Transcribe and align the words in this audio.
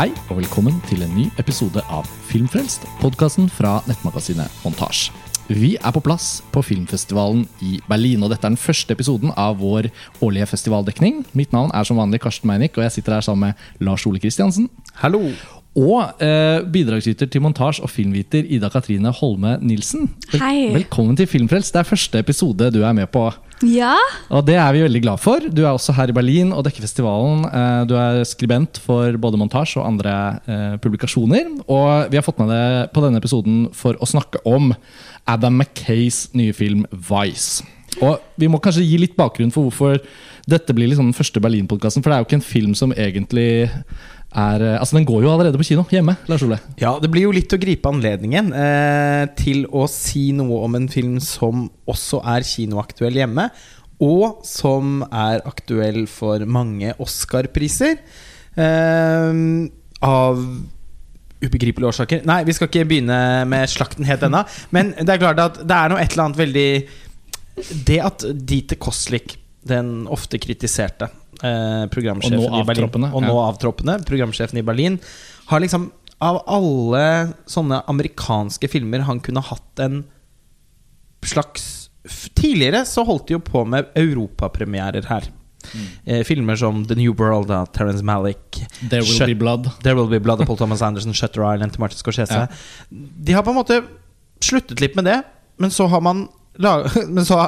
Hei 0.00 0.14
og 0.30 0.38
velkommen 0.38 0.78
til 0.88 1.02
en 1.04 1.10
ny 1.12 1.26
episode 1.36 1.82
av 1.92 2.06
Filmfrelst, 2.30 2.86
podkasten 3.02 3.50
fra 3.52 3.74
nettmagasinet 3.84 4.62
Montasj. 4.64 5.10
Vi 5.50 5.74
er 5.76 5.92
på 5.92 6.00
plass 6.00 6.38
på 6.54 6.62
filmfestivalen 6.64 7.42
i 7.60 7.74
Berlin, 7.84 8.24
og 8.24 8.32
dette 8.32 8.48
er 8.48 8.54
den 8.54 8.62
første 8.62 8.96
episoden 8.96 9.34
av 9.36 9.58
vår 9.60 9.90
årlige 10.24 10.46
festivaldekning. 10.54 11.18
Mitt 11.36 11.52
navn 11.52 11.68
er 11.76 11.84
som 11.84 12.00
vanlig 12.00 12.22
Karsten 12.24 12.48
Meinick, 12.48 12.80
og 12.80 12.86
jeg 12.86 12.94
sitter 12.94 13.18
her 13.18 13.26
sammen 13.28 13.50
med 13.50 13.84
Lars 13.84 14.06
Ole 14.08 14.22
Kristiansen. 14.24 14.70
Hallo! 15.02 15.20
Og 15.76 16.24
eh, 16.24 16.64
bidragsyter 16.64 17.28
til 17.28 17.44
montasje 17.44 17.84
og 17.84 17.92
filmviter 17.92 18.48
Ida 18.48 18.72
Katrine 18.72 19.12
Holme 19.20 19.58
Nilsen. 19.60 20.08
Vel 20.32 20.46
Hei. 20.46 20.56
Velkommen 20.78 21.20
til 21.20 21.28
Filmfrelst. 21.28 21.76
Det 21.76 21.84
er 21.84 21.92
første 21.92 22.24
episode 22.24 22.72
du 22.72 22.80
er 22.80 22.96
med 22.96 23.12
på. 23.12 23.28
Ja, 23.66 23.92
Og 24.32 24.46
det 24.48 24.54
er 24.56 24.72
vi 24.72 24.80
veldig 24.86 25.02
glad 25.04 25.20
for. 25.20 25.40
Du 25.52 25.60
er 25.66 25.72
også 25.74 25.92
her 25.92 26.08
i 26.08 26.14
Berlin 26.16 26.52
og 26.56 26.64
dekker 26.64 26.80
festivalen. 26.86 27.42
Eh, 27.44 27.82
Du 27.90 27.94
er 27.98 28.22
skribent 28.24 28.78
for 28.80 29.12
både 29.20 29.36
montasje 29.40 29.80
og 29.80 29.86
andre 29.86 30.14
eh, 30.48 30.76
publikasjoner. 30.80 31.50
Og 31.68 32.08
vi 32.10 32.16
har 32.16 32.24
fått 32.24 32.40
med 32.40 32.48
deg 32.48 32.88
på 32.94 33.04
denne 33.04 33.20
episoden 33.20 33.68
for 33.76 33.98
å 34.00 34.08
snakke 34.08 34.40
om 34.48 34.72
Adam 35.28 35.60
Mackays 35.60 36.30
nye 36.32 36.54
film 36.56 36.86
Vice. 36.90 37.66
Og 38.00 38.16
vi 38.40 38.48
må 38.48 38.60
kanskje 38.62 38.86
gi 38.86 38.96
litt 39.02 39.16
bakgrunn 39.18 39.52
for 39.52 39.68
hvorfor 39.68 40.00
dette 40.50 40.72
blir 40.74 40.88
liksom 40.88 41.10
den 41.10 41.16
første 41.18 41.42
Berlin-podkasten. 41.42 42.02
For 42.02 42.10
det 42.10 42.16
er 42.16 42.22
jo 42.24 42.28
ikke 42.30 42.40
en 42.40 42.48
film 42.54 42.74
som 42.78 42.94
egentlig 42.96 43.50
er 44.30 44.62
eh, 44.62 44.78
Altså 44.78 44.98
Den 44.98 45.06
går 45.08 45.24
jo 45.24 45.32
allerede 45.32 45.58
på 45.58 45.66
kino 45.66 45.84
hjemme. 45.90 46.16
Lars 46.30 46.44
Ole. 46.46 46.60
Ja, 46.80 46.94
det 47.02 47.10
blir 47.12 47.26
jo 47.28 47.34
litt 47.34 47.52
å 47.52 47.60
gripe 47.60 47.90
anledningen 47.90 48.52
eh, 48.54 49.26
til 49.38 49.66
å 49.66 49.86
si 49.90 50.30
noe 50.36 50.62
om 50.66 50.78
en 50.78 50.88
film 50.92 51.18
som 51.24 51.68
også 51.90 52.22
er 52.34 52.46
kinoaktuell 52.46 53.20
hjemme, 53.22 53.48
og 54.00 54.44
som 54.48 55.02
er 55.10 55.42
aktuell 55.48 56.06
for 56.08 56.46
mange 56.48 56.94
Oscar-priser. 57.02 57.98
Eh, 58.56 59.42
av 60.00 60.40
ubegripelige 61.40 61.88
årsaker. 61.88 62.24
Nei, 62.28 62.42
vi 62.48 62.54
skal 62.56 62.68
ikke 62.68 62.86
begynne 62.88 63.20
med 63.48 63.68
slakten 63.72 64.08
helt 64.08 64.24
ennå. 64.26 64.42
Men 64.76 64.92
det 64.98 65.14
er 65.14 65.22
klart 65.22 65.40
at 65.40 65.62
det 65.64 65.76
er 65.76 65.92
noe 65.92 66.02
et 66.02 66.12
eller 66.12 66.26
annet 66.28 66.40
veldig 66.40 66.70
Det 67.86 67.96
at 68.00 68.24
Dieter 68.48 68.78
Koslik, 68.80 69.34
den 69.68 70.06
ofte 70.08 70.38
kritiserte 70.40 71.10
eh, 71.42 71.86
programsjefen 71.92 72.38
Og 72.38 72.52
nå 72.52 72.60
i 72.60 72.66
Berlin 72.68 73.08
Og 73.10 73.22
nå 73.24 73.32
ja. 73.32 73.48
avtroppende, 73.48 73.98
programsjefen 74.08 74.60
i 74.60 74.66
Berlin, 74.66 74.98
har 75.50 75.62
liksom 75.64 75.90
Av 76.20 76.42
alle 76.46 77.04
sånne 77.48 77.82
amerikanske 77.88 78.68
filmer 78.68 79.06
han 79.08 79.22
kunne 79.24 79.42
hatt 79.44 79.84
en 79.84 80.02
slags 81.26 81.90
Tidligere 82.34 82.84
så 82.88 83.04
holdt 83.04 83.28
de 83.28 83.36
jo 83.36 83.42
på 83.44 83.60
med 83.68 83.90
europapremierer 83.98 85.04
her. 85.04 85.26
Mm. 85.74 85.86
Eh, 86.04 86.22
filmer 86.24 86.56
som 86.56 86.86
The 86.88 86.96
New 86.96 87.12
World 87.12 87.50
av 87.52 87.66
Terence 87.76 88.02
Malick. 88.02 88.62
There 88.88 89.02
will 89.02 89.12
Shut- 89.12 89.28
be 89.28 89.34
blood. 89.34 89.68
There 89.82 89.94
Will 89.94 90.08
Be 90.08 90.18
Blood 90.18 90.40
av 90.40 90.46
Paul 90.48 90.56
Thomas 90.56 90.82
Anderson, 90.82 91.12
Shutter 91.12 91.44
Island 91.54 91.72
til 91.72 91.80
Martin 91.80 91.98
Scorsese. 92.00 92.32
Ja. 92.32 92.46
De 92.90 93.36
har 93.36 93.44
på 93.44 93.52
en 93.52 93.60
måte 93.60 93.82
sluttet 94.40 94.80
litt 94.80 94.96
med 94.96 95.04
det, 95.04 95.22
men 95.60 95.70
så 95.70 95.86
har 95.92 96.00
man 96.00 96.28
Men 97.14 97.24
så 97.24 97.38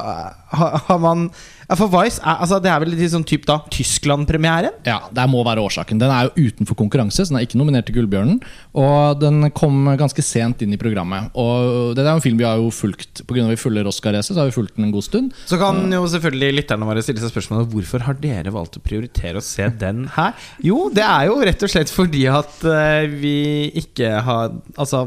har, 0.53 0.99
man 1.01 1.27
For 1.75 1.89
Vice 1.91 2.21
er, 2.21 2.37
altså, 2.43 2.59
det 2.61 2.69
er 2.71 2.81
vel 2.81 2.93
litt 2.93 3.11
sånn 3.11 3.25
typ 3.27 3.45
da 3.49 3.59
Tyskland-premieren? 3.73 4.75
Ja, 4.87 4.99
det 5.13 5.25
må 5.31 5.41
være 5.45 5.63
årsaken. 5.63 5.99
Den 6.01 6.11
er 6.13 6.27
jo 6.27 6.47
utenfor 6.49 6.77
konkurranse, 6.79 7.25
så 7.25 7.33
den 7.33 7.39
er 7.41 7.47
ikke 7.47 7.59
nominert 7.59 7.87
til 7.89 7.97
Gullbjørnen. 7.97 8.41
Og 8.79 9.21
den 9.21 9.49
kom 9.55 9.87
ganske 9.99 10.25
sent 10.25 10.63
inn 10.65 10.75
i 10.75 10.79
programmet. 10.81 11.31
Og 11.39 11.95
det 11.97 12.03
er 12.03 12.11
jo 12.11 12.19
en 12.21 12.25
film 12.25 12.39
vi 12.41 12.47
har 12.47 12.61
jo 12.61 12.69
fulgt 12.73 13.23
pga. 13.29 13.47
vi 13.49 13.59
følger 13.59 13.89
Oscar-racet, 13.89 14.35
så 14.35 14.43
har 14.43 14.51
vi 14.51 14.57
fulgt 14.57 14.77
den 14.77 14.89
en 14.89 14.93
god 14.95 15.07
stund. 15.07 15.33
Så 15.49 15.59
kan 15.61 15.81
jo 15.93 16.03
selvfølgelig 16.13 16.59
lytterne 16.61 16.89
våre 16.89 17.03
stille 17.05 17.23
seg 17.23 17.33
spørsmålet 17.33 17.73
hvorfor 17.73 18.05
har 18.07 18.19
dere 18.21 18.53
valgt 18.53 18.77
å 18.79 18.85
prioritere 18.85 19.41
å 19.41 19.45
se 19.45 19.67
den 19.81 20.05
her. 20.17 20.37
Jo, 20.63 20.87
det 20.93 21.05
er 21.07 21.29
jo 21.31 21.41
rett 21.41 21.65
og 21.65 21.73
slett 21.73 21.93
fordi 21.93 22.27
at 22.31 22.63
eh, 22.69 23.09
vi 23.09 23.37
ikke 23.83 24.15
har 24.23 24.53
Altså 24.77 25.05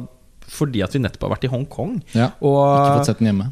fordi 0.51 0.83
at 0.85 0.95
vi 0.95 1.03
nettopp 1.03 1.27
har 1.27 1.35
vært 1.37 1.47
i 1.49 1.53
Hongkong. 1.53 1.97
Ja, 2.17 2.31
Og 2.41 2.59
Ikke 2.63 2.99
fått 3.01 3.11
sett 3.11 3.23
den 3.23 3.31
hjemme. 3.31 3.49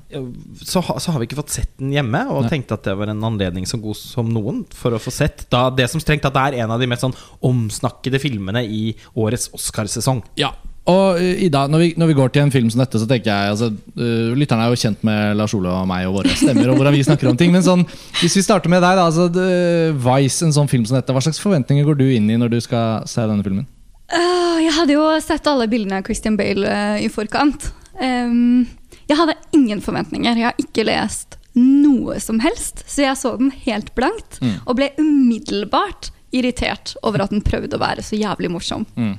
så, 0.62 0.82
så 0.82 1.14
har 1.14 1.20
vi 1.20 1.28
ikke 1.28 1.40
fått 1.40 1.54
sett 1.54 1.72
den 1.80 1.94
hjemme, 1.94 2.24
og 2.32 2.44
Nei. 2.44 2.52
tenkte 2.56 2.78
at 2.78 2.86
det 2.86 2.96
var 2.98 3.12
en 3.12 3.24
anledning 3.26 3.66
så 3.68 3.80
god 3.82 3.98
som 3.98 4.30
noen 4.32 4.64
for 4.74 4.94
å 4.94 5.02
få 5.02 5.12
sett 5.14 5.46
da 5.52 5.66
det 5.74 5.88
som 5.90 6.02
strengt 6.02 6.24
tatt 6.26 6.38
er 6.40 6.60
en 6.62 6.74
av 6.74 6.82
de 6.82 6.88
mest 6.90 7.04
sånn 7.04 7.16
omsnakkede 7.44 8.20
filmene 8.22 8.64
i 8.64 8.84
årets 9.18 9.50
Oscarsesong. 9.56 10.22
Ja, 10.40 10.54
og 10.84 11.16
uh, 11.16 11.44
Ida, 11.46 11.64
når 11.72 11.80
vi, 11.80 11.86
når 11.96 12.10
vi 12.10 12.16
går 12.18 12.32
til 12.32 12.44
en 12.44 12.52
film 12.52 12.68
som 12.72 12.82
dette, 12.82 13.00
så 13.00 13.08
tenker 13.08 13.30
jeg 13.30 13.52
altså, 13.54 13.70
uh, 13.72 14.34
Lytterne 14.36 14.66
er 14.66 14.72
jo 14.74 14.80
kjent 14.82 15.04
med 15.06 15.38
Lars 15.38 15.54
Ole 15.56 15.72
og 15.72 15.86
meg 15.88 16.08
og 16.10 16.18
våre 16.18 16.34
stemmer 16.36 16.68
og 16.68 16.76
hvordan 16.76 16.92
vi 16.92 17.04
snakker 17.06 17.30
om 17.30 17.38
ting. 17.40 17.54
Men 17.54 17.64
sånn, 17.64 17.86
hvis 18.20 18.36
vi 18.36 18.44
starter 18.44 18.72
med 18.72 18.84
deg, 18.84 18.98
da. 19.00 19.06
Altså, 19.08 19.30
uh, 19.32 19.96
Vice, 20.04 20.44
en 20.44 20.52
sånn 20.52 20.68
film 20.68 20.84
som 20.84 20.98
dette. 20.98 21.14
Hva 21.16 21.24
slags 21.24 21.40
forventninger 21.40 21.88
går 21.88 21.96
du 22.02 22.04
inn 22.12 22.28
i 22.28 22.36
når 22.40 22.52
du 22.52 22.58
skal 22.64 23.08
se 23.08 23.24
denne 23.24 23.46
filmen? 23.46 23.64
Øh, 24.12 24.58
jeg 24.64 24.74
hadde 24.76 24.96
jo 24.96 25.06
sett 25.24 25.46
alle 25.48 25.68
bildene 25.70 26.00
av 26.00 26.08
Christian 26.08 26.36
Bale 26.40 26.68
øh, 26.68 26.98
i 27.06 27.08
forkant. 27.12 27.70
Jeg 27.94 29.16
hadde 29.20 29.36
ingen 29.54 29.80
forventninger. 29.84 30.36
Jeg 30.36 30.48
har 30.50 30.60
ikke 30.60 30.84
lest 30.88 31.38
noe 31.54 32.18
som 32.20 32.40
helst, 32.42 32.82
så 32.90 33.04
jeg 33.04 33.18
så 33.20 33.36
den 33.38 33.52
helt 33.64 33.92
blankt. 33.94 34.40
Mm. 34.42 34.56
Og 34.66 34.78
ble 34.80 34.90
umiddelbart 34.98 36.10
irritert 36.34 36.96
over 37.06 37.22
at 37.24 37.34
den 37.34 37.44
prøvde 37.46 37.78
å 37.78 37.82
være 37.82 38.02
så 38.02 38.18
jævlig 38.18 38.50
morsom. 38.50 38.86
Mm. 38.98 39.14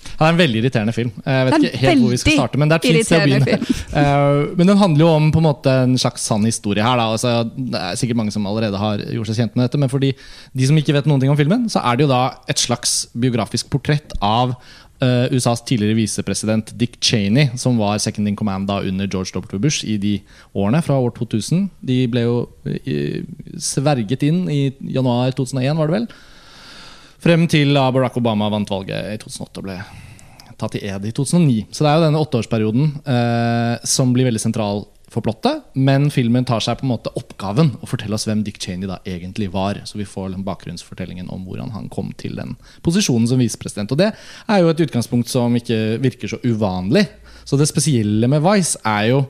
Ja, 0.00 0.26
det 0.26 0.28
er 0.28 0.34
en 0.34 0.40
veldig 0.40 0.60
irriterende 0.60 0.94
film. 0.94 1.12
Jeg 1.24 1.46
vet 1.48 1.56
ikke 1.58 1.80
helt 1.84 2.02
hvor 2.02 2.12
vi 2.12 2.18
skal 2.20 2.36
starte, 2.38 2.60
men 2.60 2.70
det 2.70 2.76
er 2.76 2.82
et 2.82 2.88
fint 2.88 3.08
sted 3.08 3.20
å 3.20 3.28
begynne. 3.28 3.58
Eh, 4.00 4.42
men 4.54 4.68
den 4.68 4.78
handler 4.78 5.02
jo 5.02 5.08
om 5.12 5.30
på 5.34 5.40
en 5.40 5.46
måte 5.48 5.72
en 5.82 5.96
slags 5.98 6.22
sann 6.28 6.44
historie 6.46 6.84
her. 6.84 6.98
Da. 7.00 7.08
Altså, 7.16 7.32
det 7.56 7.80
er 7.80 7.96
sikkert 7.98 8.20
mange 8.20 8.34
som 8.34 8.44
allerede 8.46 8.78
har 8.78 9.02
gjort 9.02 9.30
seg 9.30 9.40
kjent 9.40 9.56
med 9.58 9.66
dette, 9.66 9.80
men 9.82 9.90
for 9.90 10.02
de, 10.02 10.12
de 10.56 10.68
som 10.68 10.78
ikke 10.78 10.94
vet 10.94 11.08
noen 11.10 11.22
ting 11.22 11.32
om 11.32 11.38
filmen, 11.38 11.66
så 11.72 11.82
er 11.82 11.98
det 11.98 12.06
jo 12.06 12.12
da 12.12 12.20
et 12.50 12.62
slags 12.62 13.00
biografisk 13.18 13.72
portrett 13.72 14.14
av 14.22 14.54
Uh, 15.00 15.32
USAs 15.32 15.62
tidligere 15.64 15.96
visepresident 15.96 16.74
Dick 16.76 16.98
Cheney, 17.00 17.46
som 17.56 17.78
var 17.80 17.96
second 18.04 18.28
in 18.28 18.34
command 18.36 18.66
da 18.68 18.82
under 18.84 19.06
George 19.08 19.32
W. 19.32 19.56
Bush 19.56 19.80
i 19.88 19.94
de 19.96 20.18
årene 20.52 20.82
fra 20.84 20.98
år 21.00 21.14
2000. 21.16 21.70
De 21.80 22.02
ble 22.12 22.26
jo 22.26 22.34
uh, 22.68 23.22
sverget 23.56 24.26
inn 24.28 24.42
i 24.52 24.58
januar 24.92 25.32
2001, 25.38 25.78
var 25.78 25.88
det 25.88 25.96
vel? 25.96 26.06
Frem 27.20 27.44
til 27.52 27.76
Barack 27.76 28.16
Obama 28.16 28.48
vant 28.52 28.70
valget 28.72 29.12
i 29.12 29.18
2008 29.20 29.60
og 29.60 29.66
ble 29.66 29.76
tatt 30.60 30.76
i 30.76 30.84
ed 30.88 31.04
i 31.04 31.12
2009. 31.16 31.66
Så 31.72 31.84
det 31.84 31.90
er 31.90 31.98
jo 31.98 32.06
denne 32.06 32.22
åtteårsperioden 32.22 32.88
eh, 33.04 33.74
som 33.88 34.14
blir 34.14 34.28
veldig 34.28 34.40
sentral 34.40 34.84
for 35.10 35.24
plottet. 35.26 35.66
Men 35.74 36.08
filmen 36.12 36.46
tar 36.48 36.62
seg 36.64 36.78
på 36.80 36.86
en 36.86 36.92
måte 36.94 37.12
oppgaven 37.18 37.74
å 37.80 37.88
fortelle 37.90 38.16
oss 38.16 38.24
hvem 38.28 38.44
Dick 38.46 38.60
Cheney 38.62 38.88
da 38.88 39.00
egentlig 39.08 39.50
var. 39.52 39.82
Så 39.88 40.00
vi 40.00 40.08
får 40.08 40.32
den 40.34 40.46
bakgrunnsfortellingen 40.46 41.28
om 41.32 41.44
hvordan 41.48 41.74
han 41.74 41.90
kom 41.92 42.12
til 42.20 42.38
den 42.40 42.54
posisjonen 42.86 43.28
som 43.28 43.42
visepresident. 43.42 43.92
Og 43.92 44.00
det 44.00 44.12
er 44.12 44.62
jo 44.62 44.72
et 44.72 44.84
utgangspunkt 44.86 45.32
som 45.32 45.56
ikke 45.58 45.98
virker 46.00 46.30
så 46.30 46.40
uvanlig. 46.46 47.04
Så 47.44 47.58
det 47.60 47.68
spesielle 47.68 48.30
med 48.30 48.44
Vice 48.46 48.80
er 48.86 49.10
jo 49.10 49.24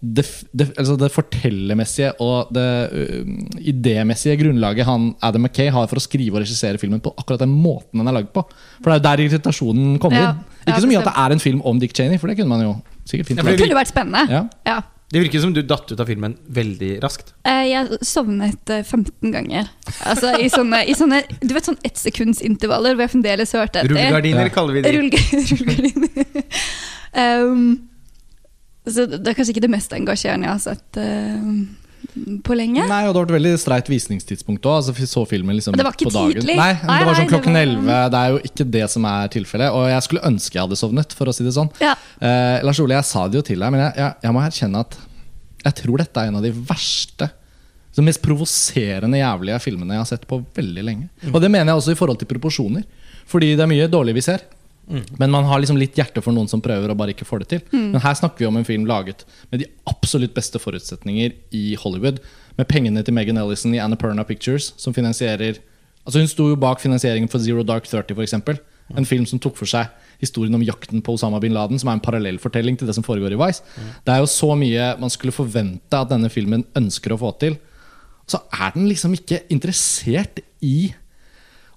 det, 0.00 0.22
det, 0.54 0.68
altså 0.78 0.94
det 1.00 1.08
fortellermessige 1.10 2.12
og 2.22 2.52
det 2.54 2.66
uh, 2.92 3.30
idémessige 3.58 4.36
grunnlaget 4.38 4.86
han 4.86 5.08
Adam 5.26 5.42
McKay 5.48 5.72
har 5.74 5.88
for 5.90 5.98
å 5.98 6.04
skrive 6.04 6.36
og 6.38 6.44
regissere 6.44 6.78
filmen 6.78 7.00
på 7.02 7.10
akkurat 7.18 7.42
den 7.42 7.50
måten 7.50 7.98
den 7.98 8.06
er 8.12 8.14
lagd 8.20 8.30
på. 8.36 8.44
For 8.78 8.92
det 8.92 8.94
er 8.94 9.00
jo 9.00 9.06
der 9.08 9.24
irritasjonen 9.26 9.96
kommer 10.02 10.20
Ja, 10.22 10.28
inn. 10.36 10.44
ja, 10.62 10.70
Ikke 10.70 10.84
så 10.84 10.92
mye 10.92 11.00
at 11.02 11.10
det 11.10 11.16
er 11.24 11.34
en 11.34 11.42
film 11.42 11.64
om 11.66 11.80
Dick 11.82 11.96
Cheney, 11.98 12.20
for 12.22 12.30
det 12.30 12.38
kunne 12.38 12.52
man 12.54 12.62
jo 12.62 12.76
sikkert 13.10 13.32
fint 13.32 13.42
Ja, 13.42 13.48
Det 13.50 13.58
kunne 13.64 13.80
vært 13.80 13.90
spennende. 13.90 14.22
Ja. 14.30 14.44
Ja. 14.70 14.78
Det 15.08 15.22
virker 15.24 15.40
som 15.40 15.54
du 15.56 15.62
datt 15.64 15.88
ut 15.88 16.00
av 16.04 16.06
filmen 16.06 16.34
veldig 16.52 16.98
raskt. 17.00 17.30
Eh, 17.48 17.62
Jeg 17.70 17.98
sovnet 18.04 18.68
eh, 18.70 18.82
15 18.84 19.32
ganger. 19.32 19.70
Altså 20.04 20.34
i 20.36 20.50
sånne, 20.52 20.82
i 20.84 20.92
sånne 20.94 21.22
Du 21.40 21.54
vet 21.56 21.64
sånn 21.64 21.78
ettsekundsintervaller 21.82 22.92
hvor 22.94 23.06
jeg 23.06 23.14
fremdeles 23.14 23.54
hørte 23.56 23.80
etter. 23.80 23.88
Rullegardiner 23.94 24.50
kaller 24.52 24.76
vi 24.76 24.82
det. 24.84 24.92
Rullg- 24.92 25.16
Rullegardiner. 25.56 26.44
um, 27.48 27.87
så 28.94 29.04
det 29.10 29.26
er 29.26 29.36
kanskje 29.36 29.54
ikke 29.56 29.66
det 29.66 29.72
mest 29.72 29.92
engasjerende 29.96 30.48
jeg 30.48 30.54
har 30.54 30.62
sett 30.64 30.98
uh, 31.00 32.38
på 32.46 32.56
lenge. 32.58 32.84
Nei, 32.88 33.00
og 33.08 33.14
det 33.14 33.20
var 33.20 33.28
et 33.28 33.34
veldig 33.36 33.54
streit 33.60 33.90
visningstidspunkt 33.90 34.66
òg. 34.68 34.80
Altså, 34.80 34.94
vi 34.96 35.08
så 35.10 35.24
filmen 35.28 35.56
liksom 35.58 35.76
det 35.78 35.86
var 35.86 35.96
ikke 35.96 36.12
tidlig. 36.14 36.56
Nei, 36.58 36.70
Nei, 36.82 37.00
det 37.00 37.08
var 37.10 37.18
sånn 37.20 37.30
klokken 37.32 37.58
klokken 37.58 37.88
var- 37.88 38.06
11. 38.06 38.12
Det 38.14 38.22
er 38.22 38.34
jo 38.34 38.42
ikke 38.50 38.68
det 38.78 38.86
som 38.94 39.08
er 39.10 39.34
tilfellet. 39.34 39.74
Og 39.74 39.88
jeg 39.92 40.06
skulle 40.06 40.24
ønske 40.30 40.58
jeg 40.58 40.64
hadde 40.66 40.80
sovnet, 40.80 41.18
for 41.18 41.30
å 41.30 41.36
si 41.36 41.46
det 41.46 41.56
sånn. 41.56 41.72
Ja. 41.84 41.96
Uh, 42.20 42.58
Lars 42.66 42.80
Ole, 42.84 42.98
jeg 42.98 43.10
sa 43.10 43.26
det 43.28 43.40
jo 43.40 43.44
til 43.50 43.60
deg, 43.60 43.74
men 43.74 43.86
jeg, 43.86 43.92
jeg, 44.02 44.18
jeg 44.28 44.36
må 44.36 44.44
erkjenne 44.44 44.86
at 44.86 44.98
jeg 45.66 45.78
tror 45.82 46.00
dette 46.00 46.22
er 46.22 46.30
en 46.30 46.38
av 46.38 46.46
de 46.46 46.54
verste 46.54 47.32
de 47.98 48.04
mest 48.06 48.22
provoserende 48.22 49.18
jævlige 49.18 49.58
filmene 49.58 49.96
jeg 49.96 50.04
har 50.04 50.06
sett 50.06 50.26
på 50.30 50.38
veldig 50.54 50.84
lenge. 50.86 51.08
Og 51.32 51.40
det 51.42 51.50
mener 51.50 51.72
jeg 51.72 51.80
også 51.80 51.94
i 51.96 51.98
forhold 51.98 52.20
til 52.20 52.30
proporsjoner. 52.30 52.84
Fordi 53.28 53.52
det 53.58 53.64
er 53.64 53.70
mye 53.70 53.88
dårlig 53.90 54.14
vi 54.16 54.24
ser. 54.24 54.44
Men 55.20 55.30
man 55.30 55.44
har 55.44 55.60
liksom 55.60 55.78
litt 55.80 55.96
hjerte 55.98 56.22
for 56.24 56.32
noen 56.32 56.48
som 56.48 56.62
prøver 56.64 56.90
og 56.90 56.96
bare 56.96 57.12
ikke 57.14 57.26
får 57.28 57.44
det 57.44 57.48
til. 57.52 57.64
Men 57.76 58.00
her 58.00 58.16
snakker 58.16 58.44
vi 58.44 58.48
om 58.48 58.56
en 58.56 58.66
film 58.66 58.86
laget 58.88 59.26
med 59.52 59.62
de 59.62 59.68
absolutt 59.90 60.34
beste 60.36 60.60
forutsetninger 60.62 61.34
i 61.52 61.64
Hollywood. 61.80 62.22
Med 62.58 62.68
pengene 62.70 63.04
til 63.04 63.14
Megan 63.14 63.40
Ellison 63.40 63.74
i 63.76 63.82
Annapurna 63.84 64.24
Pictures, 64.28 64.72
som 64.80 64.96
finansierer 64.96 65.60
Altså 66.08 66.22
Hun 66.22 66.30
sto 66.30 66.46
jo 66.48 66.56
bak 66.56 66.80
finansieringen 66.80 67.28
for 67.28 67.42
Zero 67.44 67.60
Dark 67.68 67.84
Thirty, 67.84 68.14
f.eks. 68.16 68.32
En 68.96 69.04
film 69.04 69.26
som 69.28 69.36
tok 69.36 69.58
for 69.58 69.68
seg 69.68 69.90
historien 70.22 70.54
om 70.56 70.64
jakten 70.64 71.02
på 71.04 71.12
Osama 71.18 71.36
bin 71.42 71.52
Laden, 71.52 71.76
som 71.76 71.90
er 71.90 71.98
en 71.98 72.04
parallellfortelling 72.04 72.78
til 72.80 72.88
det 72.88 72.94
som 72.96 73.04
foregår 73.04 73.34
i 73.36 73.40
Vice. 73.42 73.60
Det 74.06 74.14
er 74.14 74.22
jo 74.22 74.30
så 74.32 74.54
mye 74.56 74.94
man 75.02 75.12
skulle 75.12 75.36
forvente 75.36 76.00
at 76.00 76.08
denne 76.08 76.30
filmen 76.32 76.64
ønsker 76.78 77.12
å 77.12 77.20
få 77.20 77.34
til. 77.42 77.58
Så 78.28 78.40
er 78.56 78.72
den 78.72 78.88
liksom 78.88 79.12
ikke 79.18 79.42
interessert 79.52 80.40
i 80.64 80.94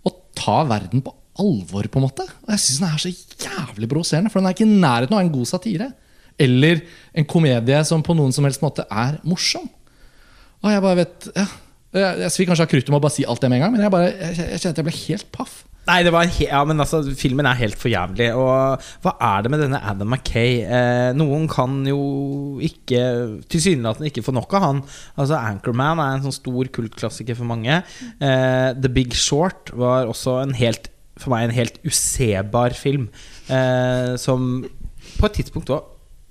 å 0.07 0.13
ta 0.39 0.61
verden 0.69 1.03
på 1.03 1.11
alvor, 1.39 1.87
på 1.87 1.99
en 1.99 2.05
måte. 2.07 2.25
Og 2.43 2.53
jeg 2.53 2.63
syns 2.63 2.79
den 2.81 2.89
er 2.89 3.01
så 3.01 3.11
jævlig 3.11 3.89
provoserende, 3.91 4.31
for 4.31 4.41
den 4.41 4.49
er 4.49 4.55
ikke 4.55 4.67
i 4.67 4.79
nærheten 4.83 5.17
av 5.17 5.23
en 5.23 5.33
god 5.33 5.49
satire. 5.49 5.91
Eller 6.41 6.83
en 7.13 7.27
komedie 7.27 7.81
som 7.87 8.03
på 8.03 8.15
noen 8.17 8.33
som 8.35 8.47
helst 8.47 8.63
måte 8.63 8.85
er 8.87 9.19
morsom. 9.27 9.67
Og 10.61 10.69
jeg 10.69 10.83
bare 10.83 10.99
vet 10.99 11.27
ja, 11.33 11.47
Jeg, 11.97 12.31
svir 12.31 12.47
kanskje 12.47 12.65
ha 12.67 12.71
kruttet 12.71 12.91
med 12.93 13.01
å 13.01 13.03
bare 13.03 13.15
si 13.15 13.25
alt 13.27 13.41
det 13.41 13.49
med 13.51 13.59
en 13.59 13.65
gang, 13.65 13.73
men 13.73 13.83
jeg, 13.83 13.93
bare, 13.93 14.13
jeg, 14.13 14.47
jeg 14.53 14.63
kjente 14.63 14.81
jeg 14.81 14.87
ble 14.87 14.99
helt 15.01 15.31
paff. 15.35 15.57
Nei, 15.81 16.03
ja, 16.45 16.59
men 16.67 16.77
altså, 16.79 16.99
filmen 17.17 17.47
er 17.49 17.57
helt 17.57 17.79
for 17.79 17.89
jævlig. 17.89 18.27
Og 18.37 18.83
hva 19.01 19.13
er 19.31 19.41
det 19.41 19.51
med 19.51 19.63
denne 19.63 19.79
Adam 19.81 20.11
Mackay? 20.13 20.59
Eh, 20.61 21.09
noen 21.17 21.47
kan 21.49 21.79
jo 21.89 22.59
ikke 22.61 23.01
Tilsynelatende 23.49 24.11
ikke 24.11 24.23
få 24.23 24.35
nok 24.35 24.53
av 24.59 24.65
han. 24.67 24.83
Altså 25.17 25.39
Anchorman 25.39 25.99
er 26.03 26.19
en 26.19 26.25
sånn 26.27 26.37
stor 26.37 26.69
kultklassiker 26.77 27.39
for 27.39 27.49
mange. 27.49 27.81
Eh, 28.21 28.69
The 28.77 28.93
Big 28.93 29.17
Short 29.17 29.73
var 29.73 30.11
også 30.11 30.37
en 30.43 30.53
helt 30.59 30.90
for 31.21 31.33
meg 31.35 31.47
en 31.49 31.55
helt 31.55 31.79
usebar 31.87 32.75
film. 32.77 33.09
Eh, 33.47 34.13
som 34.21 34.63
på 35.17 35.27
et 35.27 35.41
tidspunkt 35.41 35.69
var 35.73 35.87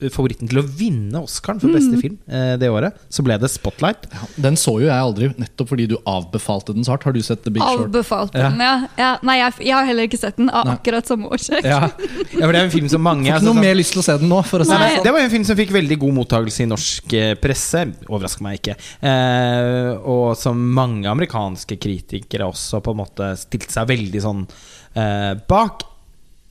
favoritten 0.08 0.48
til 0.48 0.56
å 0.56 0.64
vinne 0.64 1.20
Oscaren 1.20 1.58
for 1.60 1.74
beste 1.76 1.98
film 2.00 2.14
eh, 2.32 2.54
det 2.56 2.70
året. 2.72 2.96
Så 3.12 3.20
ble 3.20 3.34
det 3.36 3.50
Spotlight. 3.52 4.06
Ja, 4.08 4.28
den 4.46 4.56
så 4.56 4.72
jo 4.80 4.86
jeg 4.86 4.96
aldri, 4.96 5.28
nettopp 5.36 5.68
fordi 5.74 5.84
du 5.90 5.98
avbefalte 6.08 6.72
den 6.72 6.86
så 6.86 6.94
hardt. 6.94 7.04
Har 7.04 7.12
du 7.12 7.20
sett 7.20 7.42
The 7.44 7.52
Big 7.52 7.60
Short? 7.60 7.82
Avbefalt 7.90 8.32
den, 8.32 8.62
ja. 8.64 8.70
ja. 8.96 9.10
Nei, 9.28 9.36
jeg, 9.42 9.58
jeg 9.68 9.76
har 9.76 9.84
heller 9.90 10.08
ikke 10.08 10.20
sett 10.22 10.40
den 10.40 10.48
av 10.48 10.64
Nei. 10.70 10.78
akkurat 10.78 11.10
samme 11.10 11.28
årsak. 11.28 11.68
Ja. 11.68 11.82
Ja, 11.90 12.46
for 12.46 12.56
det 12.56 12.62
er 12.62 12.64
en 12.70 12.72
film 12.72 12.88
som 12.88 13.04
mange 13.04 13.28
Får 13.28 13.42
ikke 13.42 13.48
noe 13.50 13.52
sånn- 13.58 13.64
mer 13.66 13.76
lyst 13.76 13.92
til 13.92 14.00
å 14.00 14.06
se 14.06 14.16
den 14.24 14.32
nå. 14.32 14.40
For 14.48 14.64
å 14.64 14.68
si 14.70 14.72
Nei, 14.72 14.88
det 14.88 15.02
sånn. 15.02 15.12
var 15.18 15.26
en 15.26 15.34
film 15.36 15.46
som 15.50 15.60
fikk 15.60 15.76
veldig 15.76 16.00
god 16.06 16.16
mottakelse 16.22 16.64
i 16.64 16.70
norsk 16.72 17.16
eh, 17.20 17.34
presse. 17.44 17.84
Overrasker 18.08 18.46
meg 18.48 18.60
ikke. 18.62 18.78
Eh, 19.04 19.92
og 20.00 20.32
som 20.40 20.64
mange 20.80 21.12
amerikanske 21.12 21.76
kritikere 21.76 22.48
også 22.48 22.80
på 22.80 22.96
en 22.96 23.02
måte 23.04 23.34
stilte 23.44 23.76
seg 23.76 23.92
veldig 23.92 24.24
sånn 24.24 24.46
eh, 24.94 25.32
bak. 25.48 25.86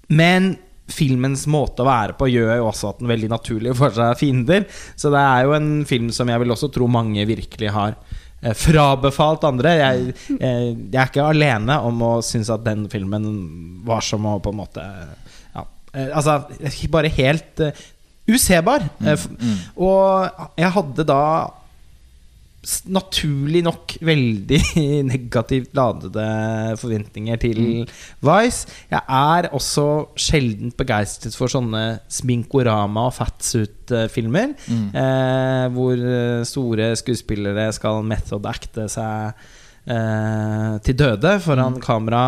Men 0.09 0.53
filmens 0.89 1.45
måte 1.49 1.83
å 1.83 1.89
være 1.89 2.15
på 2.17 2.29
gjør 2.31 2.55
jo 2.57 2.69
også 2.69 2.93
at 2.93 3.01
den 3.01 3.11
veldig 3.11 3.29
naturlig 3.31 3.75
får 3.77 3.93
seg 3.97 4.17
fiender. 4.19 4.65
Så 4.99 5.11
det 5.13 5.21
er 5.21 5.45
jo 5.45 5.53
en 5.57 5.69
film 5.89 6.09
som 6.15 6.31
jeg 6.31 6.43
vil 6.43 6.55
også 6.55 6.71
tro 6.73 6.89
mange 6.91 7.25
virkelig 7.29 7.71
har 7.75 7.93
eh, 8.41 8.55
frabefalt 8.57 9.45
andre. 9.49 9.75
Jeg, 9.83 10.17
eh, 10.39 10.65
jeg 10.71 10.97
er 10.97 11.11
ikke 11.11 11.29
alene 11.29 11.79
om 11.85 12.03
å 12.05 12.11
synes 12.25 12.51
at 12.53 12.65
den 12.65 12.87
filmen 12.91 13.29
var 13.87 14.05
som 14.05 14.25
å 14.29 14.39
på 14.43 14.53
en 14.53 14.61
måte 14.63 14.85
ja, 14.85 15.65
eh, 15.93 16.09
Altså 16.09 16.41
bare 16.91 17.13
helt 17.19 17.65
eh, 17.65 17.87
usebar. 18.29 18.85
Mm, 18.99 19.39
mm. 19.39 19.57
Og 19.81 20.59
jeg 20.59 20.75
hadde 20.75 21.07
da 21.09 21.23
naturlig 22.91 23.61
nok 23.63 23.93
veldig 24.03 24.59
negativt 25.13 25.71
ladede 25.77 26.25
forventninger 26.81 27.39
til 27.39 27.61
Vice. 28.25 28.67
Jeg 28.91 28.99
er 28.99 29.47
også 29.55 29.85
sjelden 30.19 30.73
begeistret 30.77 31.37
for 31.39 31.51
sånne 31.51 32.01
sminkorama- 32.11 33.07
og 33.07 33.15
fatsuit-filmer. 33.15 34.55
Eh, 34.69 35.65
hvor 35.75 35.95
eh, 35.95 36.43
store 36.49 36.91
skuespillere 36.99 37.69
skal 37.75 38.03
method-acte 38.07 38.89
seg 38.91 39.39
eh, 39.87 40.73
til 40.83 40.99
døde 40.99 41.37
foran 41.45 41.79
kamera. 41.83 42.25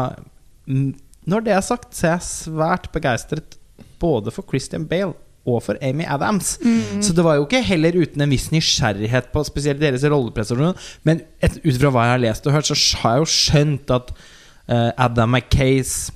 Mm, 0.67 0.93
Når 1.27 1.43
det 1.45 1.53
er 1.57 1.65
sagt, 1.65 1.91
så 1.93 2.07
er 2.07 2.15
jeg 2.15 2.29
svært 2.29 2.87
begeistret 2.95 3.59
både 4.01 4.31
for 4.33 4.47
Christian 4.47 4.87
Bale 4.87 5.13
og 5.45 5.61
for 5.65 5.79
Amy 5.81 6.05
Adams. 6.05 6.53
Så 7.01 7.15
det 7.17 7.23
var 7.25 7.39
jo 7.39 7.47
ikke 7.47 7.63
heller 7.65 7.97
uten 7.97 8.21
en 8.21 8.33
viss 8.33 8.51
nysgjerrighet 8.53 9.31
på 9.33 9.43
spesielt 9.47 9.81
deres 9.81 10.05
rolleprestasjoner. 10.05 10.77
Men 11.07 11.23
et, 11.41 11.57
ut 11.65 11.79
fra 11.81 11.89
hva 11.93 12.05
jeg 12.05 12.15
har 12.15 12.23
lest 12.27 12.47
og 12.47 12.55
hørt, 12.55 12.69
så 12.69 12.77
har 13.01 13.17
jeg 13.17 13.23
jo 13.23 13.31
skjønt 13.33 13.93
at 13.97 14.13
uh, 14.13 14.91
Adam 15.01 15.37
McKays 15.37 16.11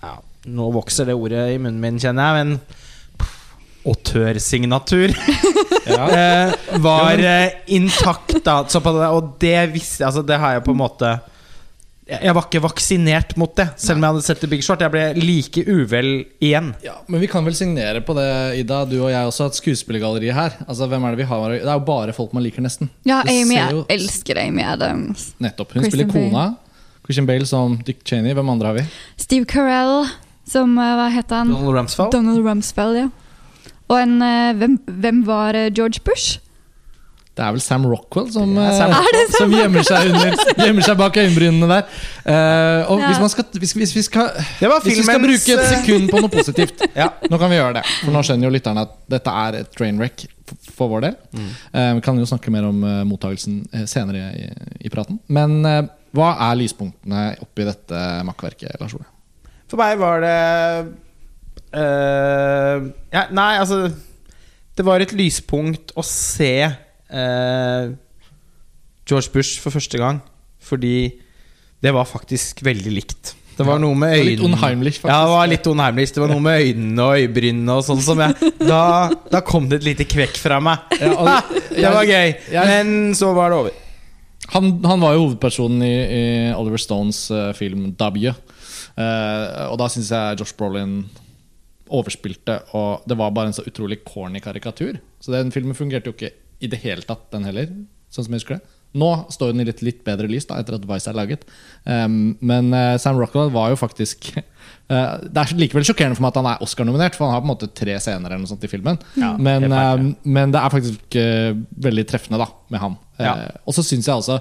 ja, 0.00 0.16
Nå 0.48 0.70
vokser 0.72 1.08
det 1.08 1.16
ordet 1.18 1.48
i 1.52 1.58
munnen 1.60 1.80
min, 1.82 2.00
kjenner 2.00 2.38
jeg, 2.38 2.46
men 2.46 2.78
autørsignatur 3.88 5.12
uh, 5.12 6.54
var 6.88 7.20
uh, 7.20 7.58
intakt, 7.76 8.38
da. 8.46 8.62
Så 8.70 8.80
på 8.84 8.94
det, 8.96 9.10
og 9.12 9.34
det 9.42 9.58
visste 9.74 10.02
jeg 10.02 10.08
Altså, 10.08 10.24
det 10.24 10.40
har 10.40 10.56
jeg 10.56 10.64
på 10.64 10.72
en 10.72 10.80
måte 10.86 11.18
jeg 12.08 12.32
var 12.32 12.46
ikke 12.46 12.62
vaksinert 12.64 13.34
mot 13.36 13.52
det, 13.58 13.66
selv 13.76 13.98
om 13.98 14.04
jeg 14.06 14.14
hadde 14.14 14.24
sett 14.24 14.40
det 14.40 14.48
Big 14.48 14.62
Short. 14.64 14.80
Jeg 14.80 14.92
ble 14.94 15.02
like 15.20 15.64
uvel 15.68 16.08
igjen. 16.40 16.70
Ja, 16.84 16.94
men 17.06 17.20
vi 17.20 17.28
kan 17.28 17.44
vel 17.44 17.56
signere 17.58 18.00
på 18.04 18.16
det, 18.16 18.28
Ida, 18.62 18.78
du 18.88 18.96
og 19.02 19.10
jeg 19.12 19.28
også, 19.28 19.50
at 19.50 19.58
skuespillergalleriet 19.58 20.36
her 20.36 20.56
Altså, 20.64 20.88
hvem 20.88 21.04
er 21.04 21.12
Det 21.12 21.20
vi 21.20 21.28
har 21.28 21.52
Det 21.52 21.60
er 21.66 21.76
jo 21.76 21.84
bare 21.84 22.14
folk 22.16 22.32
man 22.32 22.46
liker, 22.46 22.64
nesten. 22.64 22.88
Ja, 23.08 23.20
Amy, 23.28 23.58
jeg 23.58 23.84
elsker 23.98 24.40
Amy 24.40 24.64
Adams. 24.64 25.34
Nettopp. 25.42 25.76
Hun 25.76 25.84
Christian 25.84 26.08
spiller 26.08 26.30
kona. 26.30 26.46
Christian 27.04 27.28
Bale 27.28 27.46
som 27.48 27.76
Dick 27.84 28.00
Cheney. 28.08 28.32
Hvem 28.36 28.54
andre 28.56 28.72
har 28.72 28.80
vi? 28.80 28.86
Steve 29.20 29.44
Carell, 29.48 30.08
som 30.48 30.74
eh, 30.80 30.96
Hva 30.98 31.08
het 31.12 31.32
han? 31.32 31.52
Donald 31.52 31.76
Rumsfeld. 31.76 32.12
Donald 32.16 32.44
Rumsfeld, 32.44 33.02
ja. 33.04 33.08
Og 33.88 33.96
en 34.00 34.18
eh, 34.24 34.52
hvem, 34.56 34.80
hvem 35.04 35.22
var 35.28 35.56
eh, 35.56 35.70
George 35.72 36.00
Bush? 36.04 36.40
Det 37.38 37.44
er 37.46 37.54
vel 37.54 37.62
Sam 37.62 37.84
Rockwell 37.86 38.28
som, 38.34 38.54
Sam 38.56 38.92
eh, 38.92 39.18
Sam 39.30 39.34
som 39.36 39.52
gjemmer, 39.54 39.84
seg 39.86 40.08
under, 40.10 40.40
gjemmer 40.58 40.86
seg 40.86 40.96
bak 40.98 41.18
øyenbrynene 41.22 41.68
der. 41.70 41.84
Uh, 42.26 42.90
og 42.90 43.02
Ja. 43.02 43.10
hvis, 43.12 43.20
man 43.22 43.30
skal, 43.32 43.46
hvis, 43.62 43.74
hvis, 43.78 43.94
vi 43.94 44.02
skal, 44.02 44.32
hvis 44.58 44.98
vi 44.98 45.04
skal 45.06 45.22
bruke 45.22 45.54
et 45.54 45.62
eh, 45.62 45.70
sekund 45.76 46.10
på 46.10 46.22
noe 46.24 46.32
positivt 46.32 46.82
Ja. 46.98 47.12
Nå 47.30 47.38
kan 47.38 47.52
vi 47.52 47.60
gjøre 47.60 47.78
det. 47.78 47.84
For 48.02 48.14
nå 48.14 48.24
skjønner 48.26 48.48
jo 48.48 48.54
lytterne 48.56 48.84
at 48.88 48.96
dette 49.14 49.36
er 49.44 49.60
et 49.60 49.70
train 49.76 50.00
wreck 50.02 50.26
for 50.74 50.90
vår 50.90 51.06
del. 51.06 51.16
Eh, 51.38 51.92
vi 51.98 52.02
kan 52.04 52.18
jo 52.18 52.26
snakke 52.26 52.50
mer 52.52 52.66
om 52.66 52.82
uh, 52.82 53.04
mottagelsen 53.06 53.60
senere 53.86 54.32
i, 54.34 54.48
i 54.88 54.92
praten. 54.92 55.20
Men 55.30 55.60
hva 56.16 56.32
er 56.48 56.58
lyspunktene 56.58 57.30
oppi 57.44 57.66
dette 57.68 58.02
makkverket, 58.26 58.78
Lars 58.80 58.96
Ole? 58.96 59.06
For 59.68 59.80
meg 59.80 59.98
var 60.00 60.22
det 60.24 60.36
eh, 61.76 62.86
ja, 63.12 63.24
Nei, 63.36 63.50
altså 63.60 63.88
Det 64.76 64.86
var 64.86 65.02
et 65.04 65.12
lyspunkt 65.16 65.92
å 65.98 66.04
se 66.06 66.70
eh, 67.10 67.90
George 69.08 69.32
Bush 69.34 69.60
for 69.62 69.74
første 69.74 69.98
gang. 70.00 70.20
Fordi 70.60 71.12
det 71.82 71.92
var 71.94 72.08
faktisk 72.08 72.62
veldig 72.66 72.92
likt. 72.92 73.34
Det 73.58 73.66
var 73.66 73.80
noe 73.82 73.96
med 73.98 74.12
øynene 74.14 74.26
litt 74.28 74.42
onheimlig 74.42 74.54
unheimlich, 74.54 74.98
faktisk. 75.00 75.10
Ja, 75.10 75.24
det 75.24 75.32
var 75.34 75.48
litt 75.50 75.66
unheimlich. 75.66 76.12
Det 76.14 76.22
var 76.22 76.30
noe 76.30 76.42
med 76.44 76.62
øynene 76.62 77.02
og 77.08 77.18
øyebrynene 77.18 77.74
og 77.74 77.84
sånn 77.88 78.02
som 78.06 78.20
jeg 78.22 78.52
Da, 78.60 78.82
da 79.32 79.40
kom 79.42 79.66
det 79.70 79.80
et 79.80 79.88
lite 79.88 80.06
kvekk 80.06 80.38
fra 80.38 80.60
meg. 80.62 80.84
Ja, 81.00 81.10
og- 81.18 81.54
det 81.74 81.90
var 81.94 82.06
gøy. 82.06 82.34
Men 82.54 82.92
så 83.18 83.32
var 83.34 83.50
det 83.50 83.58
over. 83.58 83.84
Han, 84.54 84.70
han 84.86 85.02
var 85.02 85.16
jo 85.16 85.24
hovedpersonen 85.26 85.82
i, 85.84 85.90
i 85.92 86.22
Oliver 86.56 86.80
Stones 86.80 87.24
uh, 87.34 87.50
film 87.58 87.90
'W'. 87.98 88.30
Uh, 88.98 89.72
og 89.72 89.76
da 89.82 89.88
syns 89.90 90.12
jeg 90.14 90.38
Josh 90.40 90.54
Brolin 90.58 91.02
overspilte, 91.88 92.60
og 92.76 93.04
det 93.08 93.16
var 93.18 93.30
bare 93.34 93.50
en 93.50 93.56
så 93.56 93.64
utrolig 93.66 94.00
corny 94.06 94.40
karikatur. 94.44 94.98
Så 95.20 95.32
den 95.34 95.50
filmen 95.52 95.74
fungerte 95.76 96.10
jo 96.10 96.14
ikke 96.16 96.32
i 96.60 96.70
det 96.70 96.80
hele 96.82 97.04
tatt, 97.06 97.28
den 97.34 97.46
heller. 97.48 97.70
Sånn 98.12 98.26
som 98.26 98.34
jeg 98.34 98.42
husker 98.42 98.58
det 98.58 98.76
Nå 98.96 99.08
står 99.28 99.52
den 99.52 99.62
i 99.62 99.66
litt, 99.68 99.82
litt 99.84 99.98
bedre 100.06 100.28
lys 100.30 100.46
da 100.48 100.56
etter 100.62 100.78
at 100.78 100.84
Vice 100.88 101.10
er 101.10 101.16
laget. 101.16 101.42
Um, 101.84 102.38
men 102.40 102.70
uh, 102.72 102.96
Sam 103.00 103.18
Rockwell 103.20 103.50
var 103.52 103.74
jo 103.74 103.76
faktisk 103.76 104.30
uh, 104.38 105.18
Det 105.28 105.42
er 105.42 105.52
likevel 105.60 105.84
sjokkerende 105.84 106.16
for 106.16 106.24
meg 106.24 106.32
at 106.32 106.38
han 106.40 106.48
er 106.54 106.64
Oscar-nominert, 106.64 107.18
for 107.18 107.28
han 107.28 107.36
har 107.36 107.42
på 107.44 107.50
en 107.50 107.52
måte 107.52 107.68
tre 107.76 107.98
scener 108.00 108.32
eller 108.32 108.40
noe 108.40 108.50
sånt 108.50 108.64
i 108.64 108.70
filmen. 108.72 108.96
Ja, 109.20 109.34
men, 109.36 109.68
eh, 109.68 110.06
men 110.24 110.54
det 110.54 110.62
er 110.62 110.72
faktisk 110.72 111.18
uh, 111.20 111.52
veldig 111.88 112.06
treffende 112.08 112.40
da 112.40 112.48
med 112.72 112.82
han. 112.86 112.96
Ja. 113.20 113.34
Og 113.68 113.76
så 113.76 113.84
syns 113.84 114.06
jeg 114.06 114.14
altså 114.14 114.38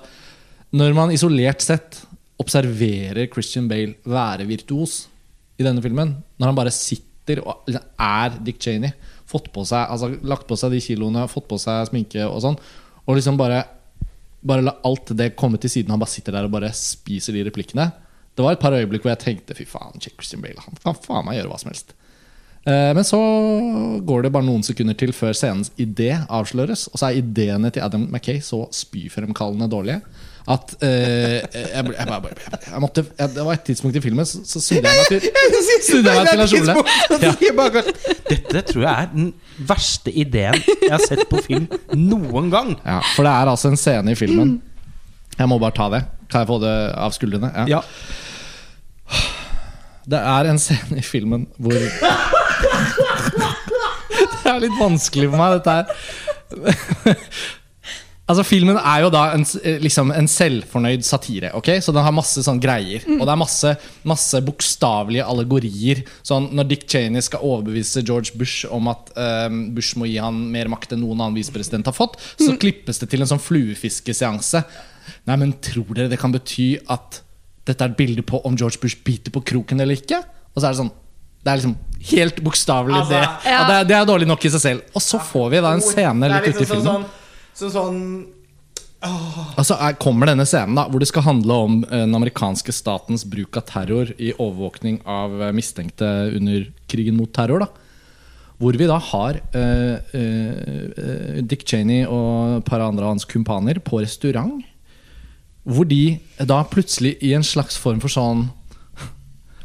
Når 0.77 0.93
man 0.93 1.11
isolert 1.11 1.63
sett 1.65 1.99
observerer 2.39 3.27
Christian 3.33 3.67
Bale 3.67 3.97
være 4.07 4.45
virtuos 4.47 5.07
i 5.57 5.65
denne 5.65 5.81
filmen, 5.83 6.13
når 6.37 6.51
han 6.51 6.57
bare 6.59 6.73
sitter 6.73 7.41
og 7.41 7.67
er 7.67 8.37
Dick 8.45 8.61
Cheney, 8.63 8.93
fått 9.27 9.49
på 9.53 9.65
seg, 9.67 9.85
altså, 9.91 10.11
lagt 10.23 10.47
på 10.47 10.57
seg 10.59 10.71
de 10.75 10.81
kiloene, 10.83 11.27
fått 11.31 11.47
på 11.49 11.59
seg 11.61 11.89
sminke 11.89 12.23
og 12.27 12.39
sånn, 12.45 12.59
og 13.05 13.17
liksom 13.19 13.39
bare 13.39 13.65
bare 14.47 14.63
la 14.63 14.75
alt 14.87 15.11
det 15.17 15.33
komme 15.35 15.57
til 15.59 15.71
siden. 15.71 15.91
Han 15.91 15.99
bare 15.99 16.13
sitter 16.13 16.35
der 16.35 16.45
og 16.47 16.53
bare 16.53 16.69
spiser 16.77 17.35
de 17.35 17.43
replikkene. 17.47 17.89
Det 18.37 18.45
var 18.45 18.53
et 18.53 18.61
par 18.61 18.75
øyeblikk 18.77 19.03
hvor 19.03 19.11
jeg 19.15 19.23
tenkte 19.23 19.55
fy 19.57 19.65
faen, 19.67 19.97
Christian 19.99 20.43
Bale. 20.43 20.61
Han 20.61 20.77
kan 20.83 20.99
faen 21.03 21.25
meg 21.25 21.39
gjøre 21.39 21.51
hva 21.51 21.57
som 21.59 21.71
helst. 21.71 21.95
Eh, 22.67 22.93
Men 22.93 23.03
så 23.07 23.19
går 24.05 24.23
det 24.27 24.31
bare 24.35 24.45
noen 24.45 24.63
sekunder 24.63 24.95
til 24.99 25.11
før 25.15 25.33
scenens 25.35 25.71
idé 25.81 26.11
avsløres. 26.29 26.87
Og 26.93 27.01
så 27.01 27.09
er 27.09 27.19
ideene 27.21 27.71
til 27.73 27.83
Adam 27.83 28.07
Mackay 28.13 28.39
så 28.45 28.67
spyfremkallende 28.71 29.69
dårlige 29.71 30.01
at 30.47 30.73
eh, 30.79 31.41
jeg, 31.51 31.83
ble- 31.83 31.95
jeg, 31.97 32.07
bare- 32.07 32.29
jeg, 32.39 32.59
jeg 32.71 32.79
måtte 32.83 33.03
jeg, 33.19 33.29
Det 33.35 33.43
var 33.45 33.53
et 33.57 33.63
tidspunkt 33.67 33.97
i 33.99 34.01
filmen, 34.05 34.25
så, 34.29 34.39
så 34.47 34.61
snudde 34.63 34.87
jeg 34.87 34.95
meg 34.97 35.07
til 35.11 35.19
Snudde 35.89 36.13
jeg 36.13 36.21
meg 36.21 36.27
til 36.29 36.39
Lars 36.39 36.53
Ole. 36.55 36.73
Ja. 37.19 37.33
Dette 38.29 38.61
tror 38.69 38.81
jeg 38.85 38.93
er 38.93 39.09
den 39.15 39.27
verste 39.67 40.13
ideen 40.23 40.55
jeg 40.63 40.93
har 40.93 41.03
sett 41.03 41.25
på 41.31 41.41
film 41.43 41.67
noen 41.99 42.47
gang. 42.53 42.69
Ja, 42.85 43.01
for 43.15 43.27
det 43.27 43.33
er 43.33 43.51
altså 43.51 43.67
en 43.73 43.79
scene 43.81 44.11
i 44.15 44.19
filmen 44.19 44.55
Jeg 45.37 45.47
må 45.51 45.59
bare 45.61 45.75
ta 45.77 45.89
det. 45.97 46.03
Kan 46.31 46.43
jeg 46.45 46.49
få 46.49 46.57
det 46.63 46.75
av 46.95 47.11
skuldrene? 47.15 47.51
Ja. 47.71 47.81
Det 50.07 50.19
er 50.23 50.47
en 50.53 50.59
scene 50.63 51.01
i 51.01 51.03
filmen 51.03 51.43
hvor 51.59 51.75
Det 54.17 54.53
er 54.53 54.61
litt 54.63 54.77
vanskelig 54.79 55.27
for 55.33 55.37
meg, 55.41 55.57
dette 55.57 55.73
her. 55.75 55.85
Altså 58.27 58.43
Filmen 58.43 58.75
er 58.75 59.05
jo 59.05 59.09
da 59.13 59.21
en, 59.37 59.45
eh, 59.63 59.77
liksom 59.79 60.09
en 60.11 60.27
selvfornøyd 60.27 61.05
satire. 61.07 61.53
ok? 61.55 61.69
Så 61.79 61.93
den 61.95 62.03
har 62.03 62.11
masse 62.11 62.41
sånn 62.43 62.59
greier. 62.59 63.05
Og 63.15 63.21
det 63.23 63.31
er 63.31 63.39
masse, 63.39 63.71
masse 64.03 64.41
bokstavelige 64.43 65.23
allegorier. 65.23 66.01
Sånn 66.27 66.49
Når 66.51 66.67
Dick 66.67 66.83
Cheney 66.91 67.21
skal 67.23 67.39
overbevise 67.47 68.03
George 68.03 68.35
Bush 68.35 68.65
om 68.69 68.89
at 68.91 69.13
um, 69.15 69.61
Bush 69.77 69.95
må 69.95 70.09
gi 70.09 70.17
han 70.19 70.41
mer 70.51 70.67
makt 70.67 70.91
enn 70.97 71.05
noen 71.05 71.21
annen 71.21 71.37
visepresident 71.39 71.87
har 71.87 71.95
fått, 71.95 72.17
så 72.35 72.57
klippes 72.59 72.99
det 72.99 73.07
til 73.13 73.23
en 73.23 73.29
sånn 73.31 73.39
fluefiskeseanse. 73.43 74.63
Nei, 75.27 75.37
men 75.39 75.53
tror 75.63 75.93
dere 75.95 76.11
det 76.11 76.19
kan 76.19 76.33
bety 76.35 76.73
at 76.91 77.21
dette 77.67 77.83
er 77.83 77.91
et 77.93 77.99
bilde 77.99 78.23
på 78.27 78.41
om 78.47 78.55
George 78.59 78.79
Bush 78.83 78.99
biter 79.07 79.31
på 79.31 79.41
kroken 79.53 79.79
eller 79.83 79.95
ikke? 79.95 80.19
Og 80.51 80.59
så 80.59 80.67
er 80.67 80.75
det 80.75 80.81
sånn 80.81 80.91
Det 81.43 81.51
er 81.53 81.59
liksom 81.61 81.77
helt 82.11 82.41
bokstavelig 82.43 82.97
Altså, 82.97 83.13
det. 83.13 83.51
ja. 83.51 83.61
Det, 83.69 83.77
det 83.87 83.95
er 83.95 84.05
dårlig 84.09 84.27
nok 84.27 84.43
i 84.43 84.51
seg 84.51 84.61
selv. 84.63 84.81
Og 84.95 85.01
så 85.03 85.19
får 85.23 85.49
vi 85.53 85.61
da 85.63 85.71
en 85.77 85.83
scene 85.85 86.27
litt 86.33 86.47
ute 86.47 86.49
i 86.49 86.59
liksom 86.59 86.75
filmen. 86.75 86.87
Sånn, 87.07 87.07
sånn, 87.57 87.73
sånn 87.73 88.01
Oh. 89.05 89.51
Altså 89.61 89.75
er, 89.77 89.93
kommer 90.01 90.25
denne 90.25 90.45
scenen 90.49 90.77
da 90.77 90.87
hvor 90.89 91.01
det 91.01 91.09
skal 91.11 91.27
handle 91.27 91.57
om 91.67 91.73
eh, 91.85 91.99
den 92.07 92.17
amerikanske 92.17 92.73
statens 92.73 93.27
bruk 93.29 93.59
av 93.59 93.67
terror 93.69 94.09
i 94.17 94.31
overvåkning 94.33 95.03
av 95.05 95.35
eh, 95.37 95.53
mistenkte 95.53 96.07
under 96.33 96.65
krigen 96.89 97.19
mot 97.19 97.29
terror. 97.33 97.61
da 97.61 98.55
Hvor 98.57 98.73
vi 98.73 98.87
da 98.89 98.97
har 99.11 99.37
eh, 99.53 100.17
eh, 100.17 101.37
Dick 101.45 101.67
Cheney 101.69 102.07
og 102.09 102.57
et 102.57 102.65
par 102.65 102.81
andre 102.81 103.05
av 103.05 103.13
hans 103.13 103.27
kumpaner 103.29 103.77
på 103.85 104.01
restaurant. 104.01 104.65
Hvor 105.61 105.85
de 105.85 106.17
da 106.41 106.63
plutselig 106.65 107.19
i 107.21 107.35
en 107.37 107.45
slags 107.45 107.77
form 107.77 108.01
for 108.01 108.09
sånn 108.09 108.47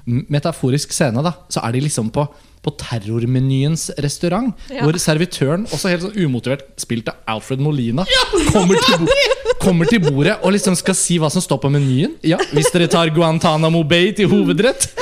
metaforisk 0.04 0.92
scene, 0.94 1.22
da 1.22 1.34
så 1.52 1.62
er 1.66 1.76
de 1.76 1.82
liksom 1.84 2.10
på, 2.14 2.24
på 2.62 2.72
terrormenyens 2.80 3.88
restaurant. 4.02 4.52
Ja. 4.72 4.82
Hvor 4.86 4.98
servitøren, 5.00 5.66
også 5.70 5.92
helt 5.92 6.06
sånn 6.06 6.18
umotivert 6.18 6.66
spilt 6.82 7.10
av 7.12 7.20
Alfred 7.36 7.62
Molina, 7.62 8.06
kommer, 8.50 8.78
til 8.82 9.04
bo 9.04 9.18
kommer 9.62 9.86
til 9.90 10.02
bordet 10.02 10.38
og 10.42 10.54
liksom 10.56 10.74
skal 10.78 10.96
si 10.98 11.20
hva 11.22 11.30
som 11.32 11.44
står 11.44 11.60
på 11.62 11.70
menyen. 11.72 12.16
Ja, 12.26 12.40
Hvis 12.52 12.72
dere 12.74 12.90
tar 12.90 13.12
Guantánamo 13.14 13.84
Bay 13.88 14.12
til 14.16 14.30
hovedrett. 14.32 14.90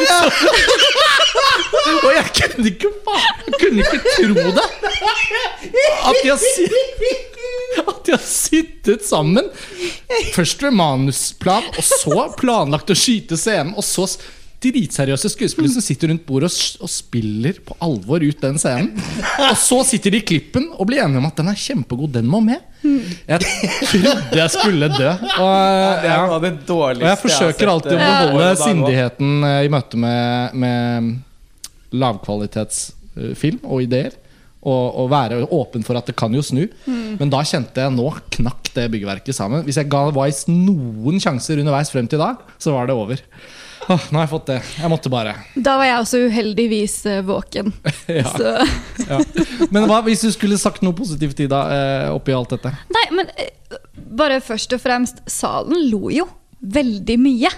Og 2.00 2.12
jeg 2.14 2.26
kunne 2.36 2.70
ikke 2.70 2.90
Jeg 2.90 3.58
kunne 3.60 3.84
ikke 3.84 4.00
tro 4.16 4.50
det! 4.56 4.66
At 6.10 6.16
de 6.22 6.30
har, 6.30 6.40
at 7.88 7.98
de 8.06 8.12
har 8.14 8.22
sittet 8.24 9.04
sammen. 9.06 9.48
Først 10.34 10.62
ved 10.64 10.74
manusplan, 10.74 11.66
og 11.76 11.84
så 11.86 12.26
planlagt 12.40 12.90
å 12.90 12.96
skyte 12.98 13.38
scenen. 13.38 13.74
Og 13.76 13.86
så 13.86 14.08
dritseriøse 14.60 15.30
skuespillere 15.32 15.72
som 15.72 15.84
sitter 15.84 16.10
rundt 16.12 16.26
bordet 16.26 16.50
og, 16.50 16.84
og 16.84 16.90
spiller 16.92 17.60
på 17.64 17.76
alvor 17.84 18.20
ut 18.20 18.42
den 18.42 18.58
scenen. 18.60 18.90
Og 19.48 19.56
så 19.56 19.80
sitter 19.88 20.14
de 20.14 20.20
i 20.20 20.26
klippen 20.26 20.68
og 20.76 20.88
blir 20.90 21.00
enige 21.04 21.22
om 21.22 21.28
at 21.30 21.40
den 21.40 21.48
er 21.52 21.60
kjempegod, 21.60 22.12
den 22.18 22.28
må 22.28 22.42
med. 22.44 22.60
Jeg 22.82 23.40
trodde 23.44 24.40
jeg 24.40 24.52
skulle 24.52 24.88
dø. 24.92 25.10
Og, 25.10 26.06
ja. 26.06 26.20
Og 26.28 27.04
jeg 27.04 27.20
forsøker 27.22 27.72
alltid 27.72 27.96
å 27.96 28.00
eh, 28.00 28.06
år 28.06 28.32
beholde 28.32 28.50
sindigheten 28.60 29.46
eh, 29.48 29.60
i 29.66 29.72
møte 29.72 30.00
med, 30.00 30.56
med 30.60 31.10
lavkvalitetsfilm 32.00 33.62
og 33.64 33.86
ideer. 33.86 34.16
Og, 34.60 34.82
og 35.00 35.06
være 35.08 35.40
åpen 35.56 35.84
for 35.86 35.96
at 35.96 36.10
det 36.10 36.18
kan 36.20 36.34
jo 36.36 36.42
snu. 36.44 36.66
Men 37.16 37.32
da 37.32 37.40
kjente 37.48 37.80
jeg 37.80 37.96
nå 37.96 38.10
knakk 38.36 38.68
det 38.76 38.90
byggverket 38.92 39.36
sammen. 39.36 39.64
Hvis 39.64 39.80
jeg 39.80 39.88
ga 39.92 40.02
Wise 40.12 40.52
noen 40.52 41.16
sjanser 41.22 41.62
underveis 41.62 41.92
frem 41.92 42.08
til 42.10 42.20
da, 42.20 42.34
så 42.60 42.76
var 42.76 42.90
det 42.90 42.96
over. 43.00 43.24
Åh, 43.90 44.04
nå 44.12 44.20
har 44.20 44.26
jeg 44.28 44.30
fått 44.30 44.50
det. 44.52 44.58
Jeg 44.78 44.90
måtte 44.92 45.10
bare. 45.10 45.32
Da 45.66 45.74
var 45.80 45.88
jeg 45.88 46.02
også 46.04 46.20
uheldigvis 46.28 46.96
eh, 47.10 47.22
våken. 47.26 47.72
Ja. 48.20 48.26
Så. 48.34 48.52
Ja. 49.06 49.18
Men 49.74 49.86
hva 49.90 50.00
hvis 50.06 50.22
du 50.26 50.30
skulle 50.34 50.58
sagt 50.60 50.82
noe 50.86 50.94
positivt, 50.98 51.38
Ida, 51.42 51.60
eh, 51.74 52.06
oppi 52.14 52.34
alt 52.34 52.54
dette? 52.54 52.72
Nei, 52.94 53.04
men 53.14 53.30
eh, 53.34 53.50
bare 54.20 54.38
først 54.44 54.74
og 54.76 54.82
fremst, 54.82 55.22
salen 55.30 55.88
lo 55.90 56.10
jo 56.14 56.26
veldig 56.60 57.16
mye. 57.22 57.50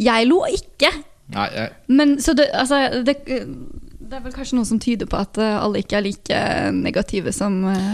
Jeg 0.00 0.28
lo 0.28 0.42
ikke. 0.50 0.90
Nei, 1.32 1.46
jeg, 1.54 1.72
Men 1.96 2.16
så 2.22 2.34
det, 2.36 2.48
altså, 2.54 2.80
det, 3.06 3.16
det 3.26 4.18
er 4.18 4.24
vel 4.24 4.34
kanskje 4.34 4.58
noe 4.58 4.68
som 4.68 4.80
tyder 4.82 5.08
på 5.10 5.18
at 5.18 5.40
alle 5.42 5.80
ikke 5.82 5.96
er 5.98 6.04
like 6.04 6.40
negative 6.76 7.32
som 7.34 7.56
eh, 7.72 7.86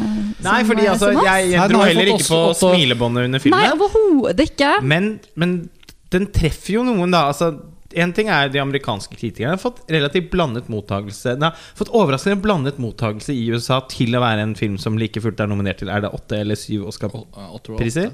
Nei, 0.43 0.59
som, 0.63 0.73
fordi 0.73 0.89
altså, 0.91 1.13
jeg, 1.15 1.23
Nei, 1.23 1.39
jeg 1.55 1.71
dro 1.73 1.85
heller 1.87 2.11
ikke 2.17 2.27
på 2.29 2.43
smilebåndet 2.65 3.31
under 3.31 3.39
Nei, 3.39 3.45
filmen. 3.47 3.71
overhodet 3.79 4.51
ikke. 4.51 4.75
Men, 4.83 5.15
men 5.39 5.55
den 6.13 6.29
treffer 6.35 6.79
jo 6.79 6.87
noen, 6.87 7.13
da. 7.13 7.27
Altså, 7.33 7.53
en 7.93 8.13
ting 8.17 8.31
er 8.33 8.49
de 8.53 8.61
amerikanske 8.63 9.17
kritikerne 9.19 9.57
har 9.57 9.61
fått 9.61 9.83
relativt 9.93 10.31
blandet 10.33 10.71
mottagelse 10.73 11.35
Den 11.37 11.45
har 11.51 11.67
fått 11.77 11.91
overraskende 11.93 12.41
blandet 12.41 12.79
mottagelse 12.81 13.35
i 13.37 13.43
USA 13.53 13.83
til 13.91 14.17
å 14.17 14.23
være 14.23 14.47
en 14.47 14.55
film 14.57 14.79
som 14.81 14.97
like 15.01 15.21
fullt 15.21 15.43
er 15.45 15.51
nominert 15.51 15.83
til 15.83 15.93
Er 15.93 16.05
det 16.05 16.13
åtte 16.17 16.41
eller 16.41 16.57
syv 16.57 16.87
Oscar-priser. 16.89 18.13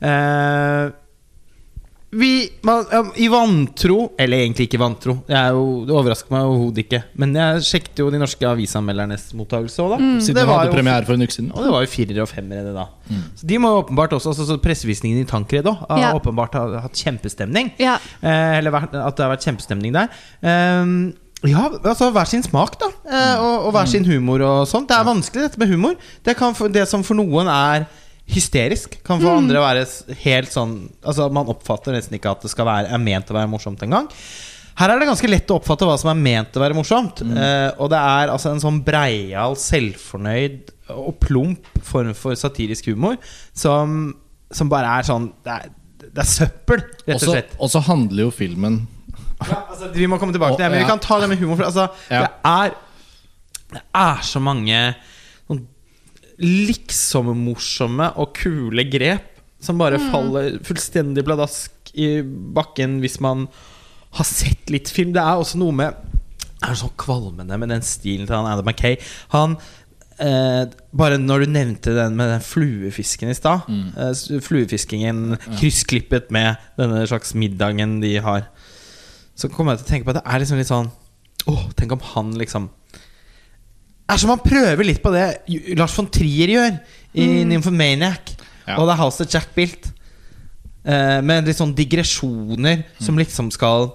Eh, 0.00 0.84
vi 2.10 2.50
man, 2.66 2.84
I 3.22 3.28
vantro 3.30 4.10
Eller 4.18 4.40
egentlig 4.42 4.66
ikke 4.66 4.80
vantro. 4.82 5.12
Jo, 5.30 5.60
det 5.86 5.94
overrasker 5.94 6.32
meg 6.34 6.48
overhodet 6.48 6.82
ikke. 6.82 7.00
Men 7.22 7.36
jeg 7.38 7.62
sjekket 7.68 8.02
jo 8.02 8.08
de 8.10 8.18
norske 8.18 8.48
avisanmeldernes 8.50 9.28
mottakelse 9.38 9.78
òg, 9.84 9.92
da. 9.94 9.98
Mm. 10.02 10.16
siden 10.18 10.40
det 10.40 10.46
var 10.48 10.58
hadde 10.58 10.72
jo 10.72 10.74
premiere 10.74 11.06
for 11.06 11.14
en 11.14 11.22
uke 11.22 11.36
siden. 11.36 11.52
og 11.54 11.62
det 11.62 11.70
var 11.76 11.84
jo 11.86 11.92
firere 11.92 12.24
og 12.24 12.28
femmere, 12.32 12.74
da. 12.74 12.88
Så 13.38 13.46
de 13.46 13.58
må 13.62 13.70
jo 13.70 13.82
åpenbart 13.84 14.16
også 14.18 14.34
altså, 14.34 14.58
Pressevisningen 14.64 15.22
i 15.22 15.28
Tankred 15.30 15.70
òg 15.70 15.86
har 15.88 15.98
Ja. 16.02 16.12
åpenbart 16.18 16.54
ha- 16.58 16.80
hatt 16.88 16.98
kjempestemning. 16.98 17.72
Ja. 17.78 17.98
Eh, 18.22 18.58
eller 18.58 18.74
at 18.74 18.90
det 19.16 19.24
har 19.24 19.36
vært 19.36 19.46
kjempestemning 19.46 19.92
der. 19.94 20.08
Um, 20.42 21.12
ja, 21.46 21.70
altså 21.84 22.10
hver 22.12 22.26
sin 22.28 22.42
smak, 22.42 22.74
da. 22.82 22.90
Eh, 23.06 23.38
og, 23.40 23.66
og 23.68 23.72
hver 23.72 23.86
sin 23.88 24.04
humor 24.04 24.42
og 24.44 24.66
sånt. 24.68 24.88
Det 24.90 24.98
er 24.98 25.06
vanskelig, 25.06 25.46
dette 25.46 25.58
med 25.62 25.68
humor. 25.70 25.94
Det, 26.26 26.36
kan 26.36 26.54
for, 26.58 26.68
det 26.68 26.88
som 26.90 27.02
for 27.06 27.14
noen 27.14 27.46
er 27.48 27.86
hysterisk, 28.30 28.98
kan 29.06 29.20
for 29.22 29.36
andre 29.40 29.60
være 29.62 29.82
helt 30.22 30.52
sånn 30.52 30.74
Altså 31.02 31.26
Man 31.34 31.48
oppfatter 31.52 31.94
nesten 31.96 32.16
ikke 32.18 32.30
at 32.32 32.44
det 32.46 32.50
skal 32.52 32.68
være, 32.68 32.90
er 32.94 33.02
ment 33.02 33.30
å 33.32 33.36
være 33.36 33.50
morsomt 33.50 33.82
engang. 33.86 34.06
Her 34.80 34.92
er 34.94 35.00
det 35.02 35.08
ganske 35.10 35.28
lett 35.28 35.50
å 35.52 35.58
oppfatte 35.58 35.84
hva 35.88 35.96
som 36.00 36.08
er 36.12 36.20
ment 36.22 36.54
å 36.56 36.62
være 36.62 36.76
morsomt. 36.78 37.20
Eh, 37.26 37.68
og 37.82 37.90
det 37.92 37.98
er 38.00 38.30
altså 38.32 38.52
en 38.54 38.62
sånn 38.62 38.78
breial, 38.86 39.56
selvfornøyd 39.60 40.70
og 40.94 41.18
plump 41.22 41.66
form 41.86 42.14
for 42.18 42.34
satirisk 42.38 42.88
humor 42.90 43.18
som, 43.52 44.14
som 44.50 44.70
bare 44.72 44.88
er 44.98 45.06
sånn 45.06 45.28
Det 45.44 45.52
er, 45.54 45.68
det 46.06 46.22
er 46.24 46.30
søppel, 46.30 46.80
rett 47.06 47.20
og 47.20 47.28
slett. 47.34 47.52
Og 47.60 47.70
så 47.70 47.82
handler 47.86 48.24
jo 48.28 48.32
filmen 48.34 48.80
Ja, 49.44 49.60
altså, 49.70 49.90
vi 49.94 50.08
må 50.10 50.18
komme 50.20 50.34
tilbake 50.34 50.56
til 50.56 50.64
det, 50.64 50.70
men 50.72 50.82
vi 50.82 50.88
kan 50.88 51.02
ta 51.02 51.20
det 51.22 51.28
med 51.30 51.38
humor. 51.42 51.60
For, 51.60 51.68
altså, 51.68 51.86
Ja. 52.10 52.24
det, 52.24 52.32
er, 52.50 52.74
det 53.76 53.84
er 54.06 54.24
så 54.26 54.42
mange 54.42 54.80
liksom-morsomme 56.40 58.12
og 58.20 58.32
kule 58.38 58.84
grep 58.90 59.26
som 59.60 59.80
bare 59.80 60.00
faller 60.10 60.56
fullstendig 60.64 61.24
bladask 61.26 61.92
i 61.92 62.20
bakken 62.56 62.98
hvis 63.02 63.18
man 63.20 63.44
har 64.16 64.26
sett 64.26 64.70
litt 64.72 64.88
film. 64.90 65.12
Det 65.14 65.22
er 65.22 65.36
også 65.38 65.60
noe 65.60 65.74
med 65.76 65.98
Det 66.60 66.68
er 66.68 66.76
så 66.80 66.90
kvalmende 67.00 67.56
med 67.60 67.70
den 67.72 67.84
stilen 67.84 68.26
til 68.28 68.36
han 68.36 68.48
Adam 68.48 68.66
Mackay. 68.68 68.96
Han 69.32 69.58
eh, 70.20 70.64
Bare 70.92 71.20
når 71.20 71.44
du 71.44 71.52
nevnte 71.54 71.94
den 71.96 72.16
med 72.18 72.32
den 72.34 72.42
fluefisken 72.44 73.30
i 73.32 73.36
stad. 73.36 73.68
Eh, 73.68 74.40
fluefiskingen 74.44 75.38
kryssklippet 75.60 76.32
med 76.34 76.56
denne 76.80 77.04
slags 77.08 77.32
middagen 77.36 78.00
de 78.02 78.16
har. 78.24 78.48
Så 79.36 79.48
kommer 79.52 79.72
jeg 79.76 79.84
til 79.84 79.88
å 79.88 79.92
tenke 79.94 80.08
på 80.08 80.16
at 80.16 80.20
det 80.22 80.26
er 80.28 80.42
liksom 80.42 80.60
litt 80.60 80.72
sånn 80.72 80.90
Åh, 81.48 81.70
tenk 81.72 81.94
om 81.94 82.02
han 82.12 82.34
liksom 82.36 82.66
er 84.10 84.20
som 84.20 84.32
han 84.32 84.42
prøver 84.42 84.86
litt 84.86 85.02
på 85.02 85.12
det 85.14 85.26
Lars 85.78 85.94
von 85.96 86.08
Trier 86.12 86.54
gjør 86.54 86.76
i 87.20 87.26
Nymphomaniac. 87.48 88.34
Ja. 88.66 88.78
Og 88.78 88.86
det 88.86 88.94
er 88.94 89.02
House 89.02 89.22
of 89.24 89.32
Jack 89.32 89.50
Bilt. 89.56 89.90
Uh, 90.80 91.20
med 91.20 91.44
litt 91.44 91.58
sånn 91.58 91.74
digresjoner 91.76 92.86
som 93.04 93.18
liksom 93.20 93.50
skal 93.52 93.90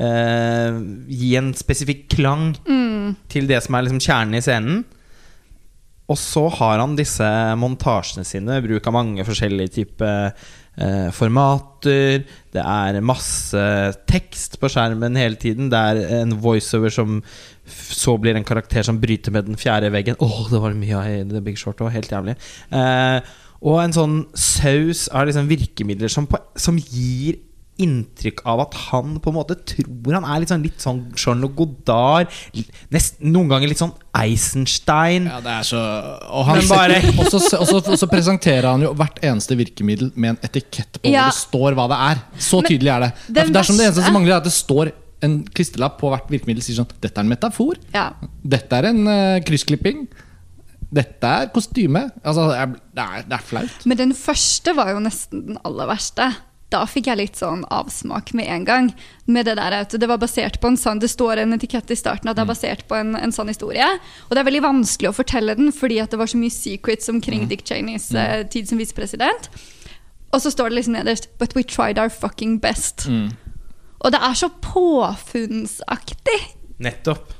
uh, 0.00 0.78
gi 1.12 1.34
en 1.36 1.50
spesifikk 1.52 2.06
klang 2.14 2.54
til 3.28 3.50
det 3.50 3.58
som 3.66 3.76
er 3.76 3.84
liksom 3.84 4.00
kjernen 4.00 4.38
i 4.38 4.44
scenen. 4.44 4.80
Og 6.10 6.18
så 6.18 6.46
har 6.58 6.80
han 6.82 6.96
disse 6.98 7.28
montasjene 7.60 8.26
sine, 8.26 8.58
bruk 8.64 8.86
av 8.88 8.96
mange 8.96 9.24
forskjellige 9.26 9.74
typer 9.76 10.32
eh, 10.32 11.08
formater. 11.14 12.24
Det 12.52 12.64
er 12.64 12.98
masse 13.06 13.62
tekst 14.10 14.58
på 14.60 14.70
skjermen 14.72 15.16
hele 15.20 15.38
tiden. 15.40 15.70
Det 15.72 15.78
er 15.78 16.02
en 16.22 16.34
voiceover 16.42 16.92
som 16.92 17.20
så 17.62 18.16
blir 18.18 18.36
en 18.36 18.46
karakter 18.46 18.84
som 18.84 18.98
bryter 19.00 19.32
med 19.34 19.46
den 19.46 19.60
fjerde 19.60 19.92
veggen. 19.94 20.18
Åh, 20.20 20.42
det 20.50 20.60
var 20.60 20.76
mye 20.76 20.98
av 20.98 21.08
i 21.12 21.22
The 21.30 21.44
Big 21.44 21.60
Short 21.60 21.80
òg. 21.80 21.94
Helt 21.94 22.12
jævlig. 22.12 22.36
Eh, 22.74 23.32
og 23.62 23.78
en 23.78 23.94
sånn 23.94 24.18
saus 24.34 25.06
av 25.14 25.28
liksom 25.28 25.46
virkemidler 25.50 26.10
som, 26.10 26.26
som 26.58 26.80
gir 26.82 27.38
inntrykk 27.80 28.42
av 28.46 28.60
at 28.66 28.74
han 28.90 29.14
på 29.24 29.30
en 29.32 29.36
måte 29.38 29.56
tror 29.66 30.12
han 30.18 30.26
er 30.28 30.42
litt 30.42 30.50
sånn, 30.52 30.62
litt 30.66 30.82
sånn 30.82 30.98
Jean-Luc 31.16 31.54
Godard. 31.56 32.28
Nest, 32.92 33.16
noen 33.24 33.48
ganger 33.50 33.70
litt 33.72 33.80
sånn 33.80 33.94
Eisenstein. 34.18 35.26
Ja, 35.30 35.38
det 35.42 35.54
er 35.54 35.68
så 35.70 35.80
Og, 35.80 36.44
han 36.50 36.60
bare- 36.68 37.00
og, 37.18 37.24
så, 37.32 37.40
og, 37.58 37.66
så, 37.70 37.80
og 37.80 37.98
så 37.98 38.08
presenterer 38.10 38.68
han 38.70 38.84
jo 38.84 38.92
hvert 38.98 39.18
eneste 39.24 39.56
virkemiddel 39.58 40.12
med 40.14 40.34
en 40.34 40.40
etikett 40.50 41.00
på 41.00 41.08
Ja. 41.12 41.24
hvor 41.28 41.32
det 41.32 41.40
står 41.40 41.78
hva 41.78 41.86
det 41.94 42.00
er. 42.10 42.20
Så 42.38 42.60
Men 42.62 42.70
tydelig 42.74 42.92
er 42.96 43.06
det. 43.06 43.12
Det 43.28 43.44
er, 43.46 43.54
det 43.56 43.62
er 43.62 43.70
som 43.70 43.80
det 43.80 43.86
eneste 43.88 44.04
som 44.04 44.18
mangler, 44.18 44.34
er 44.36 44.42
at 44.44 44.50
det 44.50 44.54
står 44.56 44.92
en 45.22 45.38
klisterlapp 45.54 45.98
på 46.00 46.10
hvert 46.12 46.28
virkemiddel 46.34 46.64
sier 46.66 46.80
sånn 46.80 46.92
Dette 47.00 47.14
er 47.20 47.22
en 47.24 47.30
metafor. 47.32 47.78
Ja. 47.94 48.08
Dette 48.42 48.78
er 48.82 48.88
en 48.90 49.02
uh, 49.06 49.40
kryssklipping. 49.46 50.08
Dette 50.92 51.24
er 51.24 51.46
kostyme. 51.54 52.08
Altså, 52.20 52.48
det 52.52 52.80
det 52.98 53.04
er, 53.06 53.22
det 53.30 53.36
er 53.38 53.44
flaut. 53.48 53.84
Men 53.88 53.96
den 54.02 54.10
første 54.18 54.74
var 54.76 54.90
jo 54.92 54.98
nesten 55.00 55.46
den 55.46 55.60
aller 55.64 55.88
verste. 55.88 56.26
Da 56.72 56.82
fikk 56.88 57.10
jeg 57.10 57.20
litt 57.20 57.36
sånn 57.36 57.66
avsmak 57.68 58.32
med 58.36 58.48
en 58.48 58.64
gang. 58.64 58.88
Med 59.28 59.46
Det 59.46 59.58
der 59.58 59.76
at 59.82 59.92
det 59.92 60.08
var 60.08 60.20
basert 60.22 60.58
på 60.60 60.70
en 60.72 60.78
sann 60.80 60.98
Det 61.02 61.10
står 61.12 61.42
en 61.42 61.52
etikett 61.54 61.90
i 61.92 61.98
starten 61.98 62.30
at 62.30 62.38
det 62.38 62.46
er 62.46 62.48
basert 62.48 62.86
på 62.88 62.96
en, 62.96 63.14
en 63.18 63.34
sann 63.34 63.52
historie. 63.52 63.86
Og 64.28 64.32
det 64.32 64.40
er 64.40 64.48
veldig 64.48 64.64
vanskelig 64.64 65.10
å 65.12 65.16
fortelle 65.16 65.56
den 65.58 65.72
fordi 65.76 66.00
at 66.02 66.10
det 66.10 66.20
var 66.20 66.30
så 66.32 66.40
mye 66.40 66.54
secrets 66.54 67.12
omkring 67.12 67.46
Dick 67.50 67.66
Cheneys 67.68 68.10
eh, 68.16 68.42
tid 68.48 68.70
som 68.70 68.80
visepresident. 68.80 69.50
Og 70.32 70.40
så 70.40 70.50
står 70.50 70.72
det 70.72 70.80
liksom 70.80 70.96
nederst 70.96 71.28
But 71.38 71.54
we 71.54 71.62
tried 71.62 72.00
our 72.00 72.08
fucking 72.08 72.58
best. 72.62 73.06
Og 74.02 74.10
det 74.10 74.18
er 74.18 74.34
så 74.34 74.48
påfunnsaktig. 74.64 76.40
Nettopp. 76.82 77.36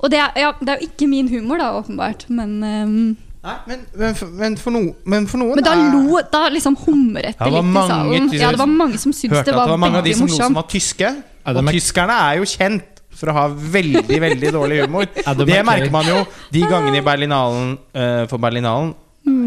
Og 0.00 0.12
det 0.12 0.20
er, 0.22 0.30
ja, 0.38 0.52
det 0.60 0.72
er 0.72 0.80
jo 0.80 0.88
ikke 0.88 1.08
min 1.10 1.28
humor, 1.28 1.60
da, 1.60 1.74
åpenbart. 1.76 2.24
Men, 2.32 2.62
ehm, 2.64 3.16
Nei, 3.40 3.56
men, 3.70 3.84
men, 3.96 4.14
for, 4.18 4.32
men, 4.36 4.56
for 4.60 4.74
no, 4.74 4.80
men 5.08 5.26
for 5.30 5.40
noen 5.40 5.56
men 5.56 5.64
da 5.64 5.72
lo 5.72 6.18
Da 6.28 6.42
liksom 6.52 6.74
humret 6.82 7.38
det 7.38 7.46
det 7.48 7.52
litt 7.54 7.70
i 7.72 7.84
salen. 7.88 8.26
Ja, 8.36 8.50
det 8.52 8.60
var 8.60 8.68
mange 8.68 9.00
som 9.00 9.14
syntes 9.16 9.46
det 9.46 9.54
var, 9.56 9.64
det 9.64 9.72
var 9.72 9.80
mange 9.80 10.02
av 10.02 10.04
de 10.04 10.12
som 10.12 10.28
som 10.28 10.34
morsomt. 10.34 10.58
var 10.58 10.66
tyske. 10.68 11.12
Adam 11.48 11.70
Og 11.70 11.78
tyskerne 11.78 12.18
er 12.26 12.40
jo 12.42 12.48
kjent 12.50 13.00
for 13.20 13.32
å 13.32 13.36
ha 13.36 13.46
veldig, 13.48 14.18
veldig 14.26 14.50
dårlig 14.52 14.82
humor. 14.84 15.08
Adam 15.24 15.48
Det 15.48 15.60
merker 15.66 15.92
man 15.92 16.08
jo 16.08 16.18
de 16.52 16.64
gangene 16.68 17.00
i 17.00 17.04
Berlinalen 17.04 17.72
uh, 17.96 18.24
for 18.28 18.36
Berlinalen. 18.42 18.92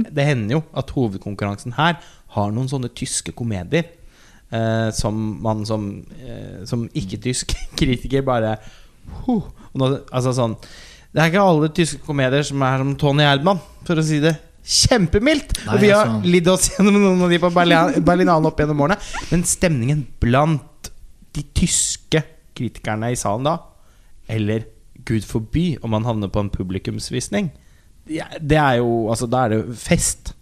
Det 0.09 0.25
hender 0.25 0.57
jo 0.57 0.63
at 0.77 0.89
hovedkonkurransen 0.93 1.77
her 1.77 1.99
har 2.33 2.53
noen 2.53 2.69
sånne 2.71 2.89
tyske 2.97 3.33
komedier. 3.37 3.91
uh, 4.53 4.89
som 4.93 5.37
man 5.41 5.65
som, 5.65 6.05
uh, 6.21 6.65
som 6.65 6.85
ikke-tysk 6.93 7.53
kritiker 7.79 8.21
bare 8.21 8.57
huh, 9.25 9.41
og 9.73 9.77
nå, 9.81 9.89
Altså 10.11 10.33
sånn 10.37 10.57
Det 11.13 11.21
er 11.21 11.29
ikke 11.29 11.45
alle 11.45 11.69
tyske 11.77 12.01
komedier 12.07 12.45
som 12.47 12.63
er 12.65 12.81
som 12.81 12.95
Tony 12.97 13.23
Erdmann, 13.27 13.59
for 13.85 13.99
å 14.01 14.05
si 14.05 14.17
det 14.23 14.33
kjempemildt. 14.63 15.57
Nei, 15.65 15.73
og 15.75 15.81
vi 15.83 15.89
har 15.91 16.07
altså. 16.07 16.29
lidd 16.33 16.47
oss 16.49 16.69
gjennom 16.71 16.95
noen 16.97 17.25
av 17.25 17.33
de 17.33 17.39
på 17.43 17.51
Berlin, 17.53 17.97
Berlinalen 18.07 18.49
opp 18.49 18.61
gjennom 18.63 18.81
årene. 18.85 18.97
Men 19.29 19.43
stemningen 19.47 20.05
blant 20.23 20.89
de 21.35 21.43
tyske 21.57 22.23
kritikerne 22.57 23.11
i 23.13 23.17
salen 23.19 23.45
da, 23.49 23.57
eller 24.31 24.65
gud 25.05 25.25
forby 25.27 25.73
om 25.83 25.91
man 25.93 26.05
havner 26.07 26.31
på 26.31 26.41
en 26.41 26.51
publikumsvisning, 26.53 27.51
det 28.07 28.57
er 28.59 28.79
jo 28.81 29.09
Altså, 29.11 29.27
da 29.31 29.45
er 29.45 29.53
det 29.53 29.77
fest. 29.79 30.33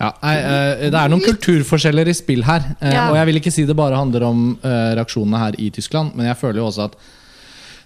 Ja, 0.00 0.10
nei, 0.20 0.34
eh, 0.36 0.86
det 0.90 0.98
er 0.98 1.08
noen 1.12 1.22
kulturforskjeller 1.22 2.08
i 2.10 2.14
spill 2.16 2.42
her. 2.44 2.64
eh, 2.80 2.92
Ja. 2.92 3.10
Og 3.10 3.16
jeg 3.16 3.26
vil 3.30 3.38
ikke 3.40 3.52
si 3.54 3.64
det 3.64 3.76
bare 3.78 3.96
handler 3.96 4.24
om 4.26 4.58
eh, 4.62 4.94
reaksjonene 4.98 5.38
her 5.38 5.58
i 5.58 5.70
Tyskland, 5.70 6.16
men 6.16 6.26
jeg 6.26 6.36
føler 6.40 6.60
jo 6.60 6.66
også 6.66 6.88
at 6.90 6.96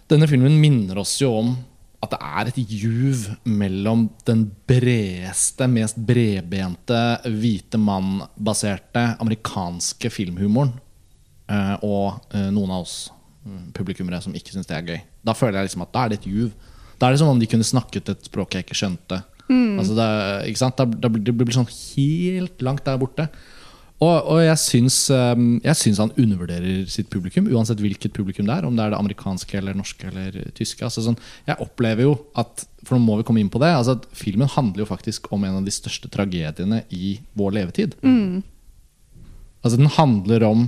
denne 0.09 0.27
filmen 0.27 0.57
minner 0.61 0.99
oss 1.03 1.19
jo 1.21 1.35
om 1.37 1.53
at 1.99 2.13
det 2.15 2.19
er 2.23 2.51
et 2.51 2.59
juv 2.71 3.25
mellom 3.43 4.07
den 4.29 4.45
bredeste, 4.71 5.67
mest 5.71 5.99
bredbente, 5.99 7.01
hvite 7.27 7.81
mann-baserte 7.83 9.03
amerikanske 9.19 10.11
filmhumoren 10.15 10.77
eh, 11.51 11.75
og 11.83 12.21
eh, 12.31 12.51
noen 12.55 12.77
av 12.77 12.87
oss 12.87 13.09
mm, 13.43 13.73
publikummere 13.75 14.23
som 14.23 14.37
ikke 14.39 14.55
syns 14.55 14.71
det 14.71 14.79
er 14.79 14.93
gøy. 14.93 15.01
Da 15.27 15.35
føler 15.35 15.59
jeg 15.59 15.73
liksom 15.73 15.85
at 15.89 15.95
da 15.97 16.05
er 16.05 16.15
det 16.15 16.21
et 16.21 16.31
juv. 16.31 16.55
Da 17.01 17.09
er 17.09 17.17
det 17.17 17.23
som 17.25 17.33
om 17.33 17.43
de 17.43 17.51
kunne 17.51 17.67
snakket 17.67 18.15
et 18.15 18.31
språk 18.31 18.55
jeg 18.55 18.67
ikke 18.67 18.79
skjønte. 18.79 19.23
Altså 19.49 19.95
det, 19.97 20.09
ikke 20.51 20.61
sant? 20.61 20.77
Da, 20.79 20.85
da 20.85 21.09
blir 21.11 21.23
det 21.25 21.35
blir 21.35 21.57
sånn 21.57 21.71
helt 21.71 22.63
langt 22.65 22.85
der 22.87 22.99
borte. 23.01 23.31
Og, 23.99 24.29
og 24.31 24.39
jeg, 24.45 24.59
syns, 24.63 24.97
um, 25.11 25.57
jeg 25.65 25.75
syns 25.75 25.99
han 25.99 26.13
undervurderer 26.15 26.85
sitt 26.91 27.09
publikum, 27.11 27.49
uansett 27.51 27.81
hvilket 27.83 28.15
publikum 28.15 28.47
det 28.47 28.55
er. 28.55 28.67
Om 28.69 28.77
det 28.79 28.85
er 28.85 28.93
det 28.95 29.01
amerikanske 29.01 29.59
eller 29.59 29.75
norske 29.75 30.07
eller 30.07 30.37
tyske. 30.55 30.85
Altså 30.87 31.03
sånn, 31.03 31.19
jeg 31.49 31.59
opplever 31.65 32.07
jo 32.07 32.15
at 32.39 32.67
For 32.87 32.95
nå 32.95 33.03
må 33.03 33.17
vi 33.19 33.27
komme 33.27 33.43
inn 33.43 33.51
på 33.51 33.59
det. 33.63 33.73
Altså 33.75 33.97
at 33.99 34.07
Filmen 34.17 34.51
handler 34.53 34.85
jo 34.85 34.93
faktisk 34.93 35.27
om 35.35 35.43
en 35.45 35.59
av 35.59 35.67
de 35.67 35.75
største 35.75 36.11
tragediene 36.15 36.85
i 36.95 37.17
vår 37.39 37.57
levetid. 37.59 37.99
Altså 39.65 39.81
Den 39.81 39.91
handler 39.99 40.47
om 40.47 40.63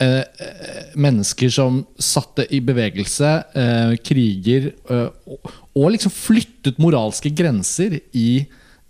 eh, 0.00 0.24
eh, 0.24 0.96
mennesker 0.96 1.52
som 1.52 1.82
satte 2.00 2.48
i 2.48 2.62
bevegelse 2.64 3.34
eh, 3.52 3.92
kriger 4.00 4.72
eh, 4.72 5.08
og, 5.28 5.52
og 5.76 5.92
liksom 5.92 6.16
flyttet 6.16 6.80
moralske 6.80 7.28
grenser 7.36 8.00
i 8.16 8.46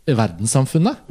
verdenssamfunnet. 0.06 1.06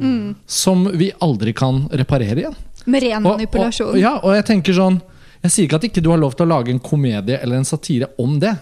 Som 0.46 0.84
vi 0.98 1.12
aldri 1.24 1.54
kan 1.56 1.86
reparere 1.92 2.44
igjen. 2.44 2.56
Med 2.84 3.04
ren 3.04 3.22
manipulasjon. 3.24 3.94
Og, 3.94 4.00
ja, 4.00 4.16
og 4.20 4.34
jeg 4.34 4.46
tenker 4.48 4.74
sånn 4.74 4.96
Jeg 5.44 5.52
sier 5.54 5.68
ikke 5.68 5.78
at 5.78 5.84
ikke 5.86 6.02
du 6.02 6.10
har 6.10 6.18
lov 6.18 6.34
til 6.34 6.46
å 6.46 6.52
lage 6.52 6.70
en 6.70 6.82
komedie 6.82 7.38
eller 7.42 7.58
en 7.58 7.66
satire 7.66 8.12
om 8.22 8.36
det. 8.42 8.54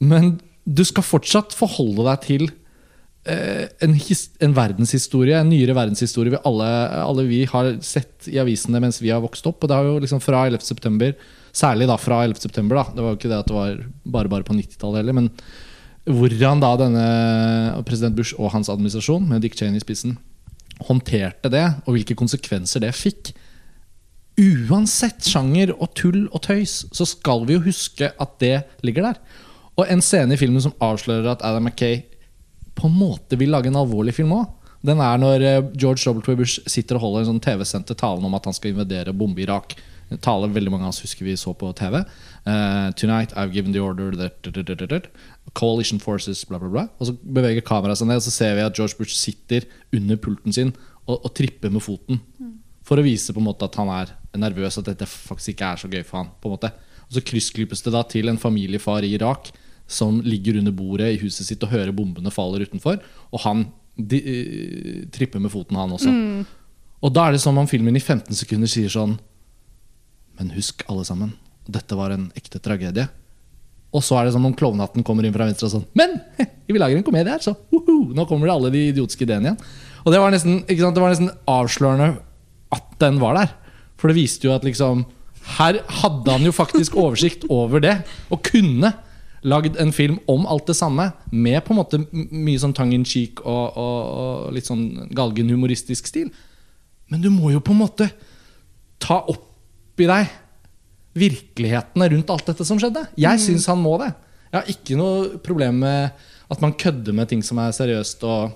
Men 0.00 0.36
du 0.64 0.84
skal 0.84 1.04
fortsatt 1.04 1.52
forholde 1.56 2.06
deg 2.06 2.22
til 2.24 2.44
eh, 3.28 3.66
en, 3.84 3.96
his, 4.00 4.30
en 4.44 4.54
verdenshistorie, 4.56 5.36
en 5.36 5.50
nyere 5.52 5.76
verdenshistorie 5.76 6.32
vi 6.32 6.40
alle, 6.48 6.70
alle 7.04 7.26
vi 7.28 7.42
har 7.50 7.74
sett 7.84 8.30
i 8.32 8.40
avisene 8.40 8.80
mens 8.80 9.02
vi 9.04 9.12
har 9.12 9.20
vokst 9.24 9.44
opp. 9.50 9.60
Og 9.60 9.70
det 9.70 9.76
har 9.76 9.90
jo 9.90 10.00
liksom 10.06 10.24
fra 10.24 10.46
11. 10.48 10.64
september, 10.64 11.12
særlig 11.52 11.90
da 11.90 11.98
fra 12.00 12.22
11. 12.24 12.40
september. 12.46 12.80
Det 12.94 13.04
var 13.04 13.12
jo 13.12 13.20
ikke 13.20 13.32
det 13.34 13.42
at 13.42 13.52
det 13.52 13.58
var 13.58 13.86
bare 14.16 14.32
bare 14.38 14.48
på 14.48 14.56
90-tallet 14.56 15.02
heller. 15.02 15.20
Men 15.20 15.30
hvordan 16.04 16.60
da 16.60 16.74
denne 16.76 17.04
president 17.88 18.16
Bush 18.16 18.36
og 18.36 18.52
hans 18.52 18.68
administrasjon, 18.72 19.24
med 19.28 19.44
Dick 19.44 19.56
Cheney 19.56 19.80
i 19.80 19.84
spissen, 19.84 20.18
håndterte 20.84 21.50
det, 21.52 21.64
og 21.86 21.96
hvilke 21.96 22.16
konsekvenser 22.18 22.82
det 22.84 22.92
fikk. 22.96 23.32
Uansett 24.40 25.24
sjanger 25.30 25.72
og 25.76 25.94
tull 25.96 26.24
og 26.26 26.42
tøys, 26.44 26.82
så 26.92 27.06
skal 27.08 27.46
vi 27.48 27.56
jo 27.56 27.64
huske 27.68 28.10
at 28.10 28.36
det 28.42 28.56
ligger 28.84 29.12
der. 29.12 29.22
Og 29.78 29.88
en 29.90 30.02
scene 30.04 30.34
i 30.34 30.40
filmen 30.40 30.62
som 30.62 30.74
avslører 30.82 31.32
at 31.32 31.46
Adam 31.46 31.64
Mackay 31.68 32.02
på 32.74 32.90
en 32.90 32.98
måte 32.98 33.38
vil 33.38 33.54
lage 33.54 33.70
en 33.70 33.78
alvorlig 33.78 34.14
film 34.16 34.34
òg. 34.36 34.50
Den 34.84 35.00
er 35.00 35.18
når 35.20 35.42
eh, 35.46 35.66
George 35.80 36.04
W. 36.04 36.36
Bush 36.36 36.60
sitter 36.68 36.98
og 36.98 37.06
holder 37.06 37.22
en 37.22 37.30
sånn 37.32 37.44
TV-sendte 37.44 37.96
talen 37.96 38.26
om 38.26 38.34
at 38.36 38.44
han 38.44 38.56
skal 38.56 38.74
invadere 38.74 39.14
bombe 39.16 39.40
Irak. 39.40 39.72
En 40.12 40.20
tale 40.20 40.50
veldig 40.52 40.72
mange 40.74 40.84
av 40.84 40.92
oss 40.92 41.00
husker 41.06 41.24
vi 41.24 41.36
så 41.40 41.54
på 41.56 41.70
TV. 41.78 42.02
Eh, 42.46 42.90
Tonight 42.92 43.32
I've 43.36 43.52
given 43.52 43.72
the 43.72 43.80
order 43.80 44.10
that, 44.16 44.42
that, 44.42 44.66
that, 44.66 44.88
that. 44.88 45.06
Coalition 45.54 45.98
forces, 45.98 46.44
bla, 46.44 46.58
bla, 46.58 46.68
bla. 46.68 46.88
Og 46.98 47.08
så 47.08 47.14
beveger 47.16 47.64
kameraet 47.64 48.00
seg 48.00 48.10
ned, 48.10 48.20
og 48.20 48.26
så 48.26 48.34
ser 48.34 48.56
vi 48.58 48.66
at 48.66 48.76
George 48.76 48.98
Bush 48.98 49.16
sitter 49.16 49.64
under 49.94 50.20
pulten 50.20 50.52
sin 50.52 50.74
og, 51.06 51.18
og 51.24 51.30
tripper 51.36 51.72
med 51.72 51.84
foten. 51.84 52.20
For 52.84 53.00
å 53.00 53.04
vise 53.04 53.32
på 53.32 53.40
en 53.40 53.48
måte 53.48 53.64
at 53.64 53.78
han 53.80 53.90
er 53.94 54.12
nervøs, 54.36 54.76
at 54.80 54.90
dette 54.90 55.08
faktisk 55.08 55.54
ikke 55.54 55.70
er 55.70 55.80
så 55.80 55.88
gøy 55.88 56.02
for 56.04 56.20
han. 56.20 56.32
på 56.40 56.50
en 56.50 56.56
måte 56.56 56.72
Og 57.08 57.16
så 57.16 57.22
kryssklippes 57.24 57.84
det 57.84 57.94
da 57.94 58.02
til 58.08 58.28
en 58.28 58.40
familiefar 58.40 59.04
i 59.04 59.14
Irak 59.16 59.52
som 59.86 60.20
ligger 60.24 60.58
under 60.58 60.72
bordet 60.72 61.12
i 61.12 61.20
huset 61.20 61.46
sitt 61.46 61.62
og 61.64 61.72
hører 61.72 61.92
bombene 61.92 62.32
faller 62.32 62.64
utenfor. 62.64 63.00
Og 63.32 63.40
han 63.44 63.66
de, 63.96 64.20
uh, 64.20 65.00
tripper 65.12 65.40
med 65.40 65.52
foten, 65.52 65.76
han 65.76 65.92
også. 65.92 66.12
Og 67.04 67.12
da 67.12 67.28
er 67.28 67.36
det 67.36 67.42
som 67.44 67.56
om 67.60 67.68
filmen 67.68 67.96
i 67.96 68.02
15 68.02 68.32
sekunder 68.34 68.70
sier 68.70 68.88
sånn 68.92 69.18
Men 70.34 70.50
husk, 70.50 70.82
alle 70.90 71.04
sammen, 71.06 71.36
dette 71.66 71.96
var 71.96 72.14
en 72.14 72.28
ekte 72.36 72.60
tragedie. 72.62 73.06
Og 73.94 74.02
så 74.02 74.18
er 74.18 74.26
det 74.26 74.34
sånn 74.34 74.46
om 74.48 74.56
klovnehatten 74.58 75.04
kommer 75.06 75.26
inn 75.26 75.34
fra 75.34 75.46
venstre 75.46 75.68
og 75.68 75.74
sånn 75.76 75.84
Men 75.94 76.16
vi 76.66 76.80
lager 76.80 76.98
en 76.98 77.06
komedie 77.06 77.30
her, 77.30 77.42
så 77.44 77.54
uhu, 77.72 78.12
nå 78.16 78.26
kommer 78.30 78.50
det 78.50 78.56
alle 78.56 78.72
de 78.74 78.86
idiotiske 78.90 79.26
ideene 79.26 79.52
igjen. 79.52 79.60
Og 80.04 80.12
det 80.12 80.20
var 80.20 80.34
nesten, 80.34 80.62
det 80.66 81.00
var 81.00 81.12
nesten 81.12 81.30
avslørende 81.48 82.10
at 82.74 82.96
den 83.00 83.20
var 83.22 83.38
der. 83.38 83.54
For 84.00 84.10
det 84.10 84.18
viste 84.18 84.48
jo 84.48 84.54
at 84.56 84.66
liksom 84.66 85.06
Her 85.54 85.76
hadde 86.00 86.32
han 86.32 86.44
jo 86.46 86.54
faktisk 86.56 86.94
oversikt 86.96 87.42
over 87.52 87.82
det, 87.84 87.98
og 88.32 88.40
kunne 88.46 88.94
lagd 89.44 89.76
en 89.76 89.92
film 89.92 90.16
om 90.26 90.46
alt 90.48 90.70
det 90.70 90.76
samme, 90.78 91.10
med 91.30 91.60
på 91.66 91.74
en 91.74 91.78
måte 91.82 92.00
mye 92.08 92.60
sånn 92.62 92.72
tongue 92.72 92.96
in 92.96 93.04
cheek 93.04 93.42
og, 93.44 93.76
og, 93.76 93.98
og 94.08 94.54
litt 94.56 94.70
sånn 94.70 95.10
galgen 95.12 95.52
humoristisk 95.52 96.08
stil. 96.08 96.30
Men 97.12 97.20
du 97.20 97.28
må 97.28 97.52
jo 97.52 97.60
på 97.60 97.74
en 97.74 97.82
måte 97.82 98.08
ta 99.04 99.20
opp 99.20 100.00
i 100.00 100.08
deg 100.08 100.32
virkelighetene 101.14 102.08
rundt 102.10 102.30
alt 102.34 102.48
dette 102.50 102.66
som 102.66 102.78
skjedde. 102.80 103.06
Jeg 103.20 103.40
syns 103.42 103.68
han 103.70 103.80
må 103.82 103.96
det. 104.02 104.10
Jeg 104.50 104.58
har 104.60 104.70
ikke 104.70 104.98
noe 104.98 105.40
problem 105.42 105.80
med 105.82 106.28
at 106.52 106.62
man 106.62 106.74
kødder 106.78 107.16
med 107.16 107.30
ting 107.30 107.42
som 107.46 107.58
er 107.62 107.74
seriøst. 107.74 108.24
Og, 108.26 108.54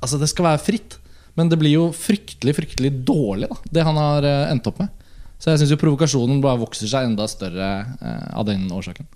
altså 0.00 0.18
Det 0.20 0.30
skal 0.30 0.50
være 0.50 0.62
fritt. 0.62 0.98
Men 1.36 1.50
det 1.52 1.58
blir 1.60 1.74
jo 1.74 1.86
fryktelig 1.92 2.54
fryktelig 2.56 2.90
dårlig, 3.04 3.50
da, 3.50 3.58
det 3.76 3.82
han 3.84 3.98
har 4.00 4.24
eh, 4.24 4.46
endt 4.48 4.68
opp 4.70 4.78
med. 4.80 5.04
Så 5.36 5.52
jeg 5.52 5.60
syns 5.60 5.76
provokasjonen 5.82 6.40
bare 6.40 6.62
vokser 6.62 6.88
seg 6.88 7.10
enda 7.10 7.26
større 7.28 7.68
eh, 8.00 8.28
av 8.32 8.46
den 8.48 8.64
årsaken. 8.72 9.08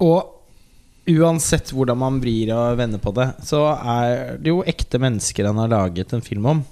Og 0.00 1.10
uansett 1.10 1.74
hvordan 1.74 2.00
man 2.00 2.20
vrir 2.22 2.54
og 2.56 2.78
vender 2.80 3.02
på 3.02 3.12
det, 3.16 3.28
så 3.44 3.66
er 3.76 4.38
det 4.40 4.54
jo 4.54 4.62
ekte 4.64 5.00
mennesker 5.02 5.50
han 5.50 5.60
har 5.60 5.72
laget 5.72 6.14
en 6.16 6.24
film 6.24 6.48
om. 6.48 6.62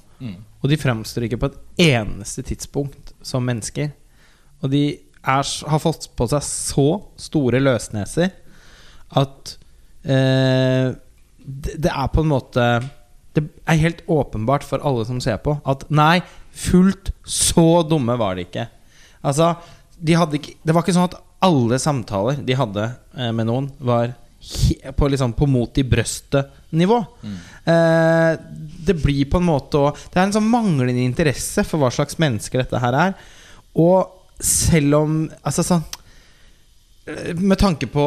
Og 0.62 0.72
de 0.72 0.78
framstår 0.80 1.28
ikke 1.28 1.40
på 1.42 1.50
et 1.50 1.90
eneste 1.92 2.42
tidspunkt 2.48 3.12
som 3.22 3.44
mennesker. 3.46 3.92
Og 4.62 4.72
de 4.72 4.84
er, 4.94 5.42
har 5.70 5.82
fått 5.82 6.08
på 6.18 6.28
seg 6.30 6.44
så 6.46 6.88
store 7.20 7.60
løsneser 7.62 8.32
at 9.18 9.54
eh, 10.04 10.94
det, 11.38 11.76
det 11.80 11.92
er 11.92 12.08
på 12.12 12.20
en 12.20 12.32
måte 12.34 12.64
Det 13.32 13.44
er 13.64 13.80
helt 13.80 14.02
åpenbart 14.10 14.66
for 14.66 14.82
alle 14.84 15.06
som 15.08 15.20
ser 15.22 15.38
på, 15.40 15.54
at 15.64 15.86
nei, 15.88 16.20
fullt 16.52 17.12
så 17.24 17.82
dumme 17.88 18.18
var 18.20 18.36
de 18.36 18.44
ikke. 18.44 18.66
Altså, 19.22 19.54
de 19.96 20.16
ikke 20.16 20.56
Det 20.62 20.74
var 20.74 20.84
ikke 20.84 20.96
sånn 20.96 21.10
at 21.10 21.20
alle 21.44 21.78
samtaler 21.78 22.40
de 22.42 22.56
hadde 22.58 22.88
eh, 23.14 23.30
med 23.30 23.46
noen, 23.46 23.70
var 23.78 24.16
på, 24.96 25.08
liksom, 25.10 25.32
på 25.32 25.46
mot 25.50 25.78
i 25.78 25.84
brøstet-nivå. 25.86 26.98
Eh, 27.68 28.32
det 28.86 28.94
blir 29.02 29.24
på 29.30 29.40
en 29.40 29.48
måte 29.48 29.80
Det 30.08 30.18
er 30.18 30.28
en 30.28 30.36
sånn 30.36 30.50
manglende 30.50 31.02
interesse 31.02 31.64
for 31.66 31.82
hva 31.82 31.90
slags 31.94 32.18
mennesker 32.22 32.62
dette 32.62 32.82
her 32.82 32.96
er. 32.98 33.16
Og 33.78 34.17
selv 34.38 34.98
om 35.00 35.14
Altså 35.42 35.64
sånn 35.66 35.82
eh, 37.08 37.34
Med 37.38 37.58
tanke 37.60 37.88
på 37.90 38.04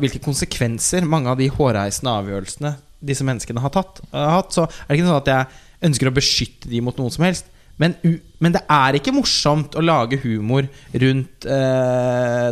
hvilke 0.00 0.22
konsekvenser 0.24 1.06
mange 1.08 1.32
av 1.32 1.40
de 1.40 1.50
hårreisende 1.52 2.14
avgjørelsene 2.22 2.74
disse 3.04 3.24
menneskene 3.26 3.60
har 3.60 3.68
tatt, 3.68 3.98
har 4.14 4.30
hatt, 4.38 4.54
så 4.54 4.62
er 4.64 4.86
det 4.88 4.96
ikke 4.96 5.08
sånn 5.10 5.18
at 5.18 5.28
jeg 5.28 5.88
ønsker 5.90 6.08
å 6.08 6.14
beskytte 6.16 6.70
de 6.72 6.78
mot 6.80 6.96
noen 6.96 7.12
som 7.12 7.26
helst. 7.26 7.50
Men, 7.76 7.96
men 8.40 8.54
det 8.54 8.62
er 8.70 8.96
ikke 8.96 9.12
morsomt 9.12 9.74
å 9.76 9.82
lage 9.84 10.20
humor 10.22 10.68
rundt 11.02 11.44
eh, 11.44 12.50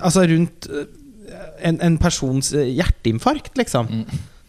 Altså 0.00 0.24
rundt 0.30 0.68
eh, 0.70 0.86
en, 1.68 1.80
en 1.84 1.98
persons 2.00 2.50
eh, 2.56 2.70
hjerteinfarkt, 2.78 3.54
liksom. 3.60 3.90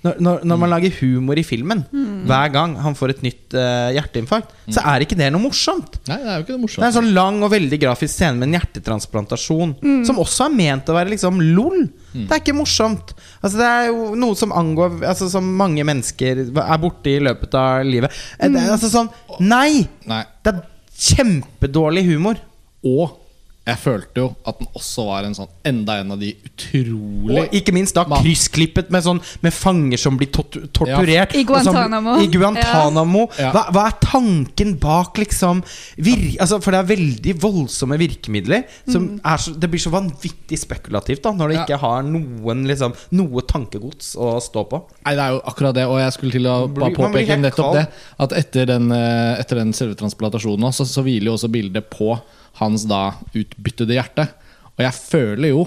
Når, 0.06 0.20
når, 0.22 0.44
når 0.46 0.60
man 0.62 0.72
lager 0.76 0.94
humor 1.00 1.40
i 1.40 1.44
filmen 1.46 1.82
hver 2.30 2.52
gang 2.54 2.76
han 2.84 2.96
får 2.98 3.16
et 3.16 3.24
nytt 3.26 3.56
uh, 3.58 3.90
hjerteinfarkt, 3.96 4.52
så 4.70 4.84
er 4.92 5.06
ikke 5.06 5.18
det 5.18 5.32
noe 5.34 5.42
morsomt. 5.44 5.98
Nei, 6.10 6.20
det 6.22 6.30
er 6.30 6.38
jo 6.40 6.46
ikke 6.46 6.56
det 6.56 6.70
Det 6.76 6.84
er 6.84 6.88
en 6.92 6.98
sånn 7.00 7.12
lang 7.16 7.42
og 7.46 7.52
veldig 7.54 7.80
grafisk 7.82 8.14
scene 8.14 8.38
med 8.38 8.50
en 8.50 8.58
hjertetransplantasjon. 8.60 9.76
Som 10.08 10.22
også 10.22 10.48
er 10.48 10.56
ment 10.56 10.92
å 10.92 10.98
være 10.98 11.14
liksom 11.16 11.42
lol. 11.56 11.88
Det 12.14 12.30
er 12.30 12.44
ikke 12.44 12.56
morsomt. 12.58 13.16
Altså 13.42 13.60
Det 13.60 13.68
er 13.68 13.90
jo 13.90 14.14
noe 14.20 14.38
som 14.40 14.54
angår 14.56 15.02
Altså 15.04 15.28
Som 15.32 15.50
mange 15.60 15.84
mennesker 15.88 16.46
er 16.48 16.80
borte 16.80 17.12
i 17.12 17.20
løpet 17.24 17.58
av 17.60 17.84
livet. 17.88 18.14
Eh, 18.40 18.50
Det 18.50 18.62
er 18.62 18.72
altså 18.78 18.92
sånn 18.94 19.12
Nei! 19.44 19.84
Nei. 20.08 20.24
Det 20.46 20.54
er 20.54 20.64
kjempedårlig 20.96 22.06
humor. 22.08 22.40
Og 22.86 23.25
jeg 23.66 23.80
følte 23.82 24.22
jo 24.22 24.28
at 24.46 24.60
den 24.62 24.68
også 24.78 25.04
var 25.08 25.26
en 25.26 25.34
sånn 25.34 25.50
enda 25.66 25.96
en 25.98 26.12
av 26.14 26.20
de 26.22 26.28
utrolig 26.46 27.40
Og 27.42 27.56
ikke 27.58 27.74
minst 27.74 27.96
da 27.98 28.04
kryssklippet 28.12 28.92
med, 28.94 29.02
sånn, 29.02 29.22
med 29.42 29.56
fanger 29.56 29.98
som 29.98 30.20
blir 30.20 30.30
tort 30.36 30.54
torturert. 30.76 31.34
I 31.34 31.42
Guantánamo. 31.50 32.14
I 32.22 32.28
Guantánamo. 32.30 33.24
Ja. 33.42 33.50
Hva, 33.56 33.64
hva 33.74 33.88
er 33.90 33.98
tanken 34.04 34.76
bak 34.82 35.18
liksom 35.18 35.64
vir 35.98 36.36
altså, 36.44 36.60
For 36.62 36.76
det 36.76 36.84
er 36.84 36.92
veldig 36.94 37.36
voldsomme 37.42 37.98
virkemidler. 38.02 38.68
Som 38.86 39.16
er 39.18 39.42
så, 39.42 39.56
det 39.58 39.72
blir 39.74 39.82
så 39.82 39.94
vanvittig 39.94 40.62
spekulativt 40.62 41.26
da 41.26 41.34
når 41.34 41.48
det 41.50 41.58
Ja. 41.58 41.66
ikke 41.66 41.82
har 41.82 42.06
noen 42.06 42.64
liksom, 42.70 42.94
noe 43.18 43.42
tankegods 43.50 44.14
å 44.20 44.36
stå 44.44 44.66
på. 44.70 44.84
Nei, 45.08 45.16
det 45.18 45.26
er 45.26 45.36
jo 45.38 45.42
akkurat 45.50 45.76
det, 45.78 45.88
og 45.90 45.98
jeg 46.04 46.14
skulle 46.20 46.38
til 46.38 46.46
å 46.52 46.56
bare 46.70 46.94
påpeke 46.94 47.42
nettopp 47.42 47.74
kald. 47.74 47.82
det. 47.82 48.08
At 48.28 48.38
etter 48.44 48.70
den, 48.76 48.92
eh, 48.94 49.40
etter 49.42 49.64
den 49.64 49.74
selve 49.74 49.98
transplantasjonen 49.98 50.70
så, 50.76 50.86
så 50.86 51.02
hviler 51.06 51.32
jo 51.32 51.38
også 51.40 51.50
bildet 51.50 51.90
på 51.90 52.14
hans 52.60 52.86
da 52.90 53.16
utbyttede 53.36 53.98
hjerte. 53.98 54.28
Og 54.76 54.84
jeg 54.86 54.98
føler 54.98 55.52
jo 55.52 55.66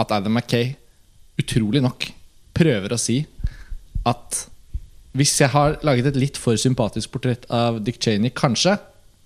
at 0.00 0.12
Adam 0.16 0.38
Mackay 0.38 0.74
utrolig 1.40 1.82
nok 1.84 2.06
prøver 2.56 2.92
å 2.92 3.00
si 3.00 3.22
at 4.08 4.46
hvis 5.16 5.32
jeg 5.40 5.50
har 5.50 5.78
laget 5.82 6.12
et 6.12 6.18
litt 6.20 6.38
for 6.38 6.58
sympatisk 6.60 7.10
portrett 7.14 7.46
av 7.50 7.80
Dick 7.82 7.98
Cheney, 8.02 8.30
kanskje, 8.30 8.76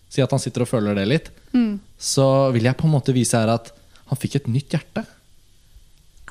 si 0.09 0.23
at 0.25 0.33
han 0.33 0.41
sitter 0.41 0.65
og 0.65 0.71
føler 0.71 0.97
det 0.97 1.05
litt, 1.11 1.29
så 2.01 2.51
vil 2.55 2.65
jeg 2.65 2.79
på 2.79 2.89
en 2.89 2.95
måte 2.95 3.13
vise 3.13 3.37
her 3.37 3.53
at 3.53 3.69
han 4.09 4.21
fikk 4.21 4.39
et 4.41 4.49
nytt 4.49 4.73
hjerte. 4.73 5.05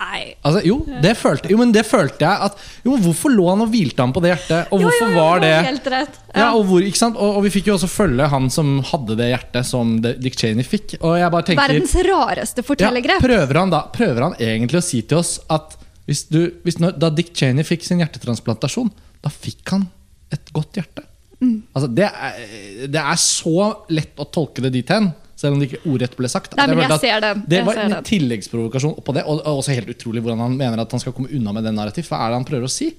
Nei. 0.03 0.33
Altså, 0.43 0.61
jo, 0.67 0.77
det 1.03 1.13
følte, 1.15 1.49
jo, 1.51 1.57
men 1.61 1.71
det 1.73 1.83
følte 1.87 2.25
jeg 2.25 2.47
at 2.47 2.57
Jo, 2.85 2.97
Hvorfor 3.03 3.31
lå 3.31 3.45
han 3.51 3.63
og 3.63 3.69
hvilte 3.71 4.03
han 4.03 4.13
på 4.15 4.23
det 4.23 4.33
hjertet? 4.33 4.73
Og 4.73 4.83
hvorfor 4.83 5.05
jo, 5.05 5.11
jo, 5.13 5.19
var 5.21 5.43
det 5.43 5.51
Helt 5.67 5.87
rett. 5.93 6.17
ja, 6.33 6.49
og, 6.49 6.65
hvor? 6.69 6.83
Og, 6.83 7.21
og 7.29 7.39
vi 7.45 7.53
fikk 7.53 7.69
jo 7.69 7.77
også 7.77 7.89
følge 7.91 8.27
han 8.33 8.49
som 8.53 8.73
hadde 8.89 9.17
det 9.19 9.29
hjertet 9.31 9.69
som 9.69 9.95
Dick 10.03 10.37
Cheney 10.39 10.67
fikk. 10.67 10.97
Og 10.99 11.15
jeg 11.19 11.33
bare 11.35 11.47
tenker 11.47 11.63
Verdens 11.63 11.95
rareste 12.09 12.65
ja, 12.83 12.91
prøver, 13.23 13.61
han 13.61 13.73
da, 13.73 13.85
prøver 13.93 14.27
han 14.27 14.37
egentlig 14.41 14.81
å 14.81 14.85
si 14.85 15.01
til 15.07 15.21
oss 15.21 15.37
at 15.53 15.77
hvis 16.09 16.25
du, 16.27 16.41
hvis 16.65 16.81
når, 16.83 16.97
da 16.99 17.09
Dick 17.13 17.31
Cheney 17.37 17.63
fikk 17.67 17.85
sin 17.87 18.01
hjertetransplantasjon, 18.03 18.91
da 19.23 19.31
fikk 19.31 19.75
han 19.75 19.87
et 20.33 20.51
godt 20.55 20.81
hjerte? 20.81 21.05
Mm. 21.39 21.57
Altså, 21.71 21.89
det, 21.91 22.07
er, 22.09 22.87
det 22.91 23.03
er 23.03 23.19
så 23.19 23.69
lett 23.93 24.19
å 24.19 24.27
tolke 24.31 24.63
det 24.65 24.73
dit 24.75 24.91
hen, 24.91 25.11
selv 25.43 25.57
om 25.57 25.61
det 25.61 25.69
ikke 25.69 25.81
ordrett 25.91 26.15
ble 26.19 26.29
sagt. 26.31 26.55
Nei, 26.57 26.65
men 26.71 26.79
jeg, 26.85 26.89
jeg 26.93 27.01
ser 27.03 27.23
den. 27.27 27.41
Det 27.51 27.61
var 27.67 27.79
en 27.83 27.97
tilleggsprovokasjon 28.07 28.95
oppå 29.01 29.15
det, 29.17 29.25
og, 29.27 29.41
og 29.43 29.59
også 29.61 29.75
helt 29.75 29.91
utrolig 29.93 30.23
hvordan 30.23 30.39
han 30.47 30.55
mener 30.59 30.81
at 30.85 30.95
han 30.95 31.03
skal 31.03 31.15
komme 31.17 31.31
unna 31.35 31.53
med 31.55 31.67
det 31.67 31.73
narrativ. 31.75 32.07
Hva 32.09 32.21
er 32.23 32.31
det 32.33 32.39
han 32.41 32.47
prøver 32.47 32.69
å 32.69 32.71
si? 32.71 32.89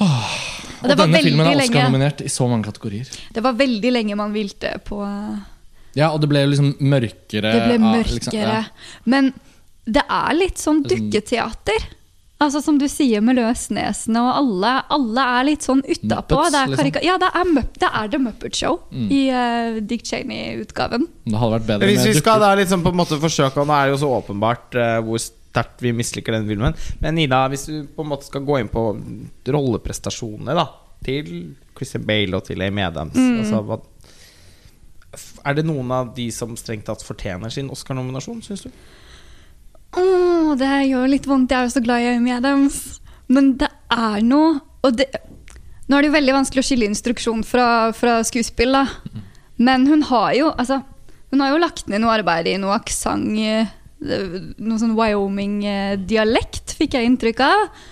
Og 0.00 0.10
Og, 0.82 0.88
det 0.88 0.96
denne 0.98 1.20
filmen 1.22 1.46
er 1.46 1.60
Oscar-nominert 1.62 2.22
i 2.24 2.30
så 2.32 2.46
mange 2.50 2.64
kategorier. 2.70 3.08
Det 3.34 3.42
var 3.44 3.56
veldig 3.58 3.90
lenge 3.92 4.16
man 4.18 4.32
hvilte 4.34 4.72
på 4.86 4.98
Ja, 5.94 6.08
og 6.14 6.22
det 6.22 6.30
ble 6.32 6.46
liksom 6.48 6.72
mørkere. 6.80 7.52
Det 7.52 7.64
ble 7.68 7.74
av- 7.76 7.84
mørkere. 7.98 8.14
liksom, 8.16 8.38
ja. 8.40 8.62
Men 9.04 9.32
det 9.84 10.02
er 10.08 10.34
litt 10.38 10.56
sånn 10.62 10.80
dukketeater. 10.88 11.84
Altså 12.42 12.62
Som 12.64 12.78
du 12.80 12.88
sier 12.90 13.22
med 13.24 13.38
Løsnesene, 13.38 14.22
og 14.22 14.32
alle, 14.40 14.72
alle 14.96 15.26
er 15.38 15.46
litt 15.52 15.66
sånn 15.66 15.82
utapå. 15.84 16.40
Muppets, 16.40 16.54
Det 16.54 16.62
er, 16.62 16.72
liksom. 16.72 17.04
ja, 17.06 17.18
det 17.22 17.28
er, 17.30 17.52
Mupp, 17.52 17.76
det 17.78 17.90
er 18.00 18.10
The 18.12 18.20
Muppet 18.22 18.58
Show 18.58 18.80
i 18.90 19.20
uh, 19.30 19.78
Dick 19.78 20.02
Cheney-utgaven. 20.08 21.06
Det 21.28 21.38
hadde 21.38 21.58
vært 21.58 21.68
bedre 21.68 21.92
Hvis 21.92 22.08
vi 22.10 22.16
skal 22.18 22.42
da 22.42 22.52
liksom 22.58 22.82
på 22.82 22.90
en 22.90 22.98
måte 22.98 23.18
forsøke 23.22 23.62
Og 23.62 23.68
nå 23.68 23.76
er 23.76 23.86
det 23.86 23.94
jo 23.94 24.00
så 24.02 24.10
åpenbart 24.18 24.78
uh, 24.78 24.98
hvor 25.06 25.22
sterkt 25.22 25.84
vi 25.84 25.92
misliker 25.94 26.34
den 26.34 26.48
filmen. 26.48 26.76
Men 27.04 27.18
Ida, 27.20 27.44
hvis 27.52 27.66
du 27.68 27.74
på 27.94 28.04
en 28.04 28.10
måte 28.14 28.26
skal 28.26 28.44
gå 28.48 28.58
inn 28.62 28.72
på 28.72 28.86
rolleprestasjonene 29.52 30.56
da 30.56 30.66
til 31.04 31.28
Christian 31.76 32.06
Bale 32.06 32.38
og 32.38 32.46
til 32.46 32.62
Amy 32.62 32.84
Adams 32.86 33.16
altså, 33.18 33.60
hva, 33.66 33.78
Er 35.44 35.58
det 35.58 35.66
noen 35.66 35.90
av 35.92 36.12
de 36.16 36.28
som 36.34 36.54
strengt 36.58 36.86
tatt 36.88 37.02
fortjener 37.04 37.52
sin 37.52 37.70
Oscar-nominasjon, 37.74 38.42
syns 38.46 38.66
du? 38.68 38.70
Åh, 39.98 40.52
det 40.56 40.70
gjør 40.88 41.10
litt 41.10 41.26
vondt. 41.28 41.52
Jeg 41.52 41.58
er 41.58 41.68
jo 41.68 41.74
så 41.74 41.82
glad 41.84 42.02
i 42.04 42.14
Amy 42.14 42.32
Adams. 42.34 42.78
Men 43.32 43.54
det 43.60 43.68
er 43.92 44.22
noe 44.24 44.60
og 44.82 44.96
det, 44.98 45.08
Nå 45.86 45.98
er 45.98 46.04
det 46.04 46.08
jo 46.08 46.14
veldig 46.16 46.34
vanskelig 46.34 46.62
å 46.62 46.66
skille 46.66 46.88
instruksjon 46.88 47.42
fra, 47.46 47.66
fra 47.96 48.16
skuespill, 48.26 48.74
da. 48.74 49.20
Men 49.62 49.86
hun 49.90 50.04
har 50.08 50.32
jo 50.38 50.50
altså, 50.50 50.80
Hun 51.30 51.42
har 51.44 51.52
jo 51.52 51.62
lagt 51.62 51.88
ned 51.90 52.02
noe 52.02 52.16
arbeid 52.16 52.48
i 52.50 52.58
noe 52.60 52.76
aksent 52.78 53.38
eh, 53.38 53.70
Noe 54.02 54.80
sånn 54.80 54.96
Wyoming-dialekt, 54.98 56.74
fikk 56.80 56.96
jeg 56.98 57.06
inntrykk 57.06 57.42
av. 57.46 57.82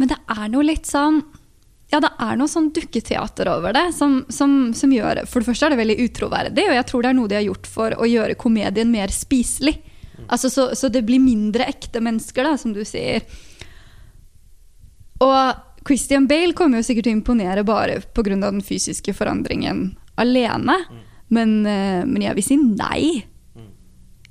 Men 0.00 0.10
det 0.10 0.16
er 0.32 0.46
noe 0.52 0.64
litt 0.64 0.88
sånn 0.88 1.20
ja, 1.92 2.00
det 2.02 2.10
er 2.18 2.38
noe 2.40 2.50
sånn 2.50 2.72
dukketeater 2.74 3.46
over 3.52 3.74
det 3.76 3.84
som, 3.94 4.16
som, 4.32 4.72
som 4.74 4.90
gjør 4.90 5.20
For 5.30 5.38
det 5.38 5.46
første 5.50 5.68
er 5.68 5.74
det 5.74 5.78
veldig 5.82 6.06
utroverdig, 6.08 6.64
og 6.66 6.74
jeg 6.78 6.86
tror 6.88 7.04
det 7.04 7.10
er 7.10 7.18
noe 7.20 7.30
de 7.30 7.36
har 7.38 7.44
gjort 7.44 7.68
for 7.70 7.94
å 7.94 8.08
gjøre 8.08 8.38
komedien 8.40 8.90
mer 8.90 9.12
spiselig. 9.14 9.76
Altså, 10.28 10.50
så, 10.50 10.70
så 10.78 10.90
det 10.92 11.04
blir 11.06 11.22
mindre 11.22 11.66
ekte 11.70 12.02
mennesker, 12.04 12.46
da, 12.46 12.56
som 12.60 12.74
du 12.74 12.82
sier. 12.86 13.24
Og 15.24 15.84
Christian 15.84 16.28
Bale 16.30 16.56
kommer 16.56 16.80
jo 16.80 16.86
sikkert 16.86 17.08
til 17.08 17.14
å 17.14 17.18
imponere 17.18 17.66
bare 17.66 18.00
pga. 18.14 18.36
den 18.40 18.62
fysiske 18.64 19.14
forandringen 19.14 19.96
alene. 20.16 20.78
Men, 21.28 21.66
eh, 21.66 22.04
men 22.06 22.22
jeg 22.22 22.38
vil 22.38 22.46
si 22.46 22.56
nei. 22.56 23.24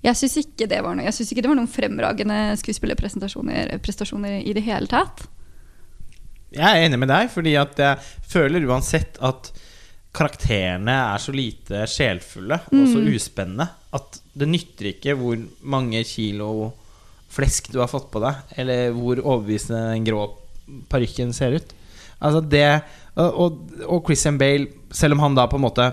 Jeg 0.04 0.19
syns 0.19 0.36
ikke 0.41 0.67
det 0.67 0.82
var 0.84 0.98
noe 0.98 1.06
Jeg 1.06 1.15
synes 1.15 1.30
ikke 1.32 1.43
det 1.46 1.50
var 1.54 1.56
noen 1.56 1.72
fremragende 1.72 2.39
skuespillerprestasjoner 2.60 4.41
i 4.43 4.56
det 4.56 4.63
hele 4.65 4.89
tatt. 4.91 5.28
Jeg 6.54 6.67
er 6.67 6.86
enig 6.86 7.00
med 7.00 7.10
deg, 7.10 7.32
fordi 7.34 7.56
at 7.58 7.80
jeg 7.80 8.02
føler 8.30 8.67
uansett 8.67 9.17
at 9.24 9.50
karakterene 10.13 10.93
er 10.93 11.21
så 11.21 11.34
lite 11.34 11.84
sjelfulle 11.89 12.60
og 12.69 12.84
så 12.91 13.02
uspennende 13.02 13.65
at 13.93 14.19
det 14.38 14.47
nytter 14.49 14.91
ikke 14.91 15.15
hvor 15.17 15.39
mange 15.69 16.02
kilo 16.06 16.71
flesk 17.34 17.71
du 17.73 17.80
har 17.82 17.89
fått 17.89 18.12
på 18.13 18.21
deg, 18.21 18.54
eller 18.62 18.93
hvor 18.93 19.17
overbevisende 19.17 19.95
den 19.95 20.06
grå 20.06 20.28
parykken 20.89 21.34
ser 21.34 21.58
ut. 21.58 21.73
Altså 22.23 22.43
det 22.45 22.67
og, 23.17 23.30
og, 23.30 23.60
og 23.88 24.08
Christian 24.08 24.38
Bale, 24.41 24.69
selv 24.93 25.17
om 25.17 25.23
han 25.26 25.38
da 25.38 25.47
på 25.49 25.58
en 25.60 25.65
måte 25.65 25.89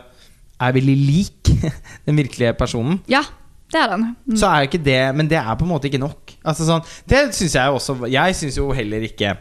er 0.61 0.77
veldig 0.77 0.97
lik 1.01 1.51
den 2.07 2.21
virkelige 2.21 2.55
personen, 2.61 3.01
Ja, 3.11 3.25
det 3.73 3.81
er 3.81 3.93
han. 3.95 4.07
Mm. 4.27 4.37
så 4.37 4.49
er 4.51 4.63
jo 4.63 4.69
ikke 4.71 4.83
det 4.83 5.01
Men 5.15 5.29
det 5.31 5.39
er 5.39 5.55
på 5.55 5.63
en 5.63 5.71
måte 5.71 5.87
ikke 5.87 6.01
nok. 6.03 6.33
Altså 6.43 6.67
sånn, 6.67 6.83
det 7.09 7.29
syns 7.37 7.55
jeg 7.55 7.71
også 7.71 8.01
Jeg 8.11 8.35
syns 8.35 8.57
jo 8.59 8.65
heller 8.75 9.05
ikke 9.07 9.37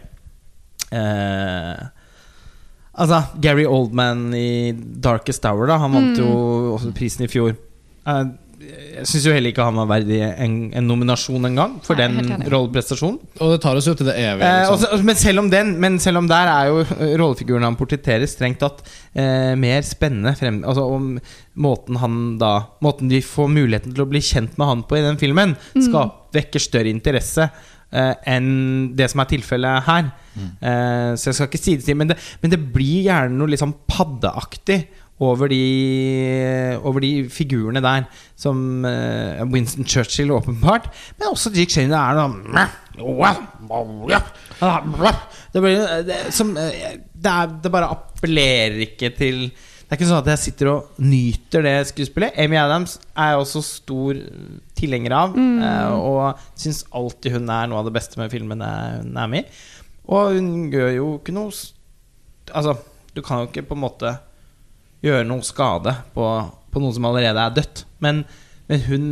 eh, 0.94 1.80
Altså, 3.00 3.22
Gary 3.42 3.64
Oldman 3.70 4.28
i 4.36 4.74
Darkest 4.76 5.46
Hour, 5.48 5.70
da 5.72 5.80
han 5.80 5.96
vant 5.96 6.20
jo 6.20 6.30
også 6.76 6.92
prisen 6.98 7.24
i 7.26 7.32
fjor. 7.32 7.56
Eh, 8.10 8.24
jeg 9.00 9.08
syns 9.08 9.24
jo 9.30 9.32
heller 9.32 9.54
ikke 9.54 9.64
han 9.64 9.78
var 9.80 9.88
verdig 9.88 10.18
en, 10.28 10.56
en 10.76 10.88
nominasjon 10.90 11.48
engang 11.48 11.78
for 11.86 11.96
Nei, 11.96 12.10
den 12.12 12.44
rolleprestasjonen. 12.52 13.16
Og 13.40 13.54
det 13.54 13.62
tar 13.64 13.80
oss 13.80 13.88
jo 13.88 13.94
til 13.96 14.10
det 14.10 14.18
evige. 14.20 14.44
Eh, 14.44 14.58
Liksom. 14.60 14.76
også, 14.76 15.08
men, 15.08 15.20
selv 15.22 15.44
om 15.46 15.48
den, 15.54 15.72
men 15.80 15.96
selv 16.04 16.20
om 16.22 16.28
der 16.30 16.52
er 16.52 16.68
jo 16.68 16.82
eh, 16.84 17.16
rollefiguren 17.22 17.64
han 17.66 17.78
portretterer, 17.80 18.28
strengt 18.30 18.60
tatt 18.60 18.84
eh, 19.16 19.56
mer 19.60 19.82
spennende 19.88 20.36
frem, 20.38 20.60
altså 20.68 20.86
om 20.92 21.14
måten 21.60 22.00
han 22.04 22.20
da 22.40 22.52
Måten 22.84 23.10
de 23.12 23.24
får 23.24 23.50
muligheten 23.52 23.96
til 23.96 24.04
å 24.04 24.10
bli 24.12 24.22
kjent 24.24 24.60
med 24.60 24.70
han 24.74 24.84
på 24.88 25.00
i 25.00 25.04
den 25.08 25.20
filmen, 25.22 25.56
skap, 25.80 26.28
vekker 26.36 26.62
større 26.64 26.92
interesse 26.92 27.48
eh, 27.48 27.66
enn 27.90 28.50
det 28.98 29.10
som 29.12 29.24
er 29.24 29.30
tilfellet 29.32 29.86
her. 29.88 30.10
Eh, 30.40 31.12
så 31.18 31.30
jeg 31.30 31.38
skal 31.38 31.50
ikke 31.50 31.62
si 31.62 31.76
det 31.80 31.88
til, 31.88 31.98
men 32.00 32.12
det, 32.12 32.18
men 32.42 32.54
det 32.54 32.62
blir 32.74 33.08
gjerne 33.10 33.38
noe 33.38 33.52
litt 33.52 33.64
sånn 33.64 33.76
paddeaktig 33.90 34.84
over 35.20 35.52
de, 35.52 35.64
over 36.88 37.04
de 37.04 37.12
figurene 37.34 37.82
der. 37.84 38.06
Som 38.40 38.86
eh, 38.88 39.42
Winston 39.52 39.88
Churchill, 39.88 40.32
åpenbart. 40.36 40.90
Men 41.20 41.34
også 41.34 41.52
Dick 41.54 41.74
Cheney. 41.74 41.92
Det 41.92 42.00
er 42.00 42.20
noe 42.20 42.68
det, 45.54 45.64
blir, 45.64 45.82
det, 46.08 46.22
som, 46.36 46.54
eh, 46.60 46.96
det, 47.00 47.34
er, 47.34 47.52
det 47.64 47.74
bare 47.74 47.92
appellerer 47.96 48.80
ikke 48.90 49.12
til 49.16 49.50
Det 49.50 49.96
er 49.96 49.98
ikke 49.98 50.10
sånn 50.12 50.22
at 50.22 50.28
jeg 50.36 50.42
sitter 50.44 50.70
og 50.70 51.00
nyter 51.02 51.64
det 51.66 51.78
skuespillet. 51.90 52.36
Amy 52.38 52.60
Adams 52.62 53.00
er 53.18 53.40
også 53.40 53.64
stor 53.66 54.20
tilhenger 54.80 55.16
av. 55.16 55.36
eh, 55.38 55.92
Og 56.00 56.40
syns 56.60 56.86
alltid 56.96 57.36
hun 57.38 57.50
er 57.54 57.68
noe 57.70 57.82
av 57.84 57.90
det 57.90 57.96
beste 58.00 58.20
med 58.20 58.32
filmene 58.34 58.70
hun 59.04 59.18
er 59.20 59.28
med 59.32 59.44
i. 59.46 59.62
Og 60.10 60.34
hun 60.40 60.50
gjør 60.74 60.96
jo 60.96 61.10
ikke 61.20 61.36
noe 61.36 61.52
Altså, 62.50 62.74
du 63.14 63.22
kan 63.22 63.44
jo 63.44 63.50
ikke 63.52 63.62
på 63.70 63.76
en 63.78 63.84
måte 63.84 64.16
gjøre 65.06 65.28
noe 65.30 65.46
skade 65.46 65.92
på, 66.16 66.26
på 66.74 66.82
noe 66.82 66.96
som 66.96 67.06
allerede 67.06 67.44
er 67.44 67.54
dødt. 67.60 67.84
Men, 68.02 68.24
men 68.68 68.82
hun 68.88 69.04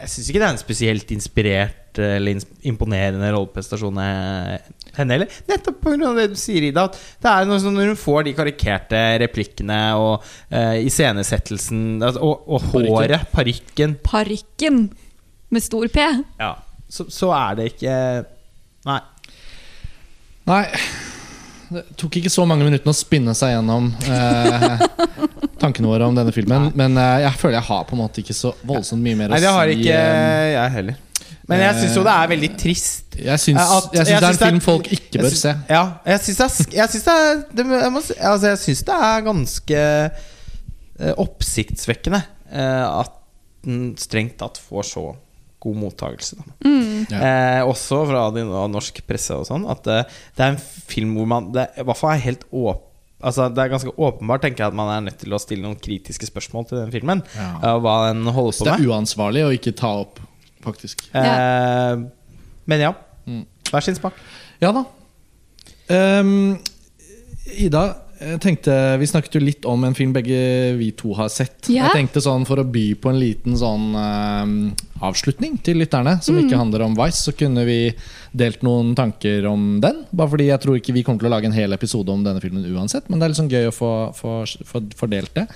Jeg 0.00 0.08
syns 0.10 0.28
ikke 0.32 0.40
det 0.42 0.48
er 0.48 0.56
en 0.56 0.64
spesielt 0.64 1.12
inspirert 1.14 1.87
eh, 2.02 2.16
eller 2.18 2.38
imponerende 2.68 3.32
rolleprestasjon 3.34 3.98
henne 3.98 5.16
heller. 5.16 5.36
Nettopp 5.50 5.82
pga. 5.84 6.12
det 6.18 6.28
du 6.32 6.38
sier, 6.38 6.68
Ida. 6.70 6.86
At 6.88 6.98
det 7.22 7.32
er 7.32 7.48
noe 7.48 7.60
sånn 7.62 7.76
når 7.78 7.92
hun 7.92 8.00
får 8.00 8.28
de 8.28 8.36
karikerte 8.38 9.02
replikkene 9.24 9.80
og 9.98 10.24
uh, 10.52 10.76
iscenesettelsen 10.82 12.00
altså, 12.02 12.22
og, 12.24 12.48
og 12.48 12.72
håret, 12.72 13.28
parykken 13.34 13.98
Parykken 14.06 14.88
med 15.48 15.64
stor 15.64 15.86
P. 15.92 16.08
ja, 16.40 16.54
så, 16.88 17.06
så 17.12 17.30
er 17.36 17.58
det 17.58 17.70
ikke 17.74 17.94
Nei. 18.88 18.98
Nei, 20.48 20.64
det 21.68 21.82
tok 22.00 22.16
ikke 22.20 22.30
så 22.32 22.46
mange 22.48 22.64
minuttene 22.64 22.94
å 22.94 22.96
spinne 22.96 23.34
seg 23.36 23.52
gjennom 23.52 23.90
eh, 24.08 24.84
tankene 25.62 25.90
våre 25.90 26.06
om 26.08 26.16
denne 26.16 26.32
filmen. 26.32 26.70
Men 26.78 26.96
eh, 26.96 27.26
jeg 27.26 27.40
føler 27.42 27.58
jeg 27.58 27.68
har 27.68 27.82
på 27.88 27.96
en 27.96 28.00
måte 28.00 28.22
ikke 28.22 28.36
så 28.36 28.54
voldsomt 28.62 29.04
mye 29.04 29.18
mer 29.18 29.28
å 29.28 29.28
si. 29.28 29.34
Nei, 29.34 29.42
det 29.44 29.52
har 29.58 29.72
ikke 29.74 29.98
eh, 29.98 30.46
jeg 30.54 30.74
heller. 30.78 31.02
Men 31.48 31.62
jeg 31.64 31.74
syns 31.80 31.94
jo 31.96 32.02
det 32.04 32.12
er 32.12 32.28
veldig 32.28 32.48
trist. 32.60 33.14
Jeg 33.18 33.40
syns, 33.40 33.60
At- 33.62 33.94
jeg 33.96 34.06
syns 34.06 34.20
det 34.20 34.26
er 34.28 34.34
en 34.34 34.40
film 34.42 34.60
folk 34.60 34.88
ikke 34.92 35.22
bør 35.22 35.36
se. 35.40 35.54
Ja, 35.72 35.84
jeg 36.06 36.20
syns 36.26 36.36
det 36.42 36.48
er, 36.48 36.74
jeg 36.76 36.88
syns 36.92 37.06
det 37.06 37.14
er 37.14 37.38
det, 37.56 37.64
jeg, 37.72 37.92
må, 37.94 38.02
altså 38.32 38.50
jeg 38.52 38.58
syns 38.66 38.82
det 38.90 38.98
er 39.08 39.24
ganske 39.26 39.78
eh, 41.00 41.14
oppsiktsvekkende 41.24 42.20
eh, 42.52 42.84
at 43.00 43.14
den 43.66 43.94
strengt 44.00 44.36
tatt 44.40 44.60
får 44.62 44.86
så 44.92 45.06
god 45.58 45.74
mottakelse. 45.80 46.36
Da. 46.38 46.74
Ja. 47.10 47.18
Eh, 47.18 47.62
også 47.66 48.04
fra 48.06 48.26
de, 48.34 48.44
av 48.46 48.68
norsk 48.70 49.00
presse 49.08 49.34
og 49.34 49.48
sånn. 49.48 49.64
At 49.72 49.88
eh, 49.90 50.04
det 50.36 50.44
er 50.44 50.52
en 50.54 50.60
film 50.60 51.16
hvor 51.18 51.26
man 51.32 51.48
Det 51.56 51.64
i 51.80 51.86
hvert 51.88 51.98
fall 51.98 52.12
er 52.14 52.22
helt 52.28 52.44
åp 52.52 52.84
Altså 53.18 53.48
Det 53.50 53.58
er 53.64 53.72
ganske 53.72 53.90
åpenbart 53.98 54.44
tenker 54.44 54.62
jeg 54.62 54.70
at 54.70 54.76
man 54.78 54.92
er 54.94 55.00
nødt 55.08 55.16
til 55.18 55.32
å 55.34 55.40
stille 55.42 55.64
noen 55.64 55.80
kritiske 55.82 56.28
spørsmål 56.28 56.68
til 56.68 56.78
den 56.84 56.92
filmen. 56.94 57.24
Ja. 57.34 57.48
eh, 57.66 57.78
hva 57.82 57.94
den 58.12 58.22
holder 58.30 58.54
Så 58.54 58.62
på 58.62 58.68
det 58.68 58.74
med. 58.76 58.84
er 58.84 58.92
uansvarlig 58.94 59.42
å 59.42 59.54
ikke 59.56 59.72
ta 59.80 59.90
opp, 60.04 60.20
faktisk. 60.64 61.06
Eh, 61.16 61.94
men 62.68 62.84
ja. 62.84 62.92
Mm. 63.28 63.44
Hver 63.70 63.84
sin 63.84 63.98
smak. 63.98 64.18
Ja 64.62 64.72
da. 64.74 64.84
Um, 65.88 66.58
Ida, 67.56 67.84
jeg 68.18 68.40
tenkte, 68.42 68.74
vi 68.98 69.06
snakket 69.06 69.36
jo 69.38 69.40
litt 69.40 69.66
om 69.68 69.84
en 69.86 69.94
film 69.94 70.10
begge 70.16 70.38
vi 70.78 70.90
to 70.98 71.12
har 71.14 71.30
sett. 71.30 71.68
Ja. 71.70 71.86
Jeg 71.86 72.00
tenkte 72.00 72.22
sånn 72.24 72.46
For 72.48 72.58
å 72.58 72.66
by 72.66 72.90
på 72.98 73.12
en 73.12 73.20
liten 73.20 73.54
sånn 73.58 73.92
ehm, 73.94 74.56
avslutning 75.06 75.54
til 75.62 75.78
lytterne, 75.78 76.16
som 76.24 76.38
ikke 76.40 76.58
handler 76.58 76.82
om 76.88 76.96
Vice, 76.98 77.22
så 77.28 77.34
kunne 77.36 77.62
vi 77.68 77.78
delt 78.34 78.64
noen 78.66 78.94
tanker 78.98 79.46
om 79.48 79.78
den. 79.84 80.02
Bare 80.10 80.32
fordi 80.34 80.48
jeg 80.50 80.62
tror 80.64 80.80
ikke 80.80 80.96
vi 80.96 81.04
kommer 81.06 81.22
til 81.22 81.30
å 81.30 81.34
lage 81.36 81.50
en 81.50 81.56
hel 81.56 81.76
episode 81.76 82.10
om 82.12 82.24
denne 82.26 82.42
filmen 82.42 82.66
uansett. 82.74 83.06
Men 83.06 83.20
det 83.20 83.28
er 83.28 83.34
liksom 83.36 83.52
gøy 83.52 83.70
å 83.70 83.76
få, 83.76 83.92
få, 84.18 84.40
få 84.66 84.82
fordelt 84.98 85.32
det. 85.38 85.46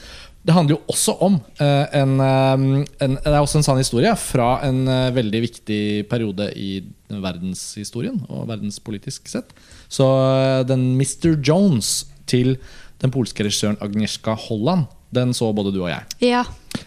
Det 0.42 0.54
handler 0.56 0.74
jo 0.74 0.80
også 0.90 1.14
om 1.22 1.36
eh, 1.62 1.98
en, 2.00 2.16
ehm, 2.18 2.64
en 3.04 3.14
Det 3.14 3.30
er 3.30 3.38
også 3.38 3.60
en 3.60 3.66
sann 3.66 3.78
historie 3.78 4.10
fra 4.18 4.56
en 4.66 4.80
eh, 4.90 5.12
veldig 5.14 5.42
viktig 5.44 5.82
periode 6.10 6.48
i 6.58 6.80
verdenshistorien 7.12 8.18
og 8.26 8.48
verdenspolitisk 8.50 9.30
sett. 9.30 9.52
Så 9.86 10.08
eh, 10.08 10.62
den 10.66 10.96
Mr. 10.98 11.36
Jones 11.38 12.08
til 12.26 12.56
den 13.02 13.14
polske 13.14 13.46
regissøren 13.46 13.78
Agnieszka 13.82 14.34
Holland, 14.48 14.88
den 15.14 15.34
så 15.36 15.50
både 15.54 15.72
du 15.74 15.82
og 15.84 15.90
jeg. 15.92 16.02
Ja. 16.24 16.42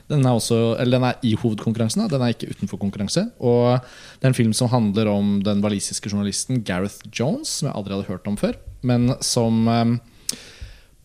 Den 0.10 0.26
er, 0.26 0.34
også, 0.34 0.76
eller 0.82 0.98
den 0.98 1.08
er 1.08 1.26
i 1.26 1.36
hovedkonkurransen, 1.40 2.08
den 2.10 2.24
er 2.24 2.34
ikke 2.34 2.50
utenfor 2.52 2.80
konkurranse. 2.82 3.28
Og 3.40 3.78
det 4.20 4.26
er 4.26 4.34
en 4.34 4.38
film 4.38 4.54
som 4.58 4.72
handler 4.72 5.12
om 5.12 5.38
den 5.46 5.62
walisiske 5.64 6.12
journalisten 6.12 6.64
Gareth 6.66 7.06
Jones, 7.14 7.60
som 7.60 7.70
jeg 7.70 7.78
aldri 7.78 7.96
hadde 7.96 8.10
hørt 8.10 8.28
om 8.32 8.40
før. 8.40 8.58
Men 8.86 9.14
som 9.24 9.68
eh, 9.72 9.94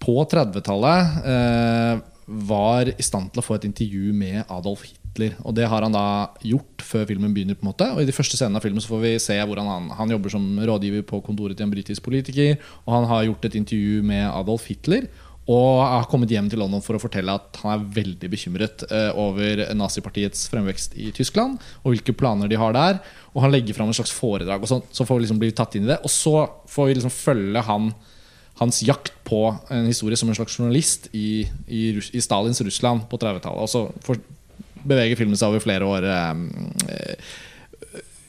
på 0.01 0.17
30-tallet 0.33 1.21
eh, 1.29 2.01
var 2.31 2.93
i 2.93 3.05
stand 3.05 3.33
til 3.33 3.43
å 3.43 3.45
få 3.45 3.57
et 3.59 3.66
intervju 3.66 4.12
med 4.14 4.45
Adolf 4.47 4.85
Hitler. 4.87 5.35
Og 5.43 5.55
det 5.57 5.66
har 5.66 5.83
han 5.83 5.95
da 5.95 6.31
gjort 6.47 6.85
før 6.87 7.09
filmen 7.09 7.33
begynner. 7.35 7.59
på 7.59 7.66
en 7.66 7.73
måte 7.73 7.88
Og 7.90 8.03
I 8.03 8.07
de 8.07 8.14
første 8.14 8.37
scenene 8.38 8.57
av 8.61 8.62
filmen 8.62 8.81
så 8.81 8.93
får 8.93 9.03
vi 9.03 9.19
se 9.19 9.35
hvordan 9.35 9.66
han, 9.66 9.88
han 9.99 10.11
jobber 10.11 10.31
som 10.31 10.45
rådgiver 10.59 11.03
på 11.03 11.21
kontoret 11.27 11.57
til 11.59 11.66
en 11.66 11.75
britisk 11.75 12.03
politiker. 12.07 12.57
Og 12.87 12.95
han 12.95 13.09
har 13.11 13.27
gjort 13.27 13.45
et 13.45 13.59
intervju 13.59 14.03
med 14.07 14.31
Adolf 14.31 14.69
Hitler. 14.71 15.09
Og 15.51 15.81
har 15.83 16.07
kommet 16.07 16.31
hjem 16.31 16.47
til 16.53 16.61
London 16.62 16.83
for 16.85 16.95
å 16.95 17.03
fortelle 17.03 17.35
at 17.35 17.59
han 17.64 17.73
er 17.73 17.88
veldig 17.97 18.29
bekymret 18.31 18.85
eh, 18.87 19.11
over 19.19 19.64
nazipartiets 19.75 20.47
fremvekst 20.53 20.95
i 20.95 21.11
Tyskland. 21.16 21.59
Og 21.83 21.97
hvilke 21.97 22.14
planer 22.14 22.47
de 22.51 22.61
har 22.61 22.77
der. 22.77 23.01
Og 23.35 23.43
han 23.43 23.51
legger 23.51 23.75
fram 23.75 23.90
en 23.90 23.97
slags 23.97 24.14
foredrag, 24.14 24.62
og 24.62 24.71
sånn, 24.71 24.87
så 24.95 25.07
får 25.07 25.19
vi 25.19 25.25
liksom 25.25 25.43
bli 25.43 25.51
tatt 25.57 25.75
inn 25.79 25.88
i 25.88 25.93
det. 25.93 25.99
Og 26.07 26.12
så 26.12 26.45
får 26.71 26.90
vi 26.90 26.97
liksom 27.01 27.14
følge 27.14 27.66
han 27.66 27.90
hans 28.61 28.83
jakt 28.85 29.12
på 29.25 29.42
en 29.73 29.87
historie 29.88 30.16
som 30.20 30.29
en 30.29 30.37
slags 30.37 30.57
journalist 30.59 31.09
i, 31.16 31.46
i, 31.68 31.83
i 31.96 32.20
Stalins 32.20 32.61
Russland 32.66 33.07
på 33.11 33.18
30-tallet. 33.20 33.64
Og 33.64 33.68
så 33.73 34.18
beveger 34.85 35.16
filmen 35.20 35.37
seg 35.40 35.49
over 35.53 35.64
flere 35.64 35.88
år. 35.88 36.07
eh, 36.11 37.33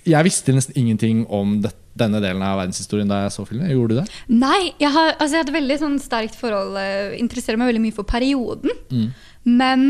Jeg 0.08 0.26
visste 0.26 0.56
nesten 0.56 0.78
ingenting 0.82 1.26
om 1.30 1.60
dette 1.62 1.78
denne 1.92 2.22
delen 2.24 2.40
av 2.40 2.56
verdenshistorien 2.56 3.10
da 3.12 3.18
jeg 3.26 3.34
så 3.36 3.44
filmen. 3.46 3.68
Gjorde 3.68 3.92
du 3.92 4.00
det? 4.00 4.06
Nei, 4.32 4.72
jeg 4.80 4.90
har, 4.96 5.10
altså 5.20 5.36
jeg 5.36 5.42
hadde 5.44 5.54
veldig 5.58 5.76
sånn 5.82 5.98
sterkt 6.00 6.38
forhold. 6.40 6.78
eh, 6.80 7.18
Interesserer 7.20 7.60
meg 7.60 7.68
veldig 7.68 7.82
mye 7.84 7.96
for 7.98 8.08
perioden. 8.08 8.72
Mm. 8.96 9.10
Men 9.60 9.84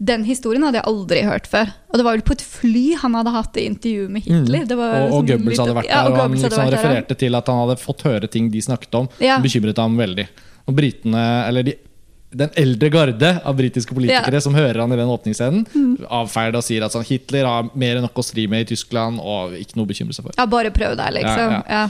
den 0.00 0.22
historien 0.24 0.62
hadde 0.64 0.78
jeg 0.80 0.86
aldri 0.88 1.22
hørt 1.28 1.46
før. 1.50 1.68
Og 1.92 1.98
det 2.00 2.04
var 2.06 2.14
vel 2.16 2.22
på 2.24 2.32
et 2.32 2.40
fly 2.40 2.84
han 3.02 3.12
hadde 3.18 3.32
hatt 3.34 3.50
det 3.52 3.64
intervjuet 3.68 4.10
med 4.14 4.22
Hitler. 4.24 4.62
Det 4.70 4.78
var 4.78 4.94
Mm. 4.94 5.02
Og, 5.02 5.12
og 5.12 5.12
sånn 5.18 5.26
Goebbels 5.28 5.50
litt- 5.52 5.60
hadde 5.60 5.74
vært 5.76 5.90
ja, 5.90 5.98
der, 6.02 6.06
og 6.08 6.12
og 6.16 6.20
han 6.22 6.32
liksom 6.32 6.50
vært 6.50 6.72
ja. 6.72 6.78
refererte 6.78 7.16
til 7.20 7.34
at 7.36 7.46
han 7.52 7.58
hadde 7.68 7.76
fått 7.82 8.02
høre 8.08 8.30
ting 8.32 8.48
de 8.50 8.60
snakket 8.64 8.94
om. 8.96 9.08
Ja. 9.20 9.34
som 9.36 9.42
bekymret 9.44 9.76
ham 9.76 9.96
veldig. 10.00 10.26
Og 10.66 10.74
britene, 10.76 11.24
eller 11.50 11.62
de, 11.68 11.74
den 12.32 12.50
eldre 12.56 12.88
garde 12.94 13.30
av 13.44 13.56
britiske 13.58 13.92
politikere 13.92 14.32
Ja. 14.32 14.40
Mm. 14.40 14.46
som 14.48 14.54
hører 14.54 14.80
han 14.80 14.92
i 14.92 14.96
den 14.96 15.08
åpningsscenen, 15.12 15.66
avfeier 16.08 16.52
det 16.52 16.58
og 16.62 16.64
sier 16.64 16.84
at 16.86 16.92
sånn, 16.96 17.04
Hitler 17.04 17.44
har 17.44 17.68
mer 17.74 17.96
enn 18.00 18.02
nok 18.08 18.14
å 18.14 18.24
stri 18.24 18.46
med 18.48 18.64
i 18.64 18.70
Tyskland, 18.74 19.20
og 19.20 19.52
ikke 19.58 19.76
noe 19.76 19.84
å 19.84 19.90
bekymre 19.92 20.14
seg 20.16 20.24
for. 20.24 20.32
Ja, 20.38 20.46
bare 20.46 20.70
prøv 20.70 20.96
deg, 20.96 21.12
liksom. 21.20 21.50
Ja, 21.58 21.62
Ja, 21.68 21.88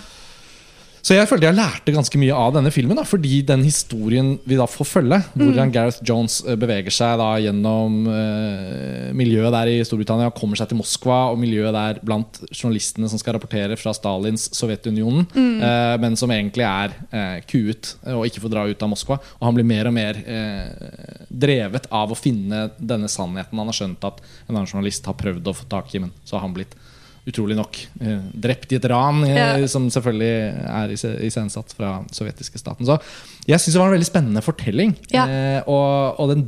Så 1.01 1.17
jeg 1.17 1.29
følte 1.31 1.49
jeg 1.49 1.57
lærte 1.57 1.95
ganske 1.95 2.19
mye 2.21 2.37
av 2.37 2.53
denne 2.55 2.71
filmen, 2.75 2.99
da, 2.99 3.05
fordi 3.09 3.41
den 3.49 3.63
historien 3.65 4.35
vi 4.49 4.59
da 4.59 4.67
får 4.69 4.89
følge, 4.89 5.21
hvordan 5.33 5.73
Gareth 5.73 6.03
Jones 6.07 6.41
eh, 6.45 6.59
beveger 6.61 6.93
seg 6.93 7.17
da 7.21 7.31
gjennom 7.41 7.97
eh, 8.13 9.09
miljøet 9.17 9.55
der 9.55 9.71
i 9.73 9.79
Storbritannia, 9.87 10.33
kommer 10.37 10.61
seg 10.61 10.71
til 10.71 10.81
Moskva, 10.81 11.23
og 11.33 11.41
miljøet 11.41 11.73
der 11.77 12.03
blant 12.05 12.43
journalistene 12.53 13.09
som 13.11 13.21
skal 13.21 13.39
rapportere 13.39 13.79
fra 13.81 13.95
Stalins 13.97 14.51
Sovjetunionen, 14.57 15.25
eh, 15.33 15.95
men 16.05 16.19
som 16.21 16.33
egentlig 16.35 16.69
er 16.69 16.95
eh, 17.09 17.41
kuet 17.49 17.95
eh, 18.05 18.15
og 18.17 18.27
ikke 18.29 18.45
får 18.45 18.55
dra 18.55 18.67
ut 18.69 18.85
av 18.85 18.93
Moskva. 18.93 19.21
Og 19.41 19.49
han 19.49 19.57
blir 19.57 19.69
mer 19.73 19.89
og 19.89 19.97
mer 19.97 20.21
eh, 20.21 21.27
drevet 21.31 21.89
av 21.97 22.13
å 22.13 22.19
finne 22.19 22.69
denne 22.77 23.09
sannheten. 23.11 23.57
Han 23.57 23.73
har 23.73 23.81
skjønt 23.81 24.09
at 24.11 24.21
en 24.47 24.55
annen 24.55 24.69
journalist 24.69 25.09
har 25.09 25.17
prøvd 25.21 25.49
å 25.49 25.57
få 25.57 25.69
tak 25.71 25.95
i, 25.97 26.05
men 26.05 26.13
så 26.25 26.37
har 26.37 26.45
han 26.45 26.57
blitt 26.57 26.77
utrolig 27.28 27.56
nok 27.59 27.76
eh, 28.00 28.22
drept 28.33 28.72
i 28.72 28.78
et 28.78 28.87
ran, 28.90 29.22
eh, 29.24 29.37
Ja. 29.37 29.66
som 29.68 29.88
selvfølgelig 29.92 30.33
er 30.64 30.94
iscenesatt 31.26 31.74
fra 31.76 32.04
sovjetiske 32.11 32.59
staten. 32.59 32.87
Så 32.88 32.96
jeg 33.46 33.61
syns 33.61 33.74
det 33.74 33.80
var 33.83 33.90
en 33.90 33.96
veldig 33.98 34.09
spennende 34.09 34.42
fortelling. 34.42 34.96
Ja. 35.12 35.26
Eh, 35.28 35.62
og, 35.68 36.20
og 36.20 36.33
den 36.35 36.46